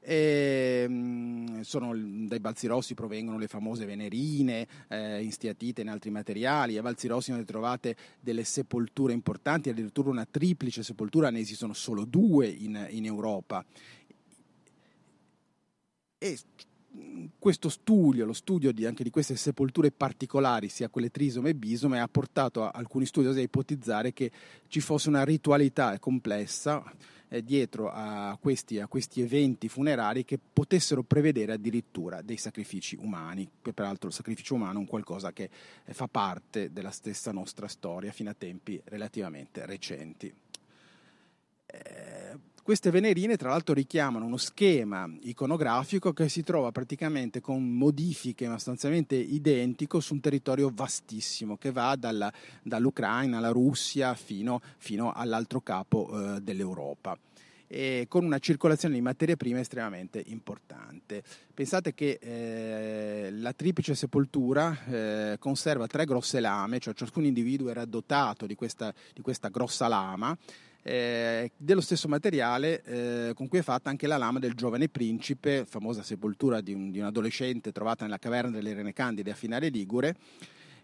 E, 0.00 0.84
ehm, 0.84 1.60
sono, 1.62 1.92
dai 1.94 2.38
Balzi 2.38 2.67
Rossi 2.68 2.94
provengono 2.94 3.38
le 3.38 3.48
famose 3.48 3.84
venerine 3.84 4.66
eh, 4.88 5.20
instiatite 5.22 5.80
in 5.80 5.88
altri 5.88 6.10
materiali, 6.10 6.78
a 6.78 6.82
Balzi 6.82 7.08
Rossi 7.08 7.32
ne 7.32 7.44
trovate 7.44 7.96
delle 8.20 8.44
sepolture 8.44 9.12
importanti, 9.12 9.70
addirittura 9.70 10.10
una 10.10 10.26
triplice 10.30 10.82
sepoltura, 10.82 11.30
ne 11.30 11.40
esistono 11.40 11.72
solo 11.72 12.04
due 12.04 12.46
in, 12.46 12.86
in 12.90 13.04
Europa. 13.04 13.64
E 16.18 16.38
questo 17.38 17.68
studio, 17.68 18.24
lo 18.24 18.32
studio 18.32 18.72
di, 18.72 18.84
anche 18.86 19.02
di 19.02 19.10
queste 19.10 19.36
sepolture 19.36 19.90
particolari, 19.90 20.68
sia 20.68 20.88
quelle 20.88 21.10
trisome 21.10 21.50
e 21.50 21.54
bisome, 21.54 22.00
ha 22.00 22.08
portato 22.08 22.64
a 22.64 22.70
alcuni 22.70 23.06
studiosi 23.06 23.38
a 23.38 23.42
ipotizzare 23.42 24.12
che 24.12 24.30
ci 24.68 24.80
fosse 24.80 25.08
una 25.08 25.24
ritualità 25.24 25.98
complessa 25.98 26.82
eh, 27.28 27.42
dietro 27.42 27.90
a 27.90 28.36
questi, 28.40 28.80
a 28.80 28.86
questi, 28.86 29.20
eventi 29.20 29.68
funerari 29.68 30.24
che 30.24 30.38
potessero 30.38 31.02
prevedere 31.02 31.52
addirittura 31.52 32.22
dei 32.22 32.36
sacrifici 32.36 32.96
umani, 33.00 33.48
che 33.62 33.72
peraltro 33.72 34.08
il 34.08 34.14
sacrificio 34.14 34.54
umano 34.54 34.74
è 34.74 34.78
un 34.78 34.86
qualcosa 34.86 35.32
che 35.32 35.50
eh, 35.84 35.92
fa 35.92 36.08
parte 36.08 36.72
della 36.72 36.90
stessa 36.90 37.32
nostra 37.32 37.68
storia 37.68 38.12
fino 38.12 38.30
a 38.30 38.34
tempi 38.36 38.80
relativamente 38.84 39.66
recenti. 39.66 40.32
Eh, 41.66 42.38
Queste 42.68 42.90
venerine 42.90 43.38
tra 43.38 43.48
l'altro 43.48 43.72
richiamano 43.72 44.26
uno 44.26 44.36
schema 44.36 45.10
iconografico 45.22 46.12
che 46.12 46.28
si 46.28 46.42
trova 46.42 46.70
praticamente 46.70 47.40
con 47.40 47.66
modifiche 47.66 48.44
sostanzialmente 48.44 49.14
identico 49.14 50.00
su 50.00 50.12
un 50.12 50.20
territorio 50.20 50.70
vastissimo 50.70 51.56
che 51.56 51.72
va 51.72 51.96
dalla, 51.96 52.30
dall'Ucraina 52.62 53.38
alla 53.38 53.48
Russia 53.48 54.12
fino, 54.12 54.60
fino 54.76 55.12
all'altro 55.12 55.62
capo 55.62 56.10
eh, 56.12 56.42
dell'Europa 56.42 57.18
con 58.08 58.24
una 58.24 58.38
circolazione 58.38 58.94
di 58.94 59.02
materie 59.02 59.36
prime 59.36 59.60
estremamente 59.60 60.22
importante. 60.28 61.22
Pensate 61.52 61.92
che 61.92 62.18
eh, 62.18 63.30
la 63.30 63.52
triplice 63.52 63.94
sepoltura 63.94 64.84
eh, 64.86 65.36
conserva 65.38 65.86
tre 65.86 66.06
grosse 66.06 66.40
lame, 66.40 66.78
cioè 66.78 66.94
ciascun 66.94 67.26
individuo 67.26 67.68
era 67.68 67.84
dotato 67.84 68.46
di 68.46 68.54
questa, 68.54 68.92
di 69.12 69.20
questa 69.20 69.48
grossa 69.48 69.86
lama, 69.86 70.34
eh, 70.88 71.52
dello 71.58 71.82
stesso 71.82 72.08
materiale 72.08 72.82
eh, 72.82 73.32
con 73.34 73.46
cui 73.46 73.58
è 73.58 73.62
fatta 73.62 73.90
anche 73.90 74.06
la 74.06 74.16
lama 74.16 74.38
del 74.38 74.54
giovane 74.54 74.88
principe, 74.88 75.66
famosa 75.68 76.02
sepoltura 76.02 76.62
di 76.62 76.72
un, 76.72 76.90
di 76.90 76.98
un 76.98 77.04
adolescente 77.04 77.72
trovata 77.72 78.04
nella 78.04 78.18
caverna 78.18 78.50
delle 78.50 78.72
Rene 78.72 78.94
Candide 78.94 79.32
a 79.32 79.34
Finale 79.34 79.68
Ligure, 79.68 80.16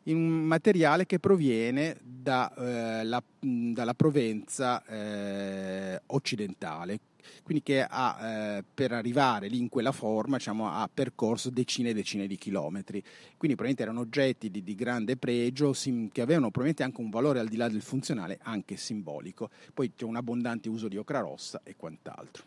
in 0.05 0.17
un 0.17 0.45
materiale 0.45 1.07
che 1.07 1.19
proviene 1.19 1.97
da, 2.03 2.53
eh, 2.55 3.05
la, 3.05 3.23
dalla 3.41 3.95
Provenza 3.95 4.85
eh, 4.85 6.03
occidentale, 6.07 6.99
quindi 7.43 7.63
che 7.63 7.83
ha, 7.83 8.57
eh, 8.57 8.65
per 8.75 8.93
arrivare 8.93 9.49
lì 9.49 9.59
in 9.59 9.69
quella 9.69 9.93
forma 9.93 10.37
diciamo, 10.37 10.69
ha 10.69 10.89
percorso 10.93 11.51
decine 11.51 11.91
e 11.91 11.95
decine 11.95 12.27
di 12.27 12.37
chilometri. 12.37 13.01
Quindi 13.37 13.57
probabilmente 13.57 13.83
erano 13.83 14.01
oggetti 14.01 14.51
di, 14.51 14.63
di 14.63 14.75
grande 14.75 15.17
pregio 15.17 15.73
sim, 15.73 16.09
che 16.11 16.21
avevano 16.21 16.51
probabilmente 16.51 16.83
anche 16.83 17.01
un 17.01 17.11
valore 17.11 17.41
al 17.41 17.49
di 17.49 17.57
là 17.57 17.69
del 17.69 17.83
funzionale, 17.83 18.39
anche 18.43 18.77
simbolico. 18.77 19.51
Poi 19.73 19.93
c'è 19.95 20.05
un 20.05 20.17
abbondante 20.17 20.69
uso 20.69 20.89
di 20.89 20.97
ocra 20.97 21.21
rossa 21.21 21.61
e 21.65 21.77
quant'altro. 21.77 22.45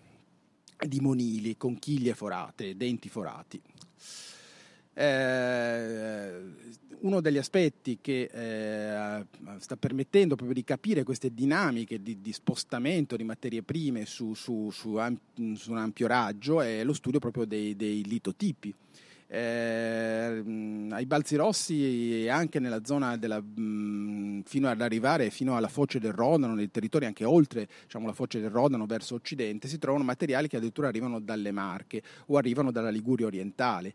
Di 0.78 1.00
monili, 1.00 1.58
conchiglie 1.58 2.14
forate, 2.14 2.78
denti 2.78 3.10
forati. 3.10 3.62
Eh, 5.00 6.32
uno 7.02 7.22
degli 7.22 7.38
aspetti 7.38 8.00
che 8.02 8.30
eh, 8.32 9.26
sta 9.60 9.78
permettendo 9.78 10.36
proprio 10.36 10.56
di 10.56 10.64
capire 10.64 11.04
queste 11.04 11.32
dinamiche 11.32 12.02
di, 12.02 12.20
di 12.20 12.34
spostamento 12.34 13.16
di 13.16 13.24
materie 13.24 13.62
prime 13.62 14.08
su, 14.08 14.34
su, 14.34 14.72
su, 14.72 15.00
su, 15.54 15.72
un 15.72 15.78
ampio 15.78 16.08
raggio 16.08 16.62
è 16.62 16.84
lo 16.84 16.94
studio 16.94 17.20
proprio 17.20 17.46
dei, 17.46 17.76
dei 17.76 18.04
litotipi. 18.06 18.74
Eh, 19.30 20.44
ai 20.90 21.06
Balzi 21.06 21.36
Rossi 21.36 22.24
e 22.24 22.30
anche 22.30 22.60
nella 22.60 22.84
zona 22.84 23.18
della, 23.18 23.40
mh, 23.40 24.44
fino 24.46 24.68
ad 24.68 24.82
arrivare 24.82 25.30
fino 25.30 25.56
alla 25.56 25.68
foce 25.68 26.00
del 26.00 26.14
Rodano, 26.14 26.56
nei 26.56 26.72
territori 26.72 27.06
anche 27.06 27.24
oltre 27.24 27.68
diciamo, 27.84 28.08
la 28.08 28.14
foce 28.14 28.40
del 28.40 28.50
Rodano 28.50 28.88
verso 28.88 29.14
occidente, 29.14 29.68
si 29.68 29.78
trovano 29.78 30.06
materiali 30.06 30.48
che 30.48 30.58
addirittura 30.58 30.88
arrivano 30.88 31.20
dalle 31.20 31.52
Marche 31.52 32.02
o 32.28 32.38
arrivano 32.38 32.72
dalla 32.72 32.90
Liguria 32.90 33.28
orientale 33.28 33.94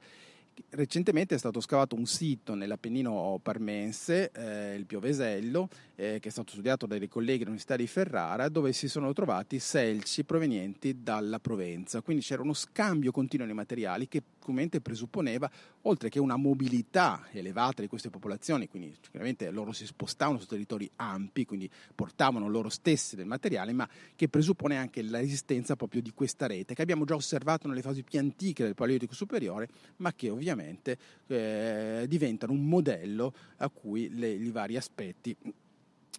Recentemente 0.71 1.35
è 1.35 1.39
stato 1.39 1.61
scavato 1.61 1.95
un 1.95 2.07
sito 2.07 2.55
nell'Appennino 2.55 3.39
parmense, 3.43 4.31
eh, 4.33 4.75
il 4.75 4.87
Piovesello, 4.87 5.69
eh, 5.95 6.19
che 6.21 6.29
è 6.29 6.31
stato 6.31 6.53
studiato 6.53 6.87
dai 6.87 7.09
colleghi 7.09 7.39
dell'Università 7.39 7.77
di 7.77 7.87
Ferrara, 7.87 8.49
dove 8.49 8.73
si 8.73 8.89
sono 8.89 9.13
trovati 9.13 9.59
selci 9.59 10.25
provenienti 10.25 11.03
dalla 11.03 11.39
Provenza. 11.39 12.01
Quindi 12.01 12.23
c'era 12.23 12.43
uno 12.43 12.55
scambio 12.55 13.13
continuo 13.13 13.47
di 13.47 13.53
materiali 13.53 14.09
che 14.09 14.23
comunemente 14.43 14.81
presupponeva, 14.81 15.51
oltre 15.83 16.09
che 16.09 16.19
una 16.19 16.37
mobilità 16.37 17.29
elevata 17.31 17.81
di 17.81 17.89
queste 17.89 18.11
popolazioni, 18.11 18.69
quindi 18.69 18.95
sicuramente 19.01 19.51
loro 19.51 19.73
si 19.73 19.87
spostavano 19.87 20.39
su 20.39 20.47
territori 20.47 20.91
ampi, 20.97 21.45
quindi 21.45 21.71
portavano 21.95 22.49
loro 22.49 22.69
stessi 22.69 23.17
del 23.17 23.27
materiale, 23.27 23.73
ma 23.73 23.89
che 24.15 24.29
presuppone 24.29 24.77
anche 24.77 25.03
la 25.03 25.19
resistenza 25.19 25.77
proprio 25.77 26.03
di 26.03 26.13
questa 26.13 26.47
rete, 26.47 26.75
che 26.75 26.83
abbiamo 26.83 27.05
già 27.05 27.15
osservato 27.15 27.69
nelle 27.69 27.83
fasi 27.83 28.03
più 28.03 28.19
antiche 28.19 28.65
del 28.65 28.75
Paleolitico 28.75 29.15
superiore, 29.15 29.69
ma 29.97 30.13
che 30.13 30.29
ovviamente 30.29 30.99
eh, 31.27 32.05
diventano 32.09 32.53
un 32.53 32.67
modello 32.67 33.33
a 33.59 33.69
cui 33.69 34.15
le, 34.15 34.31
i 34.31 34.51
vari 34.51 34.77
aspetti 34.77 35.37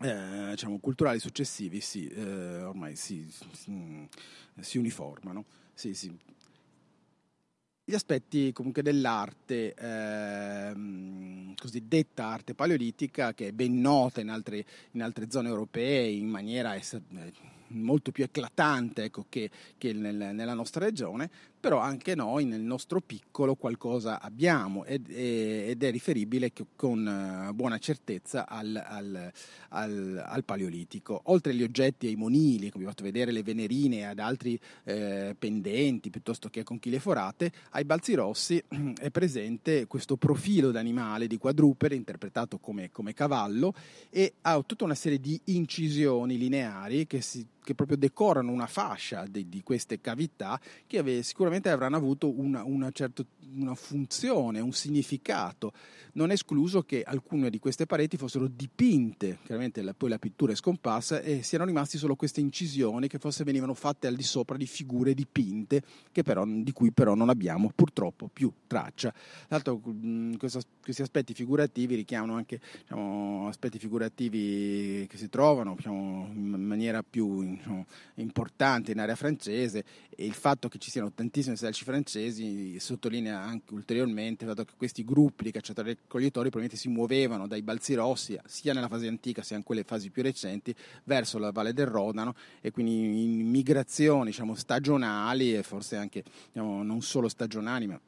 eh, 0.01 0.49
diciamo, 0.51 0.79
culturali 0.79 1.19
successivi 1.19 1.79
si, 1.79 2.07
eh, 2.07 2.63
ormai 2.63 2.95
si, 2.95 3.31
si, 3.51 4.07
si 4.59 4.77
uniformano. 4.77 5.45
Sì. 5.73 5.91
Gli 7.85 7.95
aspetti 7.95 8.53
comunque 8.53 8.81
dell'arte, 8.81 9.73
ehm, 9.73 11.53
cosiddetta 11.55 12.27
arte 12.27 12.55
paleolitica, 12.55 13.33
che 13.33 13.47
è 13.47 13.51
ben 13.51 13.81
nota 13.81 14.21
in 14.21 14.29
altre, 14.29 14.65
in 14.91 15.03
altre 15.03 15.29
zone 15.29 15.49
europee 15.49 16.07
in 16.07 16.29
maniera 16.29 16.77
molto 17.67 18.11
più 18.11 18.23
eclatante 18.23 19.03
ecco, 19.03 19.25
che, 19.27 19.49
che 19.77 19.91
nel, 19.91 20.15
nella 20.15 20.53
nostra 20.53 20.85
regione, 20.85 21.29
però 21.63 21.79
anche 21.79 22.13
noi 22.13 22.43
nel 22.43 22.59
nostro 22.59 22.99
piccolo 22.99 23.55
qualcosa 23.55 24.19
abbiamo 24.19 24.83
ed, 24.83 25.09
ed 25.09 25.81
è 25.81 25.91
riferibile 25.91 26.51
con 26.75 27.07
eh, 27.07 27.53
buona 27.53 27.77
certezza 27.77 28.49
al, 28.49 28.75
al, 28.85 29.31
al, 29.69 30.23
al, 30.27 30.43
paleolitico. 30.43 31.21
Oltre 31.27 31.53
agli 31.53 31.63
oggetti 31.63 32.07
e 32.07 32.09
ai 32.09 32.15
monili, 32.17 32.69
come 32.69 32.83
vi 32.83 32.89
ho 32.89 32.89
fatto 32.89 33.05
vedere 33.05 33.31
le 33.31 33.43
venerine 33.43 34.05
ad 34.05 34.19
altri 34.19 34.59
eh, 34.83 35.37
pendenti 35.39 36.09
piuttosto 36.09 36.49
che 36.49 36.63
conchiglie 36.63 36.99
forate, 36.99 37.49
ai 37.69 37.85
balzi 37.85 38.13
rossi 38.13 38.61
è 38.99 39.09
presente 39.09 39.87
questo 39.87 40.17
profilo 40.17 40.69
d'animale 40.69 41.27
di 41.27 41.37
quadrupede 41.37 41.95
interpretato 41.95 42.57
come, 42.57 42.91
come 42.91 43.13
cavallo 43.13 43.73
e 44.09 44.33
ha 44.41 44.61
tutta 44.63 44.83
una 44.83 44.95
serie 44.95 45.21
di 45.21 45.39
incisioni 45.45 46.37
lineari 46.37 47.07
che 47.07 47.21
si 47.21 47.47
che 47.63 47.73
proprio 47.73 47.97
decorano 47.97 48.51
una 48.51 48.67
fascia 48.67 49.25
di, 49.27 49.49
di 49.49 49.63
queste 49.63 49.99
cavità 49.99 50.59
che 50.85 50.99
ave, 50.99 51.23
sicuramente 51.53 51.69
avranno 51.69 51.97
avuto 51.97 52.31
una, 52.39 52.63
una, 52.63 52.89
certo, 52.91 53.25
una 53.55 53.75
funzione, 53.75 54.59
un 54.59 54.71
significato. 54.71 55.73
Non 56.13 56.29
è 56.29 56.33
escluso 56.33 56.83
che 56.83 57.03
alcune 57.03 57.49
di 57.49 57.59
queste 57.59 57.85
pareti 57.85 58.17
fossero 58.17 58.47
dipinte, 58.47 59.39
chiaramente 59.43 59.81
la, 59.81 59.93
poi 59.93 60.09
la 60.09 60.19
pittura 60.19 60.51
è 60.51 60.55
scomparsa 60.55 61.21
e 61.21 61.43
siano 61.43 61.65
rimasti 61.65 61.97
solo 61.97 62.15
queste 62.15 62.39
incisioni 62.39 63.07
che 63.07 63.17
forse 63.17 63.43
venivano 63.43 63.73
fatte 63.73 64.07
al 64.07 64.15
di 64.15 64.23
sopra 64.23 64.57
di 64.57 64.65
figure 64.67 65.13
dipinte 65.13 65.81
però, 66.23 66.45
di 66.45 66.71
cui 66.71 66.91
però 66.91 67.15
non 67.15 67.29
abbiamo 67.29 67.71
purtroppo 67.73 68.29
più 68.31 68.51
traccia. 68.67 69.11
Tra 69.11 69.21
l'altro 69.49 69.81
questi 70.37 71.01
aspetti 71.01 71.33
figurativi 71.33 71.95
richiamano 71.95 72.35
anche 72.35 72.59
diciamo, 72.81 73.47
aspetti 73.47 73.79
figurativi 73.79 75.05
che 75.07 75.17
si 75.17 75.29
trovano 75.29 75.75
diciamo, 75.75 76.29
in 76.31 76.63
maniera 76.63 77.03
più 77.03 77.43
diciamo, 77.43 77.85
importante 78.15 78.91
in 78.91 78.99
area 78.99 79.15
francese 79.15 79.83
e 80.09 80.25
il 80.25 80.33
fatto 80.33 80.69
che 80.69 80.77
ci 80.77 80.91
siano 80.91 81.11
tantissime 81.43 81.55
selci 81.55 81.83
francesi 81.83 82.79
sottolinea 82.79 83.39
anche 83.39 83.73
ulteriormente 83.73 84.45
il 84.45 84.49
fatto 84.51 84.65
che 84.65 84.73
questi 84.77 85.03
gruppi 85.03 85.43
di 85.43 85.51
cacciatori 85.51 85.91
e 85.91 85.97
raccoglitori 86.01 86.49
probabilmente 86.49 86.77
si 86.77 86.89
muovevano 86.89 87.47
dai 87.47 87.61
balzi 87.61 87.93
rossi 87.93 88.37
sia 88.45 88.73
nella 88.73 88.87
fase 88.87 89.07
antica 89.07 89.41
sia 89.41 89.57
in 89.57 89.63
quelle 89.63 89.83
fasi 89.83 90.09
più 90.09 90.23
recenti 90.23 90.73
verso 91.03 91.37
la 91.37 91.51
valle 91.51 91.73
del 91.73 91.87
Rodano 91.87 92.33
e 92.61 92.71
quindi 92.71 93.23
in 93.23 93.49
migrazioni 93.49 94.29
diciamo, 94.29 94.55
stagionali 94.55 95.55
e 95.55 95.63
forse 95.63 95.97
anche 95.97 96.23
diciamo, 96.51 96.83
non 96.83 97.01
solo 97.01 97.27
stagionali 97.27 97.87
ma 97.87 97.99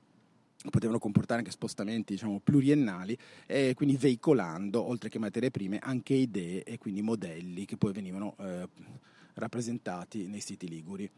potevano 0.69 0.98
comportare 0.98 1.39
anche 1.39 1.52
spostamenti 1.52 2.13
diciamo, 2.13 2.39
pluriennali 2.43 3.17
e 3.45 3.74
quindi 3.76 3.98
veicolando 3.98 4.82
oltre 4.82 5.10
che 5.10 5.19
materie 5.19 5.52
prime 5.52 5.78
anche 5.80 6.13
idee 6.13 6.63
e 6.63 6.78
quindi 6.78 7.02
modelli 7.02 7.65
che 7.65 7.78
poi 7.78 7.91
venivano 7.91 8.36
eh, 8.39 8.67
rappresentati 9.36 10.26
nei 10.28 10.41
siti 10.41 10.67
liguri. 10.67 11.10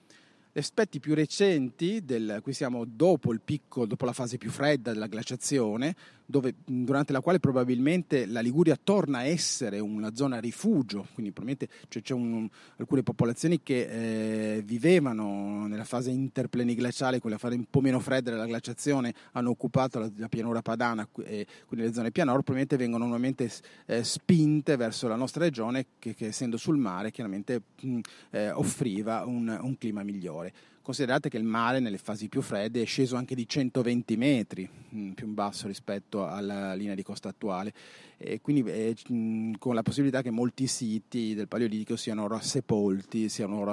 Aspetti 0.57 0.99
più 0.99 1.13
recenti, 1.13 2.03
del, 2.03 2.39
qui 2.41 2.51
siamo 2.51 2.83
dopo 2.83 3.31
il 3.31 3.41
picco, 3.41 3.85
dopo 3.85 4.05
la 4.05 4.13
fase 4.13 4.37
più 4.37 4.49
fredda 4.49 4.91
della 4.91 5.05
glaciazione, 5.05 5.95
dove, 6.27 6.55
durante 6.65 7.13
la 7.13 7.21
quale 7.21 7.39
probabilmente 7.39 8.25
la 8.25 8.41
Liguria 8.41 8.77
torna 8.81 9.19
a 9.19 9.23
essere 9.23 9.79
una 9.79 10.13
zona 10.13 10.39
rifugio, 10.39 11.07
quindi 11.13 11.31
probabilmente 11.31 11.69
cioè, 11.87 12.01
c'è 12.01 12.13
un, 12.13 12.47
alcune 12.75 13.01
popolazioni 13.01 13.61
che 13.63 14.57
eh, 14.57 14.61
vivevano 14.61 15.67
nella 15.67 15.85
fase 15.85 16.11
interpleniglaciale, 16.11 17.19
quella 17.19 17.37
fase 17.37 17.55
un 17.55 17.65
po' 17.69 17.79
meno 17.79 17.99
fredda 17.99 18.31
della 18.31 18.45
glaciazione, 18.45 19.13
hanno 19.33 19.51
occupato 19.51 19.99
la, 19.99 20.11
la 20.17 20.27
pianura 20.27 20.61
padana 20.61 21.07
e 21.23 21.47
quindi 21.65 21.85
le 21.85 21.93
zone 21.93 22.11
pianoro, 22.11 22.41
probabilmente 22.41 22.75
vengono 22.75 23.05
nuovamente 23.05 23.49
eh, 23.85 24.03
spinte 24.03 24.75
verso 24.75 25.07
la 25.07 25.15
nostra 25.15 25.45
regione 25.45 25.85
che, 25.97 26.13
che 26.13 26.27
essendo 26.27 26.57
sul 26.57 26.77
mare 26.77 27.11
chiaramente 27.11 27.61
mh, 27.79 27.99
eh, 28.31 28.51
offriva 28.51 29.23
un, 29.25 29.57
un 29.61 29.77
clima 29.77 30.03
migliore. 30.03 30.46
Considerate 30.81 31.27
che 31.27 31.37
il 31.37 31.43
mare 31.43 31.79
nelle 31.79 31.97
fasi 31.97 32.29
più 32.29 32.41
fredde 32.41 32.81
è 32.81 32.85
sceso 32.85 33.17
anche 33.17 33.35
di 33.35 33.45
120 33.45 34.15
metri 34.15 34.69
mm, 34.95 35.11
più 35.11 35.27
in 35.27 35.33
basso 35.33 35.67
rispetto 35.67 36.25
alla 36.25 36.73
linea 36.75 36.95
di 36.95 37.03
costa 37.03 37.27
attuale. 37.27 37.73
E 38.17 38.39
quindi 38.39 38.63
eh, 38.71 38.95
mm, 39.11 39.55
con 39.59 39.75
la 39.75 39.83
possibilità 39.83 40.21
che 40.21 40.31
molti 40.31 40.65
siti 40.67 41.33
del 41.33 41.49
Paleolitico 41.49 41.97
siano 41.97 42.23
ora 42.23 42.39
sepolti, 42.39 43.27
siano 43.27 43.65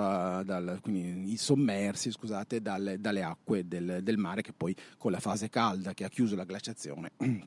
dal, 0.42 0.78
quindi 0.82 1.36
sommersi 1.36 2.10
scusate, 2.10 2.60
dalle, 2.60 3.00
dalle 3.00 3.22
acque 3.22 3.68
del, 3.68 4.00
del 4.02 4.18
mare 4.18 4.42
che 4.42 4.52
poi 4.52 4.74
con 4.98 5.12
la 5.12 5.20
fase 5.20 5.48
calda 5.48 5.94
che 5.94 6.04
ha 6.04 6.08
chiuso 6.08 6.34
la 6.34 6.44
glaciazione 6.44 7.12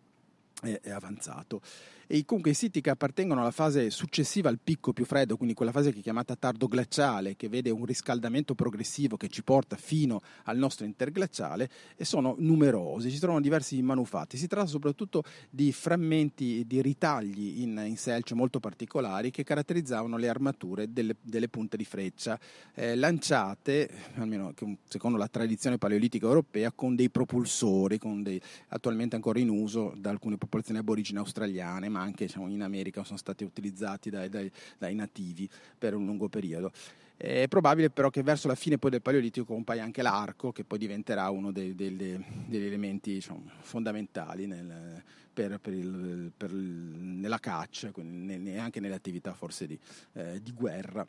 è 0.62 0.90
avanzato 0.90 1.62
e 2.08 2.24
comunque 2.26 2.52
i 2.52 2.56
siti 2.56 2.82
che 2.82 2.90
appartengono 2.90 3.42
alla 3.42 3.52
fase 3.52 3.90
successiva 3.90 4.50
al 4.50 4.60
picco 4.64 4.94
più 4.94 5.06
freddo, 5.06 5.36
quindi 5.36 5.54
quella 5.54 5.72
fase 5.72 5.92
che 5.92 6.00
è 6.00 6.02
chiamata 6.02 6.36
tardo 6.36 6.68
glaciale, 6.68 7.36
che 7.36 7.50
vede 7.50 7.70
un 7.70 7.86
riscaldamento 7.86 8.56
progressivo 8.56 9.18
che 9.18 9.28
ci 9.28 9.44
porta 9.44 9.76
fino 9.76 10.22
al 10.44 10.58
nostro 10.58 10.86
interglaciale, 10.86 11.70
e 11.96 12.06
sono 12.06 12.36
numerosi, 12.38 13.12
ci 13.12 13.20
trovano 13.20 13.42
diversi 13.42 13.82
manufatti. 13.82 14.38
Si 14.38 14.48
tratta 14.48 14.68
soprattutto 14.68 15.24
di 15.50 15.72
frammenti 15.72 16.66
di 16.66 16.82
ritagli 16.82 17.62
in, 17.62 17.84
in 17.86 17.98
selce 17.98 18.34
molto 18.36 18.60
particolari 18.60 19.30
che 19.30 19.44
caratterizzavano 19.44 20.18
le 20.18 20.30
armature 20.30 20.92
delle, 20.92 21.16
delle 21.22 21.50
punte 21.50 21.76
di 21.76 21.86
freccia, 21.86 22.40
eh, 22.74 22.96
lanciate, 22.96 23.90
almeno 24.16 24.54
secondo 24.88 25.18
la 25.18 25.28
tradizione 25.28 25.78
paleolitica 25.78 26.26
europea, 26.26 26.72
con 26.72 26.96
dei 26.96 27.10
propulsori, 27.10 27.98
con 27.98 28.24
dei, 28.24 28.42
attualmente 28.70 29.16
ancora 29.16 29.40
in 29.40 29.50
uso 29.50 29.94
da 29.98 30.10
alcune 30.10 30.38
popolazioni 30.38 30.80
aborigene 30.80 31.20
australiane 31.20 31.90
ma 31.98 32.04
anche 32.04 32.26
diciamo, 32.26 32.48
in 32.48 32.62
America 32.62 33.04
sono 33.04 33.18
stati 33.18 33.44
utilizzati 33.44 34.10
dai, 34.10 34.30
dai, 34.30 34.52
dai 34.78 34.94
nativi 34.96 35.50
per 35.78 35.96
un 35.96 36.06
lungo 36.06 36.30
periodo. 36.30 36.72
È 37.18 37.48
probabile 37.48 37.90
però 37.90 38.12
che 38.12 38.22
verso 38.22 38.48
la 38.48 38.54
fine 38.54 38.78
del 38.80 39.02
Paleolitico 39.02 39.46
compaia 39.46 39.84
anche 39.84 40.04
l'arco, 40.04 40.52
che 40.52 40.64
poi 40.64 40.78
diventerà 40.78 41.30
uno 41.32 41.52
dei, 41.52 41.74
dei, 41.74 41.96
degli 41.96 42.66
elementi 42.66 43.14
diciamo, 43.14 43.50
fondamentali 43.62 44.46
nel, 44.46 45.02
per, 45.34 45.60
per 45.60 45.74
il, 45.74 46.32
per 46.38 46.52
il, 46.52 46.58
nella 46.58 47.40
caccia 47.40 47.92
e 47.92 48.58
anche 48.58 48.80
nelle 48.80 48.94
attività 48.94 49.34
forse 49.34 49.66
di, 49.66 49.80
eh, 50.14 50.40
di 50.44 50.52
guerra. 50.52 51.04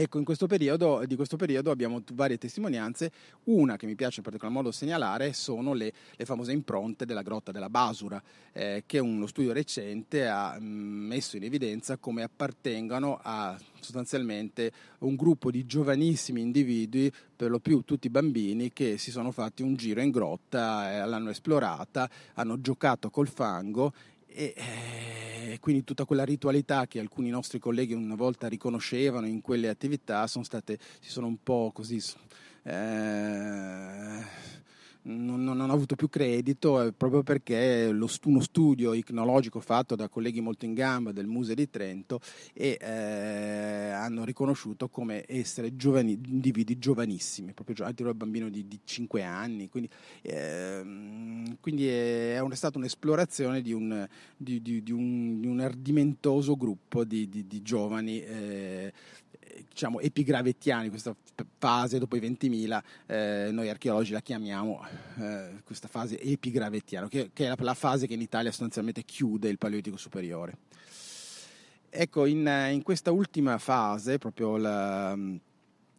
Ecco, 0.00 0.18
in 0.18 0.24
questo 0.24 0.46
periodo, 0.46 1.02
di 1.06 1.16
questo 1.16 1.34
periodo 1.34 1.72
abbiamo 1.72 2.00
varie 2.12 2.38
testimonianze. 2.38 3.10
Una 3.46 3.74
che 3.76 3.86
mi 3.86 3.96
piace 3.96 4.18
in 4.18 4.22
particolar 4.22 4.54
modo 4.54 4.70
segnalare 4.70 5.32
sono 5.32 5.72
le, 5.72 5.92
le 6.14 6.24
famose 6.24 6.52
impronte 6.52 7.04
della 7.04 7.22
grotta 7.22 7.50
della 7.50 7.68
Basura, 7.68 8.22
eh, 8.52 8.84
che 8.86 9.00
uno 9.00 9.26
studio 9.26 9.52
recente 9.52 10.28
ha 10.28 10.56
mm, 10.56 11.06
messo 11.08 11.36
in 11.36 11.42
evidenza 11.42 11.96
come 11.96 12.22
appartengano 12.22 13.18
a 13.20 13.58
sostanzialmente 13.80 14.70
un 14.98 15.16
gruppo 15.16 15.50
di 15.50 15.66
giovanissimi 15.66 16.42
individui, 16.42 17.12
per 17.34 17.50
lo 17.50 17.58
più 17.58 17.80
tutti 17.80 18.08
bambini, 18.08 18.72
che 18.72 18.98
si 18.98 19.10
sono 19.10 19.32
fatti 19.32 19.64
un 19.64 19.74
giro 19.74 20.00
in 20.00 20.12
grotta, 20.12 20.92
eh, 20.92 21.06
l'hanno 21.06 21.30
esplorata, 21.30 22.08
hanno 22.34 22.60
giocato 22.60 23.10
col 23.10 23.26
fango 23.26 23.92
e 24.38 24.54
eh, 24.56 25.58
quindi 25.58 25.82
tutta 25.82 26.04
quella 26.04 26.24
ritualità 26.24 26.86
che 26.86 27.00
alcuni 27.00 27.28
nostri 27.28 27.58
colleghi 27.58 27.92
una 27.92 28.14
volta 28.14 28.46
riconoscevano 28.46 29.26
in 29.26 29.40
quelle 29.40 29.68
attività 29.68 30.24
sono 30.28 30.44
state, 30.44 30.78
si 31.00 31.10
sono 31.10 31.26
un 31.26 31.42
po' 31.42 31.72
così 31.74 32.00
eh, 32.62 34.20
non, 35.08 35.42
non, 35.42 35.60
hanno 35.60 35.72
avuto 35.72 35.96
più 35.96 36.08
credito 36.08 36.82
eh, 36.82 36.92
proprio 36.92 37.22
perché 37.22 37.90
lo, 37.90 38.08
uno 38.24 38.40
studio 38.40 38.92
icnologico 38.92 39.60
fatto 39.60 39.96
da 39.96 40.08
colleghi 40.08 40.40
molto 40.40 40.64
in 40.64 40.74
gamba 40.74 41.12
del 41.12 41.26
Museo 41.26 41.54
di 41.54 41.70
Trento 41.70 42.20
e, 42.52 42.78
eh, 42.80 43.90
hanno 43.90 44.24
riconosciuto 44.24 44.88
come 44.88 45.24
essere 45.26 45.76
giovani, 45.76 46.20
individui 46.26 46.78
giovanissimi, 46.78 47.52
proprio 47.52 47.76
addirittura 47.84 48.14
bambino 48.14 48.48
di, 48.48 48.66
di 48.66 48.80
5 48.84 49.22
anni, 49.22 49.68
quindi, 49.68 49.88
eh, 50.22 50.82
quindi 51.60 51.88
è, 51.88 52.40
è, 52.40 52.54
stata 52.54 52.78
un'esplorazione 52.78 53.62
di 53.62 53.72
un, 53.72 54.06
di, 54.36 54.60
di, 54.60 54.92
un, 54.92 55.42
un 55.44 55.60
ardimentoso 55.60 56.56
gruppo 56.56 57.04
di, 57.04 57.28
giovani 57.62 58.20
eh, 58.20 58.92
diciamo, 59.68 60.00
epigravettiani, 60.00 60.88
questa 60.88 61.14
fase 61.58 61.98
dopo 61.98 62.16
i 62.16 62.20
20.000, 62.20 62.82
eh, 63.06 63.48
noi 63.50 63.68
archeologi 63.68 64.12
la 64.12 64.20
chiamiamo 64.20 64.84
eh, 65.18 65.60
questa 65.64 65.88
fase 65.88 66.20
epigravettiana, 66.20 67.08
che, 67.08 67.30
che, 67.32 67.46
è 67.46 67.48
la, 67.48 67.56
la 67.58 67.74
fase 67.74 68.06
che 68.06 68.14
in 68.14 68.20
Italia 68.20 68.50
sostanzialmente 68.50 69.04
chiude 69.04 69.48
il 69.48 69.58
Paleolitico 69.58 69.96
superiore. 69.96 70.56
Ecco, 71.90 72.26
in, 72.26 72.68
in 72.70 72.82
questa 72.82 73.10
ultima 73.10 73.56
fase, 73.58 74.18
proprio 74.18 74.56
la, 74.56 75.16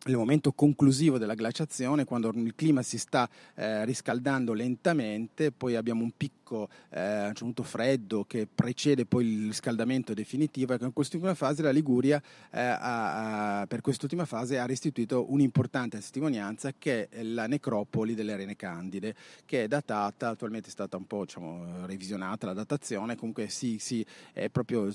il 0.09 0.17
momento 0.17 0.51
conclusivo 0.51 1.17
della 1.17 1.35
glaciazione, 1.35 2.05
quando 2.05 2.29
il 2.33 2.53
clima 2.55 2.81
si 2.81 2.97
sta 2.97 3.29
eh, 3.55 3.85
riscaldando 3.85 4.53
lentamente, 4.53 5.51
poi 5.51 5.75
abbiamo 5.75 6.03
un 6.03 6.11
picco 6.15 6.69
eh, 6.89 6.99
a 6.99 7.33
un 7.41 7.53
freddo 7.61 8.25
che 8.25 8.47
precede 8.53 9.05
poi 9.05 9.25
il 9.25 9.47
riscaldamento 9.47 10.13
definitivo. 10.13 10.73
Ecco, 10.73 10.85
in 10.85 10.93
quest'ultima 10.93 11.33
fase 11.33 11.61
la 11.61 11.71
Liguria, 11.71 12.21
eh, 12.51 12.59
ha, 12.59 13.65
per 13.67 13.81
quest'ultima 13.81 14.25
fase, 14.25 14.57
ha 14.57 14.65
restituito 14.65 15.31
un'importante 15.31 15.97
testimonianza 15.97 16.73
che 16.77 17.09
è 17.09 17.23
la 17.23 17.47
necropoli 17.47 18.15
delle 18.15 18.33
Arene 18.33 18.55
Candide, 18.55 19.15
che 19.45 19.63
è 19.63 19.67
datata, 19.67 20.29
attualmente 20.29 20.69
è 20.69 20.71
stata 20.71 20.97
un 20.97 21.05
po' 21.05 21.25
diciamo, 21.25 21.85
revisionata 21.85 22.47
la 22.47 22.53
datazione, 22.53 23.15
comunque 23.15 23.49
sì, 23.49 23.77
sì, 23.79 24.05
è 24.33 24.49
proprio 24.49 24.91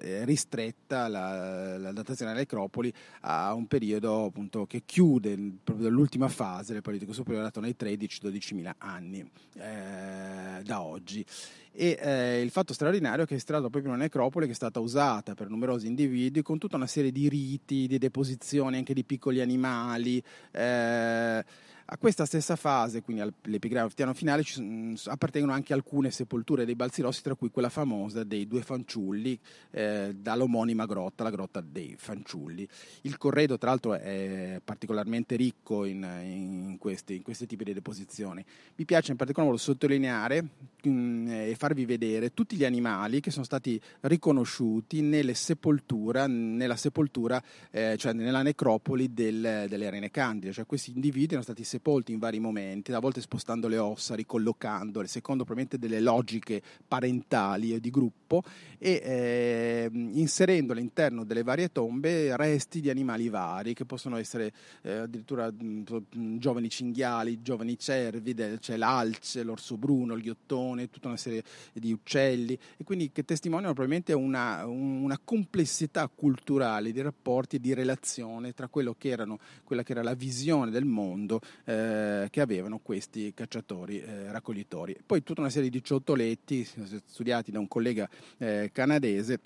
ristretta 0.00 1.08
la, 1.08 1.78
la 1.78 1.92
datazione 1.92 2.32
delle 2.32 2.42
necropoli 2.42 2.92
a 3.20 3.52
un 3.54 3.66
periodo 3.66 4.26
appunto 4.26 4.57
appunto, 4.58 4.66
che 4.66 4.82
chiude 4.84 5.38
proprio 5.62 5.88
l'ultima 5.88 6.28
fase 6.28 6.72
del 6.72 6.82
politico 6.82 7.12
superiore 7.12 7.46
attorno 7.46 7.68
ai 7.68 7.76
13-12 7.78 8.54
mila 8.54 8.74
anni 8.78 9.20
eh, 9.54 10.62
da 10.64 10.82
oggi. 10.82 11.24
E 11.70 11.96
eh, 12.00 12.40
il 12.40 12.50
fatto 12.50 12.72
straordinario 12.72 13.24
è 13.24 13.26
che 13.26 13.38
si 13.38 13.44
tratta 13.44 13.68
proprio 13.68 13.92
una 13.92 14.02
necropoli 14.02 14.46
che 14.46 14.52
è 14.52 14.54
stata 14.54 14.80
usata 14.80 15.34
per 15.34 15.48
numerosi 15.48 15.86
individui 15.86 16.42
con 16.42 16.58
tutta 16.58 16.76
una 16.76 16.88
serie 16.88 17.12
di 17.12 17.28
riti, 17.28 17.86
di 17.86 17.98
deposizioni 17.98 18.76
anche 18.76 18.94
di 18.94 19.04
piccoli 19.04 19.40
animali. 19.40 20.22
Eh, 20.50 21.44
a 21.90 21.96
questa 21.96 22.26
stessa 22.26 22.54
fase, 22.54 23.00
quindi 23.00 23.22
all'epigraftiano 23.22 24.12
finale, 24.12 24.42
mh, 24.42 24.94
appartengono 25.06 25.54
anche 25.54 25.72
alcune 25.72 26.10
sepolture 26.10 26.66
dei 26.66 26.74
Balzi 26.74 27.00
Rossi, 27.00 27.22
tra 27.22 27.34
cui 27.34 27.48
quella 27.48 27.70
famosa 27.70 28.24
dei 28.24 28.46
due 28.46 28.60
fanciulli 28.60 29.38
eh, 29.70 30.14
dall'omonima 30.14 30.84
grotta, 30.84 31.24
la 31.24 31.30
grotta 31.30 31.62
dei 31.62 31.94
fanciulli. 31.96 32.68
Il 33.02 33.16
corredo, 33.16 33.56
tra 33.56 33.70
l'altro, 33.70 33.94
è 33.94 34.60
particolarmente 34.62 35.34
ricco 35.36 35.86
in, 35.86 36.06
in, 36.24 36.76
questi, 36.78 37.16
in 37.16 37.22
questi, 37.22 37.46
tipi 37.46 37.64
di 37.64 37.72
deposizioni. 37.72 38.44
Mi 38.74 38.84
piace 38.84 39.12
in 39.12 39.16
particolar 39.16 39.48
modo 39.48 39.60
sottolineare 39.60 40.46
mh, 40.82 41.30
e 41.30 41.54
farvi 41.56 41.86
vedere 41.86 42.34
tutti 42.34 42.54
gli 42.54 42.64
animali 42.66 43.20
che 43.20 43.30
sono 43.30 43.44
stati 43.46 43.80
riconosciuti 44.00 45.32
sepoltura, 45.32 46.26
nella 46.26 46.76
sepoltura, 46.76 47.42
eh, 47.70 47.96
cioè 47.96 48.12
nella 48.12 48.42
necropoli 48.42 49.14
del, 49.14 49.64
delle 49.68 49.86
Arene 49.86 50.10
Candide, 50.10 50.52
cioè 50.52 50.66
questi 50.66 50.90
individui 50.90 51.28
erano 51.28 51.42
stati 51.42 51.64
sepolti 51.64 51.76
sepolti 51.78 52.12
in 52.12 52.18
vari 52.18 52.40
momenti, 52.40 52.92
a 52.92 52.98
volte 52.98 53.20
spostando 53.20 53.68
le 53.68 53.78
ossa, 53.78 54.14
ricollocandole, 54.14 55.06
secondo 55.06 55.44
probabilmente 55.44 55.78
delle 55.78 56.00
logiche 56.00 56.60
parentali 56.86 57.72
e 57.72 57.80
di 57.80 57.90
gruppo, 57.90 58.42
e 58.78 59.00
eh, 59.02 59.90
inserendo 59.92 60.72
all'interno 60.72 61.24
delle 61.24 61.42
varie 61.42 61.70
tombe 61.72 62.36
resti 62.36 62.80
di 62.80 62.90
animali 62.90 63.28
vari, 63.28 63.74
che 63.74 63.84
possono 63.84 64.16
essere 64.16 64.52
eh, 64.82 64.92
addirittura 64.92 65.50
mh, 65.50 65.84
mm, 66.16 66.36
giovani 66.38 66.68
cinghiali, 66.68 67.40
giovani 67.42 67.78
cervi, 67.78 68.34
c'è 68.34 68.76
l'alce, 68.76 69.42
l'orso 69.42 69.76
bruno, 69.76 70.14
il 70.14 70.22
ghiottone, 70.22 70.90
tutta 70.90 71.08
una 71.08 71.16
serie 71.16 71.42
di 71.72 71.92
uccelli, 71.92 72.58
e 72.76 72.84
quindi 72.84 73.10
che 73.12 73.24
testimoniano 73.24 73.72
probabilmente 73.72 74.12
una, 74.12 74.66
una 74.66 75.18
complessità 75.22 76.08
culturale 76.12 76.92
di 76.92 77.00
rapporti 77.00 77.56
e 77.56 77.60
di 77.60 77.72
relazione 77.72 78.52
tra 78.52 78.68
quello 78.68 78.94
che 78.98 79.08
erano, 79.08 79.38
quella 79.64 79.82
che 79.82 79.92
era 79.92 80.02
la 80.02 80.14
visione 80.14 80.70
del 80.70 80.84
mondo 80.84 81.40
eh, 81.68 82.28
che 82.30 82.40
avevano 82.40 82.78
questi 82.78 83.34
cacciatori 83.34 84.00
eh, 84.00 84.32
raccoglitori. 84.32 84.96
Poi 85.04 85.22
tutta 85.22 85.42
una 85.42 85.50
serie 85.50 85.68
di 85.68 85.84
ciotoletti 85.84 86.66
studiati 87.04 87.50
da 87.50 87.58
un 87.58 87.68
collega 87.68 88.08
eh, 88.38 88.70
canadese 88.72 89.38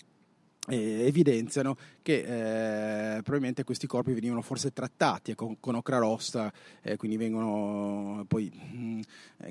eh, 0.69 1.05
evidenziano 1.05 1.75
che 2.01 3.15
eh, 3.15 3.21
probabilmente 3.21 3.65
questi 3.65 3.87
corpi 3.87 4.13
venivano 4.13 4.41
forse 4.41 4.71
trattati 4.71 5.35
con, 5.35 5.59
con 5.59 5.75
ocra 5.75 5.97
rossa, 5.97 6.51
eh, 6.81 6.95
quindi 6.95 7.17
vengono 7.17 8.23
poi, 8.25 8.49
mh, 8.53 8.77
mm, 8.77 9.01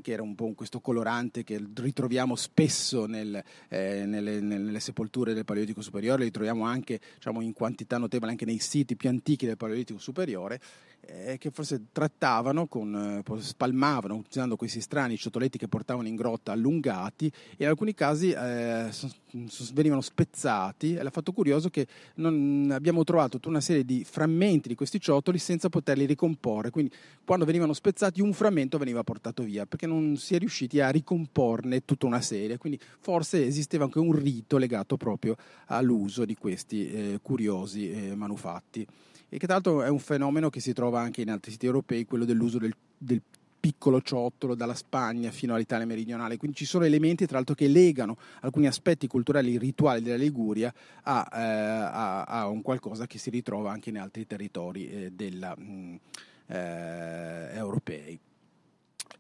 che 0.01 0.13
era 0.13 0.23
un 0.23 0.35
po' 0.35 0.51
questo 0.55 0.81
colorante 0.81 1.45
che 1.45 1.63
ritroviamo 1.75 2.35
spesso 2.37 3.05
nel, 3.05 3.43
eh, 3.69 4.07
nelle, 4.07 4.41
nelle, 4.41 4.81
sepolture 4.81 5.35
del 5.35 5.45
Paleolitico 5.45 5.83
superiore, 5.83 6.25
li 6.25 6.31
troviamo 6.31 6.65
anche 6.65 6.99
diciamo, 7.17 7.43
in 7.43 7.53
quantità 7.53 7.99
notevole 7.99 8.31
anche 8.31 8.47
nei 8.47 8.59
siti 8.59 8.97
più 8.97 9.11
antichi 9.11 9.45
del 9.45 9.59
Paleolitico 9.59 9.99
superiore 9.99 10.59
eh, 11.05 11.37
che 11.39 11.51
forse 11.51 11.87
trattavano, 11.91 12.67
con, 12.67 13.23
eh, 13.27 13.41
spalmavano 13.41 14.15
utilizzando 14.15 14.57
questi 14.57 14.81
strani 14.81 15.17
ciotoletti 15.17 15.59
che 15.59 15.69
portavano 15.69 16.07
in 16.07 16.15
grotta 16.15 16.53
allungati 16.53 17.27
e 17.27 17.65
in 17.65 17.67
alcuni 17.67 17.93
casi 17.95 18.31
eh, 18.31 18.89
venivano 19.73 20.01
spezzati. 20.01 20.95
E 20.95 21.03
l'ha 21.03 21.11
fatto 21.11 21.33
curioso 21.33 21.71
che 21.71 21.87
abbiamo 22.17 23.05
trovato 23.05 23.33
tutta 23.33 23.49
una 23.49 23.61
serie 23.61 23.85
di 23.85 24.05
frammenti 24.05 24.69
di 24.69 24.75
questi 24.75 25.01
ciotoli 25.01 25.39
senza 25.39 25.69
poterli 25.69 26.07
ricomporre. 26.07 26.71
Quindi 26.71 26.93
quando 27.25 27.45
venivano 27.45 27.73
spezzati 27.73 28.21
un 28.21 28.33
frammento 28.33 28.79
veniva 28.79 29.03
portato 29.03 29.43
via 29.43 29.67
perché 29.67 29.87
non 29.87 30.17
si 30.17 30.35
è 30.35 30.39
riusciti 30.39 30.81
a 30.81 30.91
ricomporne 30.91 31.85
tutta 31.85 32.07
una 32.07 32.21
serie. 32.21 32.59
Quindi 32.59 32.79
forse 33.01 33.45
esisteva 33.45 33.85
anche 33.85 33.99
un 33.99 34.13
rito 34.13 34.57
legato 34.57 34.97
proprio 34.97 35.37
all'uso 35.67 36.25
di 36.25 36.37
questi 36.37 36.91
eh, 36.91 37.19
curiosi 37.21 37.91
eh, 37.91 38.15
manufatti 38.15 38.87
e 39.35 39.39
che 39.39 39.47
tra 39.47 39.55
l'altro 39.55 39.83
è 39.83 39.89
un 39.89 39.99
fenomeno 39.99 40.51
che 40.51 40.61
si 40.61 40.75
trova 40.75 41.01
anche 41.01 41.23
in 41.23 41.31
altri 41.31 41.53
siti 41.53 41.65
europei, 41.65 42.05
quello 42.05 42.27
dell'uso 42.27 42.59
del, 42.59 42.77
del 42.99 43.23
piccolo 43.59 44.03
ciottolo 44.03 44.55
dalla 44.55 44.75
Spagna 44.75 45.31
fino 45.31 45.55
all'Italia 45.55 45.87
meridionale, 45.87 46.37
quindi 46.37 46.55
ci 46.55 46.67
sono 46.67 46.85
elementi 46.85 47.25
tra 47.25 47.37
l'altro 47.37 47.55
che 47.55 47.67
legano 47.67 48.19
alcuni 48.41 48.67
aspetti 48.67 49.07
culturali 49.07 49.57
rituali 49.57 50.03
della 50.03 50.19
Liguria 50.19 50.71
a, 51.05 51.27
eh, 51.33 51.41
a, 51.41 52.25
a 52.25 52.47
un 52.49 52.61
qualcosa 52.61 53.07
che 53.07 53.17
si 53.17 53.31
ritrova 53.31 53.73
anche 53.73 53.89
in 53.89 53.99
altri 53.99 54.27
territori 54.27 54.91
eh, 54.91 55.13
della, 55.13 55.55
mh, 55.57 55.65
mm, 55.65 55.95
eh, 56.49 57.49
europei. 57.55 58.21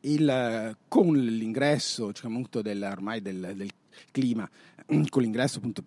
Il, 0.00 0.76
con 0.88 1.14
l'ingresso 1.14 2.08
diciamo, 2.08 2.42
del, 2.50 2.82
ormai 2.82 3.22
del, 3.22 3.52
del 3.56 3.70
clima, 4.10 4.46
con 4.84 5.22
l'ingresso 5.22 5.56
appunto 5.56 5.82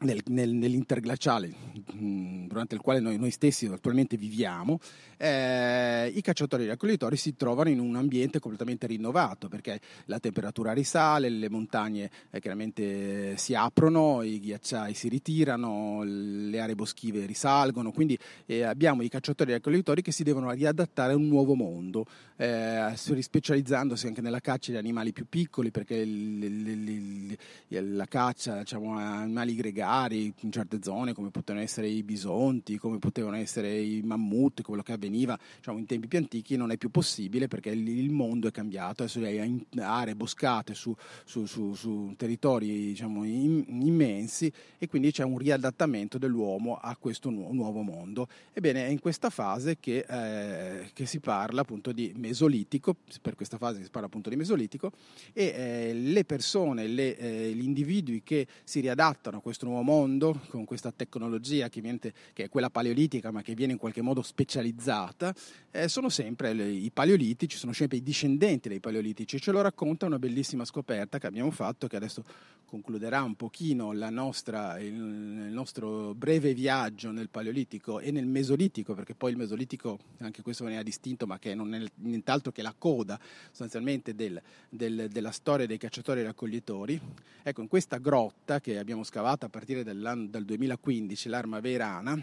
nel, 0.00 0.20
nel, 0.26 0.50
nell'interglaciale 0.50 1.54
mm, 1.94 2.46
durante 2.46 2.74
il 2.74 2.82
quale 2.82 3.00
noi, 3.00 3.16
noi 3.16 3.30
stessi 3.30 3.66
attualmente 3.66 4.18
viviamo, 4.18 4.78
eh, 5.16 6.12
i 6.14 6.20
cacciatori 6.20 6.62
e 6.62 6.66
i 6.66 6.68
raccoglitori 6.68 7.16
si 7.16 7.34
trovano 7.34 7.70
in 7.70 7.78
un 7.78 7.96
ambiente 7.96 8.38
completamente 8.38 8.86
rinnovato 8.86 9.48
perché 9.48 9.80
la 10.06 10.18
temperatura 10.18 10.72
risale, 10.72 11.30
le 11.30 11.48
montagne 11.48 12.10
eh, 12.30 12.40
chiaramente 12.40 13.38
si 13.38 13.54
aprono, 13.54 14.22
i 14.22 14.38
ghiacciai 14.38 14.92
si 14.92 15.08
ritirano, 15.08 16.02
le 16.04 16.60
aree 16.60 16.74
boschive 16.74 17.24
risalgono, 17.24 17.90
quindi 17.90 18.18
eh, 18.44 18.64
abbiamo 18.64 19.00
i 19.02 19.08
cacciatori 19.08 19.50
e 19.50 19.54
i 19.54 19.56
raccoglitori 19.56 20.02
che 20.02 20.12
si 20.12 20.22
devono 20.24 20.50
riadattare 20.50 21.14
a 21.14 21.16
un 21.16 21.26
nuovo 21.26 21.54
mondo, 21.54 22.04
eh, 22.36 22.94
rispecializzandosi 22.94 24.08
anche 24.08 24.20
nella 24.20 24.40
caccia 24.40 24.72
di 24.72 24.76
animali 24.76 25.12
più 25.12 25.26
piccoli 25.26 25.70
perché 25.70 26.04
l, 26.04 26.38
l, 26.38 27.36
l, 27.68 27.96
la 27.96 28.06
caccia 28.06 28.58
diciamo, 28.58 28.98
a 28.98 29.20
animali 29.20 29.54
gregari 29.54 29.84
magari 29.86 30.34
in 30.40 30.50
certe 30.50 30.80
zone 30.82 31.14
come 31.14 31.30
potevano 31.30 31.64
essere 31.64 31.86
i 31.86 32.02
bisonti, 32.02 32.76
come 32.76 32.98
potevano 32.98 33.36
essere 33.36 33.78
i 33.78 34.02
mammut, 34.02 34.62
quello 34.62 34.82
che 34.82 34.92
avveniva 34.92 35.38
diciamo, 35.58 35.78
in 35.78 35.86
tempi 35.86 36.08
più 36.08 36.18
antichi 36.18 36.56
non 36.56 36.72
è 36.72 36.76
più 36.76 36.90
possibile 36.90 37.46
perché 37.46 37.70
il, 37.70 38.10
mondo 38.10 38.48
è 38.48 38.50
cambiato, 38.50 39.04
adesso 39.04 39.20
hai 39.20 39.66
aree 39.78 40.16
boscate 40.16 40.74
su, 40.74 40.94
su, 41.24 41.46
su, 41.46 41.74
su 41.74 42.14
territori 42.16 42.66
diciamo, 42.66 43.24
in, 43.24 43.64
immensi 43.68 44.52
e 44.78 44.88
quindi 44.88 45.12
c'è 45.12 45.22
un 45.22 45.38
riadattamento 45.38 46.18
dell'uomo 46.18 46.76
a 46.76 46.96
questo 46.96 47.30
nu- 47.30 47.52
nuovo 47.52 47.82
mondo. 47.82 48.28
Ebbene 48.52 48.86
è 48.86 48.88
in 48.88 48.98
questa 48.98 49.30
fase 49.30 49.78
che, 49.78 50.04
eh, 50.08 50.90
che, 50.92 51.06
si 51.06 51.20
parla 51.20 51.60
appunto 51.60 51.92
di 51.92 52.12
mesolitico, 52.16 52.96
per 53.22 53.36
questa 53.36 53.58
fase 53.58 53.82
si 53.82 53.90
parla 53.90 54.08
appunto 54.08 54.30
di 54.30 54.36
mesolitico 54.36 54.90
e 55.32 55.44
eh, 55.44 55.92
le 55.94 56.24
persone, 56.24 56.86
le, 56.88 57.16
eh, 57.16 57.52
gli 57.52 57.64
individui 57.64 58.22
che 58.24 58.46
si 58.64 58.80
riadattano 58.80 59.38
a 59.38 59.40
questo 59.40 59.66
nuovo 59.66 59.75
nuovo 59.76 59.82
mondo, 59.82 60.40
con 60.48 60.64
questa 60.64 60.92
tecnologia 60.92 61.68
che, 61.68 61.80
viene, 61.80 61.98
che, 61.98 62.44
è 62.44 62.48
quella 62.48 62.70
paleolitica 62.70 63.30
ma 63.30 63.42
che 63.42 63.54
viene 63.54 63.72
in 63.72 63.78
qualche 63.78 64.00
modo 64.00 64.22
specializzata, 64.22 65.34
eh, 65.70 65.88
sono 65.88 66.08
sempre 66.08 66.52
le, 66.52 66.68
i 66.68 66.90
paleolitici, 66.90 67.56
sono 67.56 67.72
sempre 67.72 67.98
i 67.98 68.02
discendenti 68.02 68.68
dei 68.68 68.80
paleolitici. 68.80 69.40
Ce 69.40 69.52
lo 69.52 69.60
racconta 69.60 70.06
una 70.06 70.18
bellissima 70.18 70.64
scoperta 70.64 71.18
che 71.18 71.26
abbiamo 71.26 71.50
fatto, 71.50 71.86
che 71.86 71.96
adesso 71.96 72.24
concluderà 72.66 73.22
un 73.22 73.36
pochino 73.36 73.92
nostra, 73.92 74.78
il, 74.78 74.94
il, 74.94 75.52
nostro 75.52 76.14
breve 76.14 76.52
viaggio 76.52 77.12
nel 77.12 77.28
paleolitico 77.28 78.00
e 78.00 78.10
nel 78.10 78.26
mesolitico, 78.26 78.94
perché 78.94 79.14
poi 79.14 79.30
il 79.30 79.36
mesolitico, 79.36 79.98
anche 80.18 80.42
questo 80.42 80.64
veniva 80.64 80.82
distinto, 80.82 81.26
ma 81.26 81.38
che 81.38 81.54
non 81.54 81.74
è 81.74 81.82
nient'altro 81.96 82.52
che 82.52 82.62
la 82.62 82.74
coda 82.76 83.18
sostanzialmente 83.46 84.14
del, 84.14 84.40
del, 84.68 85.08
della 85.10 85.30
storia 85.30 85.66
dei 85.66 85.78
cacciatori 85.78 86.20
e 86.20 86.24
raccoglitori. 86.24 87.00
Ecco, 87.42 87.60
in 87.60 87.68
questa 87.68 87.98
grotta 87.98 88.60
che 88.60 88.78
abbiamo 88.78 89.04
scavato 89.04 89.46
a 89.46 89.48
partire 89.48 89.65
dal 89.82 90.44
2015, 90.44 91.28
l'Arma 91.28 91.60
Verana, 91.60 92.16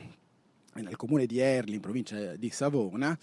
nel 0.76 0.96
comune 0.96 1.26
di 1.26 1.40
Erli, 1.40 1.76
in 1.76 1.82
provincia 1.82 2.36
di 2.36 2.50
Savona, 2.50 3.18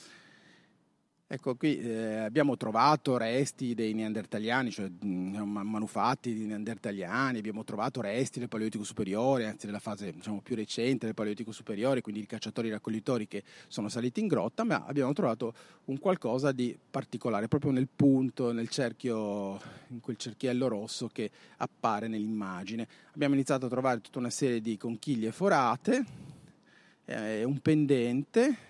Ecco, 1.33 1.55
qui 1.55 1.79
eh, 1.79 2.17
abbiamo 2.17 2.57
trovato 2.57 3.17
resti 3.17 3.73
dei 3.73 3.95
neandertaliani, 3.95 4.73
cioè 4.73 4.89
mh, 4.89 5.39
manufatti 5.45 6.35
di 6.35 6.45
neandertaliani, 6.45 7.39
abbiamo 7.39 7.63
trovato 7.63 8.01
resti 8.01 8.41
del 8.41 8.49
Paleolitico 8.49 8.83
superiore, 8.83 9.47
anzi 9.47 9.67
della 9.67 9.79
fase 9.79 10.11
diciamo, 10.11 10.41
più 10.41 10.57
recente 10.57 11.05
del 11.07 11.15
Paleolitico 11.15 11.53
superiore, 11.53 12.01
quindi 12.01 12.23
i 12.23 12.27
cacciatori 12.27 12.67
e 12.67 12.73
raccoglitori 12.73 13.29
che 13.29 13.45
sono 13.69 13.89
saliti 13.89 14.19
in 14.19 14.27
grotta, 14.27 14.65
ma 14.65 14.85
abbiamo 14.85 15.13
trovato 15.13 15.55
un 15.85 16.01
qualcosa 16.01 16.51
di 16.51 16.77
particolare, 16.91 17.47
proprio 17.47 17.71
nel 17.71 17.87
punto, 17.87 18.51
nel 18.51 18.69
cerchio, 18.69 19.61
in 19.91 20.01
quel 20.01 20.17
cerchiello 20.17 20.67
rosso 20.67 21.07
che 21.13 21.31
appare 21.59 22.09
nell'immagine. 22.09 22.89
Abbiamo 23.15 23.35
iniziato 23.35 23.67
a 23.67 23.69
trovare 23.69 24.01
tutta 24.01 24.19
una 24.19 24.31
serie 24.31 24.61
di 24.61 24.77
conchiglie 24.77 25.31
forate, 25.31 26.05
eh, 27.05 27.45
un 27.45 27.61
pendente 27.61 28.70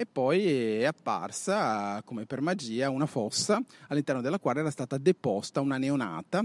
e 0.00 0.06
poi 0.06 0.78
è 0.78 0.86
apparsa 0.86 2.00
come 2.06 2.24
per 2.24 2.40
magia 2.40 2.88
una 2.88 3.04
fossa 3.04 3.62
all'interno 3.88 4.22
della 4.22 4.38
quale 4.38 4.60
era 4.60 4.70
stata 4.70 4.96
deposta 4.96 5.60
una 5.60 5.76
neonata 5.76 6.42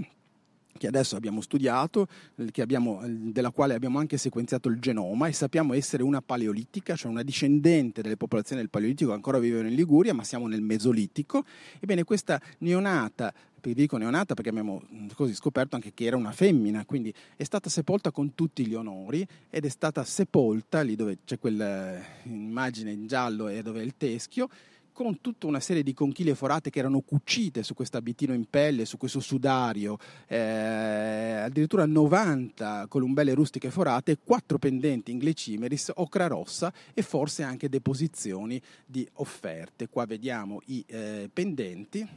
che 0.76 0.86
adesso 0.86 1.16
abbiamo 1.16 1.40
studiato, 1.40 2.06
abbiamo, 2.56 3.00
della 3.06 3.50
quale 3.50 3.74
abbiamo 3.74 3.98
anche 3.98 4.16
sequenziato 4.16 4.68
il 4.68 4.78
genoma 4.78 5.26
e 5.28 5.32
sappiamo 5.32 5.74
essere 5.74 6.02
una 6.02 6.20
paleolitica, 6.20 6.96
cioè 6.96 7.10
una 7.10 7.22
discendente 7.22 8.02
delle 8.02 8.16
popolazioni 8.16 8.60
del 8.60 8.70
paleolitico 8.70 9.10
che 9.10 9.16
ancora 9.16 9.38
vivono 9.38 9.68
in 9.68 9.74
Liguria, 9.74 10.14
ma 10.14 10.24
siamo 10.24 10.46
nel 10.46 10.62
mesolitico. 10.62 11.44
Ebbene, 11.80 12.04
questa 12.04 12.40
neonata 12.58 13.32
vi 13.66 13.74
dico 13.74 13.96
neonata 13.96 14.34
perché 14.34 14.50
abbiamo 14.50 14.82
così 15.14 15.34
scoperto 15.34 15.74
anche 15.74 15.92
che 15.92 16.04
era 16.04 16.16
una 16.16 16.30
femmina, 16.30 16.84
quindi 16.84 17.12
è 17.36 17.42
stata 17.42 17.68
sepolta 17.68 18.12
con 18.12 18.34
tutti 18.34 18.66
gli 18.66 18.74
onori 18.74 19.26
ed 19.50 19.64
è 19.64 19.68
stata 19.68 20.04
sepolta 20.04 20.82
lì 20.82 20.94
dove 20.94 21.18
c'è 21.24 21.38
quell'immagine 21.38 22.92
in 22.92 23.06
giallo 23.06 23.48
e 23.48 23.62
dove 23.62 23.80
è 23.80 23.84
il 23.84 23.96
teschio 23.96 24.48
con 24.96 25.20
tutta 25.20 25.46
una 25.46 25.60
serie 25.60 25.82
di 25.82 25.92
conchiglie 25.92 26.34
forate 26.34 26.70
che 26.70 26.78
erano 26.78 27.02
cucite 27.02 27.62
su 27.62 27.74
questo 27.74 27.98
abitino 27.98 28.32
in 28.32 28.48
pelle, 28.48 28.86
su 28.86 28.96
questo 28.96 29.20
sudario, 29.20 29.98
eh, 30.26 30.38
addirittura 31.44 31.84
90 31.84 32.86
columbelle 32.88 33.34
rustiche 33.34 33.70
forate, 33.70 34.16
4 34.16 34.56
pendenti 34.56 35.10
in 35.10 35.18
glecimeris, 35.18 35.92
ocra 35.96 36.28
rossa 36.28 36.72
e 36.94 37.02
forse 37.02 37.42
anche 37.42 37.68
deposizioni 37.68 38.58
di 38.86 39.06
offerte. 39.16 39.90
Qua 39.90 40.06
vediamo 40.06 40.62
i 40.68 40.82
eh, 40.86 41.28
pendenti 41.30 42.08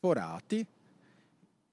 forati 0.00 0.66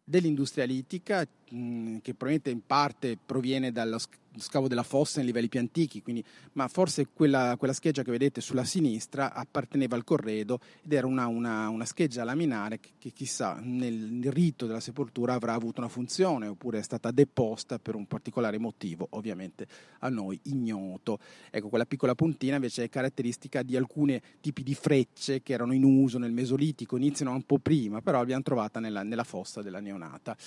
dell'industria 0.03 0.65
litica 0.65 1.27
che 1.49 2.13
probabilmente 2.13 2.51
in 2.51 2.61
parte 2.65 3.17
proviene 3.23 3.71
dallo 3.71 3.97
scavo 4.37 4.67
della 4.67 4.83
fossa 4.83 5.19
in 5.19 5.25
livelli 5.25 5.47
più 5.47 5.59
antichi, 5.59 6.01
quindi, 6.01 6.23
ma 6.53 6.67
forse 6.67 7.07
quella, 7.11 7.55
quella, 7.57 7.73
scheggia 7.73 8.03
che 8.03 8.11
vedete 8.11 8.41
sulla 8.41 8.63
sinistra 8.63 9.33
apparteneva 9.33 9.95
al 9.95 10.03
corredo 10.03 10.59
ed 10.83 10.93
era 10.93 11.07
una, 11.07 11.27
una, 11.27 11.69
una 11.69 11.85
scheggia 11.85 12.23
laminare 12.23 12.79
che, 12.79 12.91
che, 12.97 13.11
chissà 13.11 13.59
nel 13.61 14.31
rito 14.31 14.65
della 14.65 14.79
sepoltura 14.79 15.33
avrà 15.33 15.53
avuto 15.53 15.79
una 15.79 15.89
funzione 15.89 16.47
oppure 16.47 16.79
è 16.79 16.83
stata 16.83 17.11
deposta 17.11 17.79
per 17.79 17.95
un 17.95 18.05
particolare 18.05 18.57
motivo, 18.59 19.07
ovviamente 19.11 19.67
a 19.99 20.09
noi 20.09 20.39
ignoto. 20.43 21.19
Ecco, 21.49 21.69
quella 21.69 21.85
piccola 21.85 22.15
puntina 22.15 22.55
invece 22.55 22.83
è 22.83 22.89
caratteristica 22.89 23.63
di 23.63 23.75
alcuni 23.75 24.19
tipi 24.39 24.63
di 24.63 24.75
frecce 24.75 25.41
che 25.41 25.53
erano 25.53 25.73
in 25.73 25.83
uso 25.83 26.17
nel 26.17 26.31
Mesolitico, 26.31 26.95
iniziano 26.95 27.31
un 27.31 27.43
po' 27.43 27.57
prima, 27.57 28.01
però 28.01 28.19
l'abbiamo 28.19 28.43
trovata 28.43 28.79
nella, 28.79 29.03
nella 29.03 29.23
fossa 29.23 29.61
della 29.61 29.79
neonata. 29.79 30.37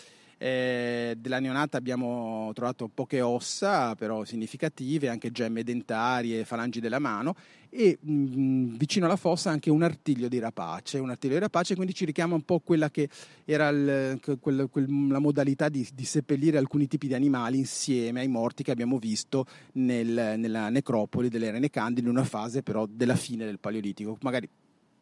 Eh, 0.43 1.15
della 1.19 1.39
neonata 1.39 1.77
abbiamo 1.77 2.51
trovato 2.53 2.91
poche 2.93 3.21
ossa, 3.21 3.95
però 3.95 4.25
significative, 4.25 5.09
anche 5.09 5.31
gemme 5.31 5.63
dentarie, 5.63 6.45
falangi 6.45 6.81
della 6.81 6.99
mano 6.99 7.37
e 7.71 7.97
mh, 8.01 8.13
mm, 8.13 8.77
vicino 8.77 9.07
alla 9.07 9.15
fossa 9.15 9.51
anche 9.51 9.71
un 9.71 9.85
artiglio 9.85 10.27
di 10.27 10.41
rapace, 10.41 10.99
un 10.99 11.11
artiglio 11.11 11.35
di 11.35 11.41
rapace, 11.41 11.77
quindi 11.77 11.95
ci 11.95 12.05
richiama 12.05 12.35
un 12.35 12.43
po' 12.43 12.59
quella 12.59 12.91
che 12.91 13.09
era 13.45 13.69
il, 13.69 14.19
quel, 14.41 14.67
quel, 14.69 15.09
la 15.09 15.21
modalità 15.21 15.69
di, 15.69 15.89
di, 15.95 16.05
seppellire 16.05 16.59
alcuni 16.59 16.89
tipi 16.89 17.07
di 17.07 17.15
animali 17.15 17.59
insieme 17.59 18.19
ai 18.19 18.29
morti 18.29 18.65
che 18.65 18.73
abbiamo 18.73 18.99
visto 18.99 19.47
nel, 19.75 20.35
nella 20.39 20.71
necropoli 20.71 21.29
delle 21.29 21.53
Rene 21.53 21.71
Candide 21.71 22.09
in 22.09 22.17
una 22.17 22.25
fase 22.25 22.65
però 22.65 22.85
della 22.85 23.15
fine 23.15 23.45
del 23.45 23.61
Paleolitico. 23.61 24.19
Magari 24.23 24.49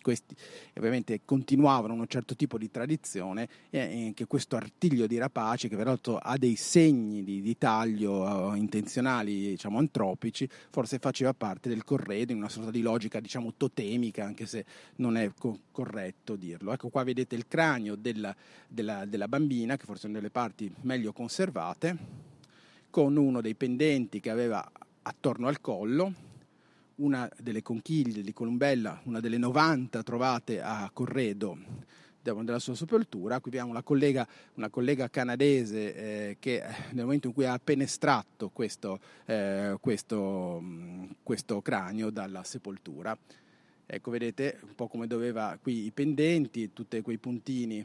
questi 0.00 0.34
ovviamente 0.76 1.20
continuavano 1.24 1.94
un 1.94 2.06
certo 2.06 2.34
tipo 2.34 2.58
di 2.58 2.70
tradizione 2.70 3.48
e 3.70 4.06
anche 4.06 4.26
questo 4.26 4.56
artiglio 4.56 5.06
di 5.06 5.18
rapace 5.18 5.68
che 5.68 5.76
peraltro 5.76 6.16
ha 6.16 6.36
dei 6.36 6.56
segni 6.56 7.22
di, 7.22 7.40
di 7.40 7.56
taglio 7.58 8.22
uh, 8.22 8.54
intenzionali 8.54 9.50
diciamo 9.50 9.78
antropici 9.78 10.48
forse 10.70 10.98
faceva 10.98 11.32
parte 11.34 11.68
del 11.68 11.84
corredo 11.84 12.32
in 12.32 12.38
una 12.38 12.48
sorta 12.48 12.70
di 12.70 12.82
logica 12.82 13.20
diciamo 13.20 13.54
totemica 13.56 14.24
anche 14.24 14.46
se 14.46 14.64
non 14.96 15.16
è 15.16 15.30
co- 15.36 15.58
corretto 15.70 16.36
dirlo. 16.36 16.72
Ecco 16.72 16.88
qua 16.88 17.04
vedete 17.04 17.34
il 17.34 17.46
cranio 17.46 17.94
della, 17.96 18.34
della, 18.66 19.04
della 19.04 19.28
bambina 19.28 19.76
che 19.76 19.84
forse 19.84 20.06
è 20.06 20.10
una 20.10 20.18
delle 20.18 20.30
parti 20.30 20.72
meglio 20.82 21.12
conservate 21.12 21.96
con 22.90 23.16
uno 23.16 23.40
dei 23.40 23.54
pendenti 23.54 24.20
che 24.20 24.30
aveva 24.30 24.68
attorno 25.02 25.48
al 25.48 25.60
collo 25.60 26.28
una 27.00 27.28
delle 27.38 27.62
conchiglie 27.62 28.22
di 28.22 28.32
Columbella, 28.32 29.00
una 29.04 29.20
delle 29.20 29.38
90 29.38 30.02
trovate 30.02 30.60
a 30.60 30.88
Corredo 30.92 31.58
della 32.22 32.58
sua 32.58 32.74
sepoltura. 32.74 33.40
Qui 33.40 33.50
abbiamo 33.50 33.70
una 33.70 33.82
collega, 33.82 34.26
una 34.54 34.68
collega 34.68 35.08
canadese 35.08 35.94
eh, 35.94 36.36
che 36.38 36.56
eh, 36.56 36.74
nel 36.92 37.04
momento 37.04 37.28
in 37.28 37.32
cui 37.32 37.46
ha 37.46 37.54
appena 37.54 37.82
estratto 37.82 38.50
questo, 38.50 39.00
eh, 39.24 39.76
questo, 39.80 40.62
questo 41.22 41.62
cranio 41.62 42.10
dalla 42.10 42.44
sepoltura. 42.44 43.16
Ecco, 43.86 44.10
vedete 44.10 44.58
un 44.62 44.74
po' 44.74 44.86
come 44.86 45.06
doveva 45.06 45.58
qui 45.60 45.86
i 45.86 45.90
pendenti, 45.90 46.72
tutti 46.72 47.00
quei 47.00 47.18
puntini 47.18 47.84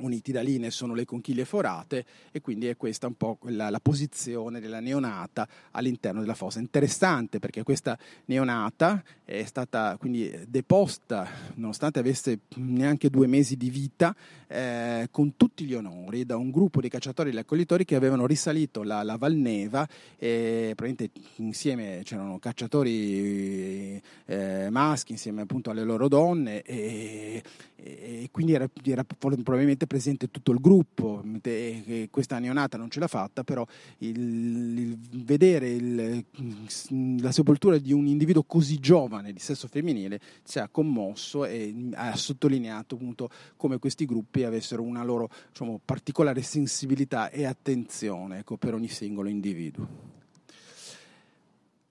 uniti 0.00 0.32
da 0.32 0.40
linee 0.40 0.70
sono 0.70 0.94
le 0.94 1.04
conchiglie 1.04 1.44
forate 1.44 2.04
e 2.30 2.40
quindi 2.40 2.66
è 2.66 2.76
questa 2.76 3.06
un 3.06 3.14
po' 3.14 3.38
la, 3.42 3.70
la, 3.70 3.80
posizione 3.80 4.60
della 4.60 4.80
neonata 4.80 5.46
all'interno 5.72 6.20
della 6.20 6.34
fossa. 6.34 6.58
Interessante 6.58 7.38
perché 7.38 7.62
questa 7.62 7.98
neonata 8.26 9.02
è 9.24 9.44
stata 9.44 9.96
quindi 9.98 10.30
deposta, 10.46 11.28
nonostante 11.54 11.98
avesse 11.98 12.40
neanche 12.56 13.10
due 13.10 13.26
mesi 13.26 13.56
di 13.56 13.70
vita, 13.70 14.14
eh, 14.46 15.08
con 15.10 15.36
tutti 15.36 15.64
gli 15.64 15.74
onori 15.74 16.26
da 16.26 16.36
un 16.36 16.50
gruppo 16.50 16.80
di 16.80 16.88
cacciatori 16.88 17.30
e 17.30 17.34
raccoglitori 17.34 17.84
che 17.84 17.94
avevano 17.94 18.26
risalito 18.26 18.82
la, 18.82 19.02
la 19.02 19.16
Valneva 19.16 19.86
e 20.16 20.72
probabilmente 20.74 21.10
insieme 21.36 22.00
c'erano 22.02 22.38
cacciatori 22.38 24.00
eh, 24.26 24.68
maschi 24.70 25.12
insieme 25.12 25.42
appunto 25.42 25.70
alle 25.70 25.84
loro 25.84 26.08
donne 26.08 26.62
e, 26.62 27.42
e 27.76 28.28
quindi 28.30 28.52
era, 28.52 28.68
era 28.84 29.04
probabilmente 29.04 29.86
presente 29.90 30.30
tutto 30.30 30.52
il 30.52 30.60
gruppo, 30.60 31.20
questa 32.10 32.38
neonata 32.38 32.78
non 32.78 32.90
ce 32.90 33.00
l'ha 33.00 33.08
fatta, 33.08 33.42
però 33.42 33.66
il, 33.98 34.78
il 34.78 34.98
vedere 35.24 35.68
il, 35.68 36.24
la 37.20 37.32
sepoltura 37.32 37.76
di 37.76 37.92
un 37.92 38.06
individuo 38.06 38.44
così 38.44 38.78
giovane 38.78 39.32
di 39.32 39.40
sesso 39.40 39.66
femminile 39.66 40.20
ci 40.44 40.60
ha 40.60 40.68
commosso 40.68 41.44
e 41.44 41.74
ha 41.94 42.14
sottolineato 42.14 42.94
appunto 42.94 43.30
come 43.56 43.80
questi 43.80 44.04
gruppi 44.04 44.44
avessero 44.44 44.82
una 44.82 45.02
loro 45.02 45.28
diciamo, 45.48 45.80
particolare 45.84 46.42
sensibilità 46.42 47.28
e 47.28 47.44
attenzione 47.44 48.38
ecco, 48.38 48.56
per 48.56 48.74
ogni 48.74 48.88
singolo 48.88 49.28
individuo. 49.28 50.19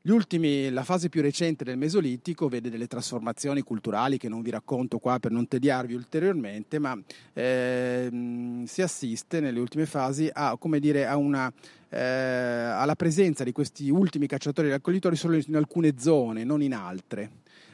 Ultimi, 0.04 0.70
la 0.70 0.86
fase 0.86 1.10
più 1.10 1.22
recente 1.22 1.66
del 1.66 1.78
Mesolitico 1.78 2.48
vede 2.48 2.70
delle 2.70 2.88
trasformazioni 2.88 3.62
culturali 3.62 4.18
che 4.18 4.30
non 4.30 4.42
vi 4.42 4.50
racconto 4.50 4.98
qua 4.98 5.20
per 5.20 5.32
non 5.32 5.46
tediarvi 5.46 5.94
ulteriormente, 5.94 6.80
ma 6.80 6.98
eh, 7.34 8.64
si 8.66 8.82
assiste 8.82 9.42
nelle 9.42 9.60
ultime 9.60 9.86
fasi 9.86 10.30
a, 10.32 10.58
dire, 10.80 11.06
a 11.06 11.18
una, 11.18 11.52
eh, 11.90 12.00
alla 12.00 12.96
presenza 12.96 13.44
di 13.44 13.52
questi 13.52 13.90
ultimi 13.90 14.26
cacciatori 14.26 14.70
e 14.70 14.72
raccoglitori 14.72 15.18
solo 15.18 15.36
in 15.36 15.58
alcune 15.58 15.96
zone, 15.98 16.46
non 16.46 16.62
in 16.62 16.74
altre. 16.74 17.32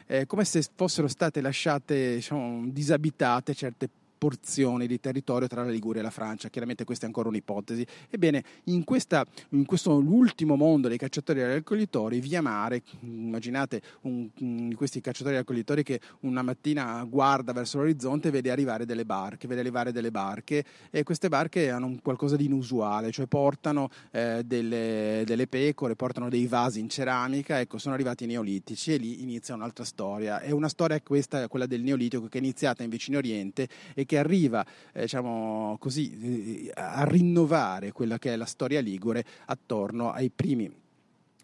Eh, 0.07 0.26
come 0.26 0.45
se 0.45 0.65
fossero 0.73 1.07
state 1.07 1.41
lasciate 1.41 2.15
diciamo, 2.15 2.65
disabitate 2.69 3.53
certe 3.53 3.88
porzioni 4.18 4.88
di 4.88 4.99
territorio 4.99 5.47
tra 5.47 5.63
la 5.63 5.70
Liguria 5.70 6.01
e 6.01 6.03
la 6.03 6.09
Francia. 6.09 6.49
Chiaramente 6.49 6.84
questa 6.84 7.05
è 7.05 7.07
ancora 7.07 7.30
un'ipotesi. 7.30 7.86
Ebbene, 8.09 8.43
in, 8.66 8.84
questa, 8.84 9.26
in 9.49 9.66
questo 9.66 9.93
ultimo 9.93 10.55
mondo 10.55 10.88
dei 10.88 10.97
cacciatori 10.97 11.41
e 11.41 11.47
raccoglitori, 11.47 12.20
via 12.20 12.41
mare, 12.41 12.84
immaginate 13.01 13.82
un, 14.01 14.74
questi 14.76 15.01
cacciatori 15.01 15.36
e 15.36 15.39
raccoglitori 15.39 15.84
che 15.84 15.99
una 16.22 16.41
mattina 16.41 17.03
guarda 17.03 17.53
verso 17.53 17.78
l'orizzonte 17.78 18.30
e 18.30 18.32
vede 18.32 18.51
arrivare 18.51 18.86
delle 18.86 19.05
barche, 19.05 19.47
vede 19.47 19.61
arrivare 19.61 19.91
delle 19.91 20.11
barche 20.11 20.63
e 20.89 21.03
queste 21.03 21.30
barche 21.30 21.70
hanno 21.70 21.97
qualcosa 22.01 22.36
di 22.36 22.45
inusuale, 22.45 23.11
cioè 23.11 23.28
portano 23.28 23.89
eh, 24.11 24.41
delle, 24.45 25.24
delle, 25.26 25.47
pecore, 25.47 25.95
portano 25.95 26.30
dei 26.30 26.47
vasi 26.47 26.80
in 26.80 26.89
ceramica, 26.89 27.59
ecco, 27.59 27.78
sono 27.78 27.93
arrivati 27.93 28.24
i 28.24 28.28
neolitici 28.28 28.93
e 28.93 28.97
lì 28.97 29.22
inizia 29.22 29.55
un'altra 29.55 29.84
storia. 29.84 30.39
È 30.39 30.51
una 30.51 30.70
storia 30.70 30.99
questa, 31.01 31.47
quella 31.47 31.66
del 31.66 31.82
neolitico, 31.82 32.28
che 32.28 32.38
è 32.38 32.41
iniziata 32.41 32.84
in 32.84 32.89
vicino 32.89 33.18
Oriente 33.18 33.68
e 33.93 34.04
che 34.05 34.17
arriva 34.17 34.65
eh, 34.93 35.01
diciamo 35.01 35.77
così, 35.79 36.67
eh, 36.67 36.71
a 36.75 37.03
rinnovare 37.05 37.91
quella 37.91 38.17
che 38.17 38.33
è 38.33 38.35
la 38.35 38.45
storia 38.45 38.79
ligure 38.79 39.23
attorno 39.45 40.11
ai 40.11 40.29
primi 40.29 40.83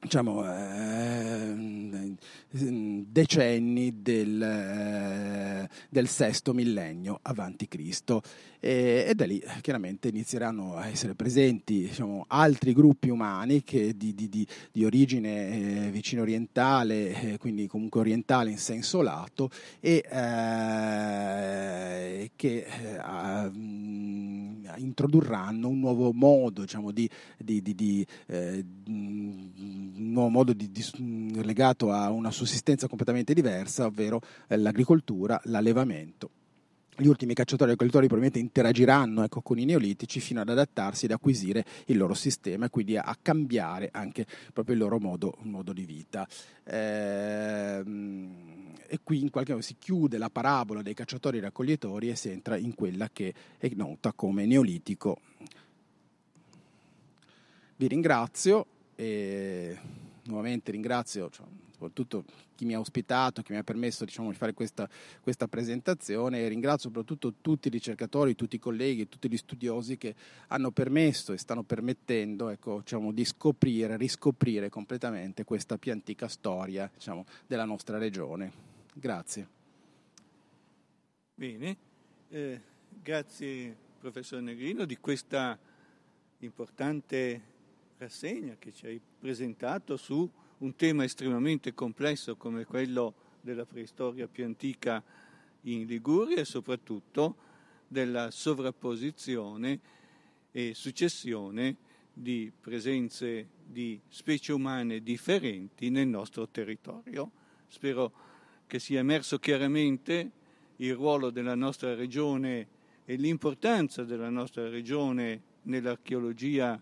diciamo, 0.01 0.43
eh, 0.51 2.15
decenni 2.49 4.01
del, 4.01 4.41
eh, 4.41 5.60
del, 5.91 6.07
sesto 6.07 6.53
millennio 6.53 7.19
avanti 7.21 7.67
Cristo. 7.67 8.21
E, 8.59 9.05
e, 9.07 9.15
da 9.15 9.25
lì 9.25 9.43
chiaramente 9.61 10.07
inizieranno 10.07 10.75
a 10.75 10.87
essere 10.87 11.15
presenti 11.15 11.87
diciamo, 11.87 12.25
altri 12.27 12.73
gruppi 12.73 13.09
umani 13.09 13.63
che 13.63 13.97
di, 13.97 14.13
di, 14.13 14.29
di, 14.29 14.47
di 14.71 14.85
origine 14.85 15.87
eh, 15.87 15.91
vicino 15.91 16.21
orientale, 16.21 17.33
eh, 17.33 17.37
quindi 17.37 17.67
comunque 17.67 18.01
orientale 18.01 18.51
in 18.51 18.59
senso 18.59 19.01
lato 19.01 19.49
e 19.79 20.05
eh, 20.09 22.31
che 22.35 22.65
eh, 22.65 23.51
introdurranno 24.77 25.67
un 25.67 25.79
nuovo 25.79 26.13
modo 26.13 26.61
diciamo, 26.61 26.91
di, 26.91 27.09
un 28.27 30.11
nuovo 30.11 30.29
modo 30.29 30.53
di, 30.53 30.71
legato 31.41 31.91
a 31.91 32.09
una 32.09 32.31
sussistenza 32.31 32.87
completamente 32.87 33.33
diversa, 33.33 33.85
ovvero 33.85 34.21
eh, 34.47 34.57
l'agricoltura, 34.57 35.39
l'allevamento. 35.81 36.29
Gli 36.93 37.07
ultimi 37.07 37.33
cacciatori 37.33 37.69
e 37.69 37.73
raccoglitori 37.73 38.07
probabilmente 38.07 38.45
interagiranno 38.45 39.23
ecco, 39.23 39.41
con 39.41 39.57
i 39.57 39.65
neolitici 39.65 40.19
fino 40.19 40.41
ad 40.41 40.49
adattarsi 40.49 41.05
ed 41.05 41.11
acquisire 41.11 41.65
il 41.85 41.97
loro 41.97 42.13
sistema 42.13 42.65
e 42.65 42.69
quindi 42.69 42.97
a, 42.97 43.03
a 43.03 43.17
cambiare 43.19 43.89
anche 43.91 44.25
proprio 44.53 44.75
il 44.75 44.81
loro 44.81 44.99
modo, 44.99 45.35
modo 45.41 45.73
di 45.73 45.85
vita. 45.85 46.27
Ehm, 46.65 48.33
e 48.85 48.99
qui 49.03 49.21
in 49.21 49.29
qualche 49.31 49.53
modo 49.53 49.63
si 49.63 49.77
chiude 49.79 50.17
la 50.17 50.29
parabola 50.29 50.81
dei 50.81 50.93
cacciatori 50.93 51.37
e 51.37 51.41
raccoglitori 51.41 52.09
e 52.09 52.15
si 52.15 52.29
entra 52.29 52.57
in 52.57 52.75
quella 52.75 53.09
che 53.11 53.33
è 53.57 53.71
nota 53.73 54.11
come 54.13 54.45
neolitico. 54.45 55.21
Vi 57.77 57.87
ringrazio 57.87 58.65
e 58.95 59.75
nuovamente 60.25 60.71
ringrazio 60.71 61.29
cioè, 61.31 61.47
soprattutto 61.81 62.23
chi 62.55 62.65
mi 62.65 62.75
ha 62.75 62.79
ospitato, 62.79 63.41
chi 63.41 63.53
mi 63.53 63.57
ha 63.57 63.63
permesso 63.63 64.05
diciamo, 64.05 64.29
di 64.29 64.35
fare 64.35 64.53
questa, 64.53 64.87
questa, 65.21 65.47
presentazione 65.47 66.39
e 66.39 66.47
ringrazio 66.47 66.89
soprattutto 66.89 67.33
tutti 67.41 67.69
i 67.69 67.71
ricercatori, 67.71 68.35
tutti 68.35 68.57
i 68.57 68.59
colleghi, 68.59 69.09
tutti 69.09 69.27
gli 69.27 69.37
studiosi 69.37 69.97
che 69.97 70.13
hanno 70.47 70.69
permesso 70.69 71.33
e 71.33 71.37
stanno 71.37 71.63
permettendo 71.63 72.49
ecco, 72.49 72.79
diciamo, 72.81 73.11
di 73.11 73.25
scoprire, 73.25 73.97
riscoprire 73.97 74.69
completamente 74.69 75.43
questa 75.43 75.79
più 75.79 75.91
antica 75.91 76.27
storia 76.27 76.89
diciamo, 76.93 77.25
della 77.47 77.65
nostra 77.65 77.97
regione. 77.97 78.51
Grazie. 78.93 79.59
Bene, 81.33 81.77
eh, 82.29 82.61
grazie 83.01 83.75
professor 83.99 84.39
Negrino 84.41 84.85
di 84.85 84.97
questa 84.97 85.57
importante 86.39 87.49
rassegna 87.97 88.55
che 88.59 88.71
ci 88.71 88.85
hai 88.85 89.01
presentato 89.19 89.97
su 89.97 90.29
un 90.61 90.75
tema 90.75 91.03
estremamente 91.03 91.73
complesso 91.73 92.35
come 92.35 92.65
quello 92.65 93.13
della 93.41 93.65
preistoria 93.65 94.27
più 94.27 94.45
antica 94.45 95.03
in 95.61 95.85
Liguria 95.85 96.37
e 96.37 96.45
soprattutto 96.45 97.35
della 97.87 98.29
sovrapposizione 98.29 99.79
e 100.51 100.73
successione 100.75 101.75
di 102.13 102.51
presenze 102.59 103.47
di 103.65 103.99
specie 104.07 104.53
umane 104.53 105.01
differenti 105.01 105.89
nel 105.89 106.07
nostro 106.07 106.47
territorio. 106.47 107.31
Spero 107.67 108.11
che 108.67 108.79
sia 108.79 108.99
emerso 108.99 109.39
chiaramente 109.39 110.31
il 110.77 110.93
ruolo 110.93 111.31
della 111.31 111.55
nostra 111.55 111.95
regione 111.95 112.67
e 113.05 113.15
l'importanza 113.15 114.03
della 114.03 114.29
nostra 114.29 114.69
regione 114.69 115.41
nell'archeologia 115.63 116.79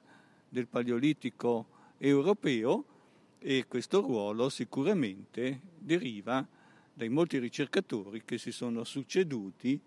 del 0.49 0.67
Paleolitico 0.67 1.67
europeo 1.97 2.97
e 3.39 3.65
questo 3.67 4.01
ruolo 4.01 4.49
sicuramente 4.49 5.61
deriva 5.77 6.45
dai 6.93 7.07
molti 7.07 7.39
ricercatori 7.39 8.23
che 8.25 8.37
si 8.37 8.51
sono 8.51 8.83
succeduti 8.83 9.79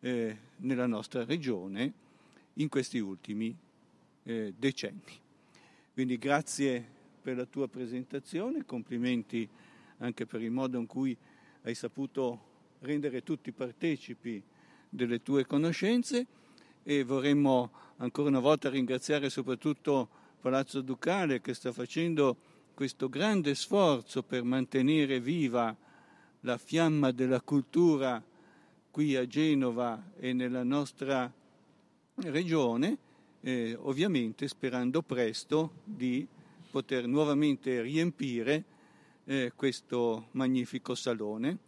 eh, 0.00 0.36
nella 0.56 0.86
nostra 0.86 1.24
regione 1.24 1.92
in 2.54 2.68
questi 2.68 2.98
ultimi 2.98 3.56
eh, 4.24 4.52
decenni. 4.56 5.20
Quindi 5.94 6.18
grazie 6.18 6.84
per 7.22 7.36
la 7.36 7.46
tua 7.46 7.68
presentazione, 7.68 8.66
complimenti 8.66 9.48
anche 9.98 10.26
per 10.26 10.42
il 10.42 10.50
modo 10.50 10.78
in 10.78 10.86
cui 10.86 11.16
hai 11.62 11.74
saputo 11.74 12.50
rendere 12.80 13.22
tutti 13.22 13.52
partecipi 13.52 14.42
delle 14.88 15.22
tue 15.22 15.46
conoscenze 15.46 16.26
e 16.82 17.04
vorremmo 17.04 17.70
ancora 17.98 18.28
una 18.28 18.40
volta 18.40 18.68
ringraziare 18.68 19.30
soprattutto 19.30 20.08
Palazzo 20.40 20.80
Ducale 20.80 21.40
che 21.40 21.54
sta 21.54 21.72
facendo 21.72 22.36
questo 22.74 23.08
grande 23.08 23.54
sforzo 23.54 24.22
per 24.22 24.42
mantenere 24.42 25.20
viva 25.20 25.74
la 26.40 26.58
fiamma 26.58 27.10
della 27.10 27.40
cultura 27.40 28.22
qui 28.90 29.16
a 29.16 29.26
Genova 29.26 30.10
e 30.18 30.32
nella 30.32 30.62
nostra 30.62 31.32
regione, 32.16 32.98
eh, 33.40 33.76
ovviamente 33.80 34.48
sperando 34.48 35.02
presto 35.02 35.72
di 35.84 36.26
poter 36.70 37.06
nuovamente 37.06 37.80
riempire 37.82 38.64
eh, 39.24 39.52
questo 39.54 40.28
magnifico 40.32 40.94
salone. 40.94 41.58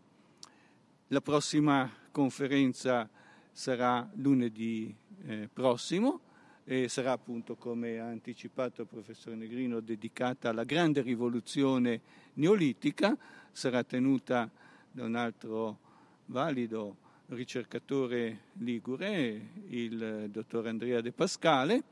La 1.08 1.20
prossima 1.20 1.90
conferenza 2.10 3.08
sarà 3.52 4.08
lunedì 4.14 4.94
eh, 5.26 5.48
prossimo 5.52 6.23
e 6.64 6.88
sarà 6.88 7.12
appunto, 7.12 7.56
come 7.56 8.00
ha 8.00 8.06
anticipato 8.06 8.82
il 8.82 8.88
professor 8.88 9.34
Negrino, 9.34 9.80
dedicata 9.80 10.48
alla 10.48 10.64
grande 10.64 11.02
rivoluzione 11.02 12.00
neolitica, 12.34 13.16
sarà 13.52 13.84
tenuta 13.84 14.50
da 14.90 15.04
un 15.04 15.14
altro 15.14 15.78
valido 16.26 16.96
ricercatore 17.26 18.44
ligure, 18.54 19.50
il 19.68 20.28
dottor 20.30 20.66
Andrea 20.66 21.02
De 21.02 21.12
Pascale, 21.12 21.82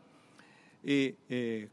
e 0.81 1.17
eh, 1.27 1.71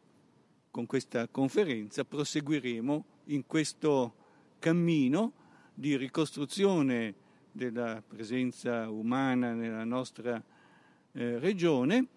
con 0.70 0.86
questa 0.86 1.28
conferenza 1.30 2.04
proseguiremo 2.04 3.06
in 3.26 3.46
questo 3.46 4.16
cammino 4.60 5.34
di 5.74 5.96
ricostruzione 5.96 7.16
della 7.52 8.04
presenza 8.06 8.90
umana 8.90 9.54
nella 9.54 9.86
nostra 9.86 10.42
eh, 11.14 11.40
regione 11.40 12.08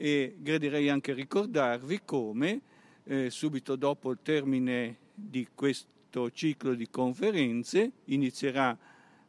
e 0.00 0.36
gradirei 0.38 0.88
anche 0.88 1.12
ricordarvi 1.12 2.02
come 2.04 2.60
eh, 3.02 3.30
subito 3.30 3.74
dopo 3.74 4.12
il 4.12 4.18
termine 4.22 4.96
di 5.12 5.48
questo 5.52 6.30
ciclo 6.30 6.74
di 6.74 6.88
conferenze 6.88 7.90
inizierà 8.04 8.78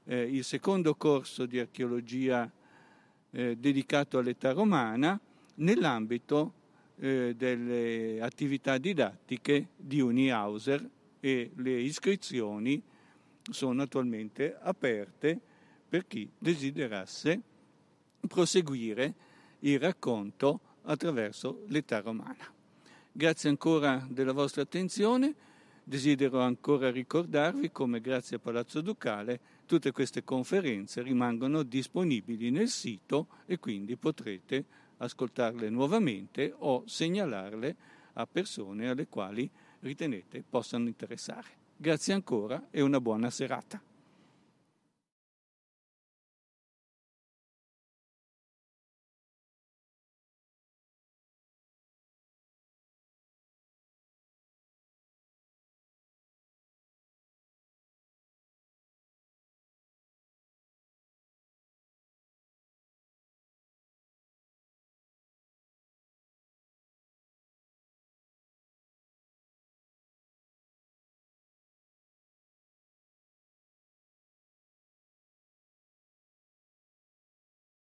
eh, 0.04 0.22
il 0.22 0.44
secondo 0.44 0.94
corso 0.94 1.48
di 1.48 1.58
archeologia 1.58 2.50
eh, 3.32 3.58
dedicato 3.58 4.20
all'età 4.20 4.52
romana 4.52 5.20
nell'ambito 5.56 6.54
eh, 7.00 7.34
delle 7.36 8.22
attività 8.22 8.78
didattiche 8.78 9.70
di 9.76 10.02
Unihauser 10.02 10.88
e 11.20 11.52
le 11.56 11.80
iscrizioni 11.80 12.80
sono 13.50 13.82
attualmente 13.82 14.56
aperte 14.62 15.40
per 15.90 16.06
chi 16.06 16.30
desiderasse 16.38 17.42
proseguire 18.28 19.16
il 19.60 19.80
racconto 19.80 20.60
attraverso 20.84 21.64
l'età 21.68 21.99
romana. 22.01 22.57
Grazie 23.12 23.49
ancora 23.49 24.05
della 24.10 24.32
vostra 24.32 24.62
attenzione. 24.62 25.34
Desidero 25.84 26.39
ancora 26.41 26.91
ricordarvi 26.91 27.72
come 27.72 27.99
grazie 27.99 28.38
a 28.38 28.39
Palazzo 28.39 28.82
Ducale 28.82 29.39
tutte 29.66 29.91
queste 29.91 30.24
conferenze 30.24 31.01
rimangono 31.01 31.64
disponibili 31.64 32.51
nel 32.51 32.70
sito 32.70 33.28
e 33.45 33.57
quindi 33.60 33.97
potrete 33.97 34.66
ascoltarle 34.97 35.70
nuovamente 35.70 36.53
o 36.60 36.84
segnalarle 36.86 37.76
a 38.14 38.28
persone 38.28 38.89
alle 38.89 39.07
quali 39.07 39.49
ritenete 39.80 40.43
possano 40.47 40.88
interessare. 40.88 41.47
Grazie 41.76 42.14
ancora 42.14 42.68
e 42.70 42.82
una 42.82 42.99
buona 42.99 43.30
serata. 43.30 43.89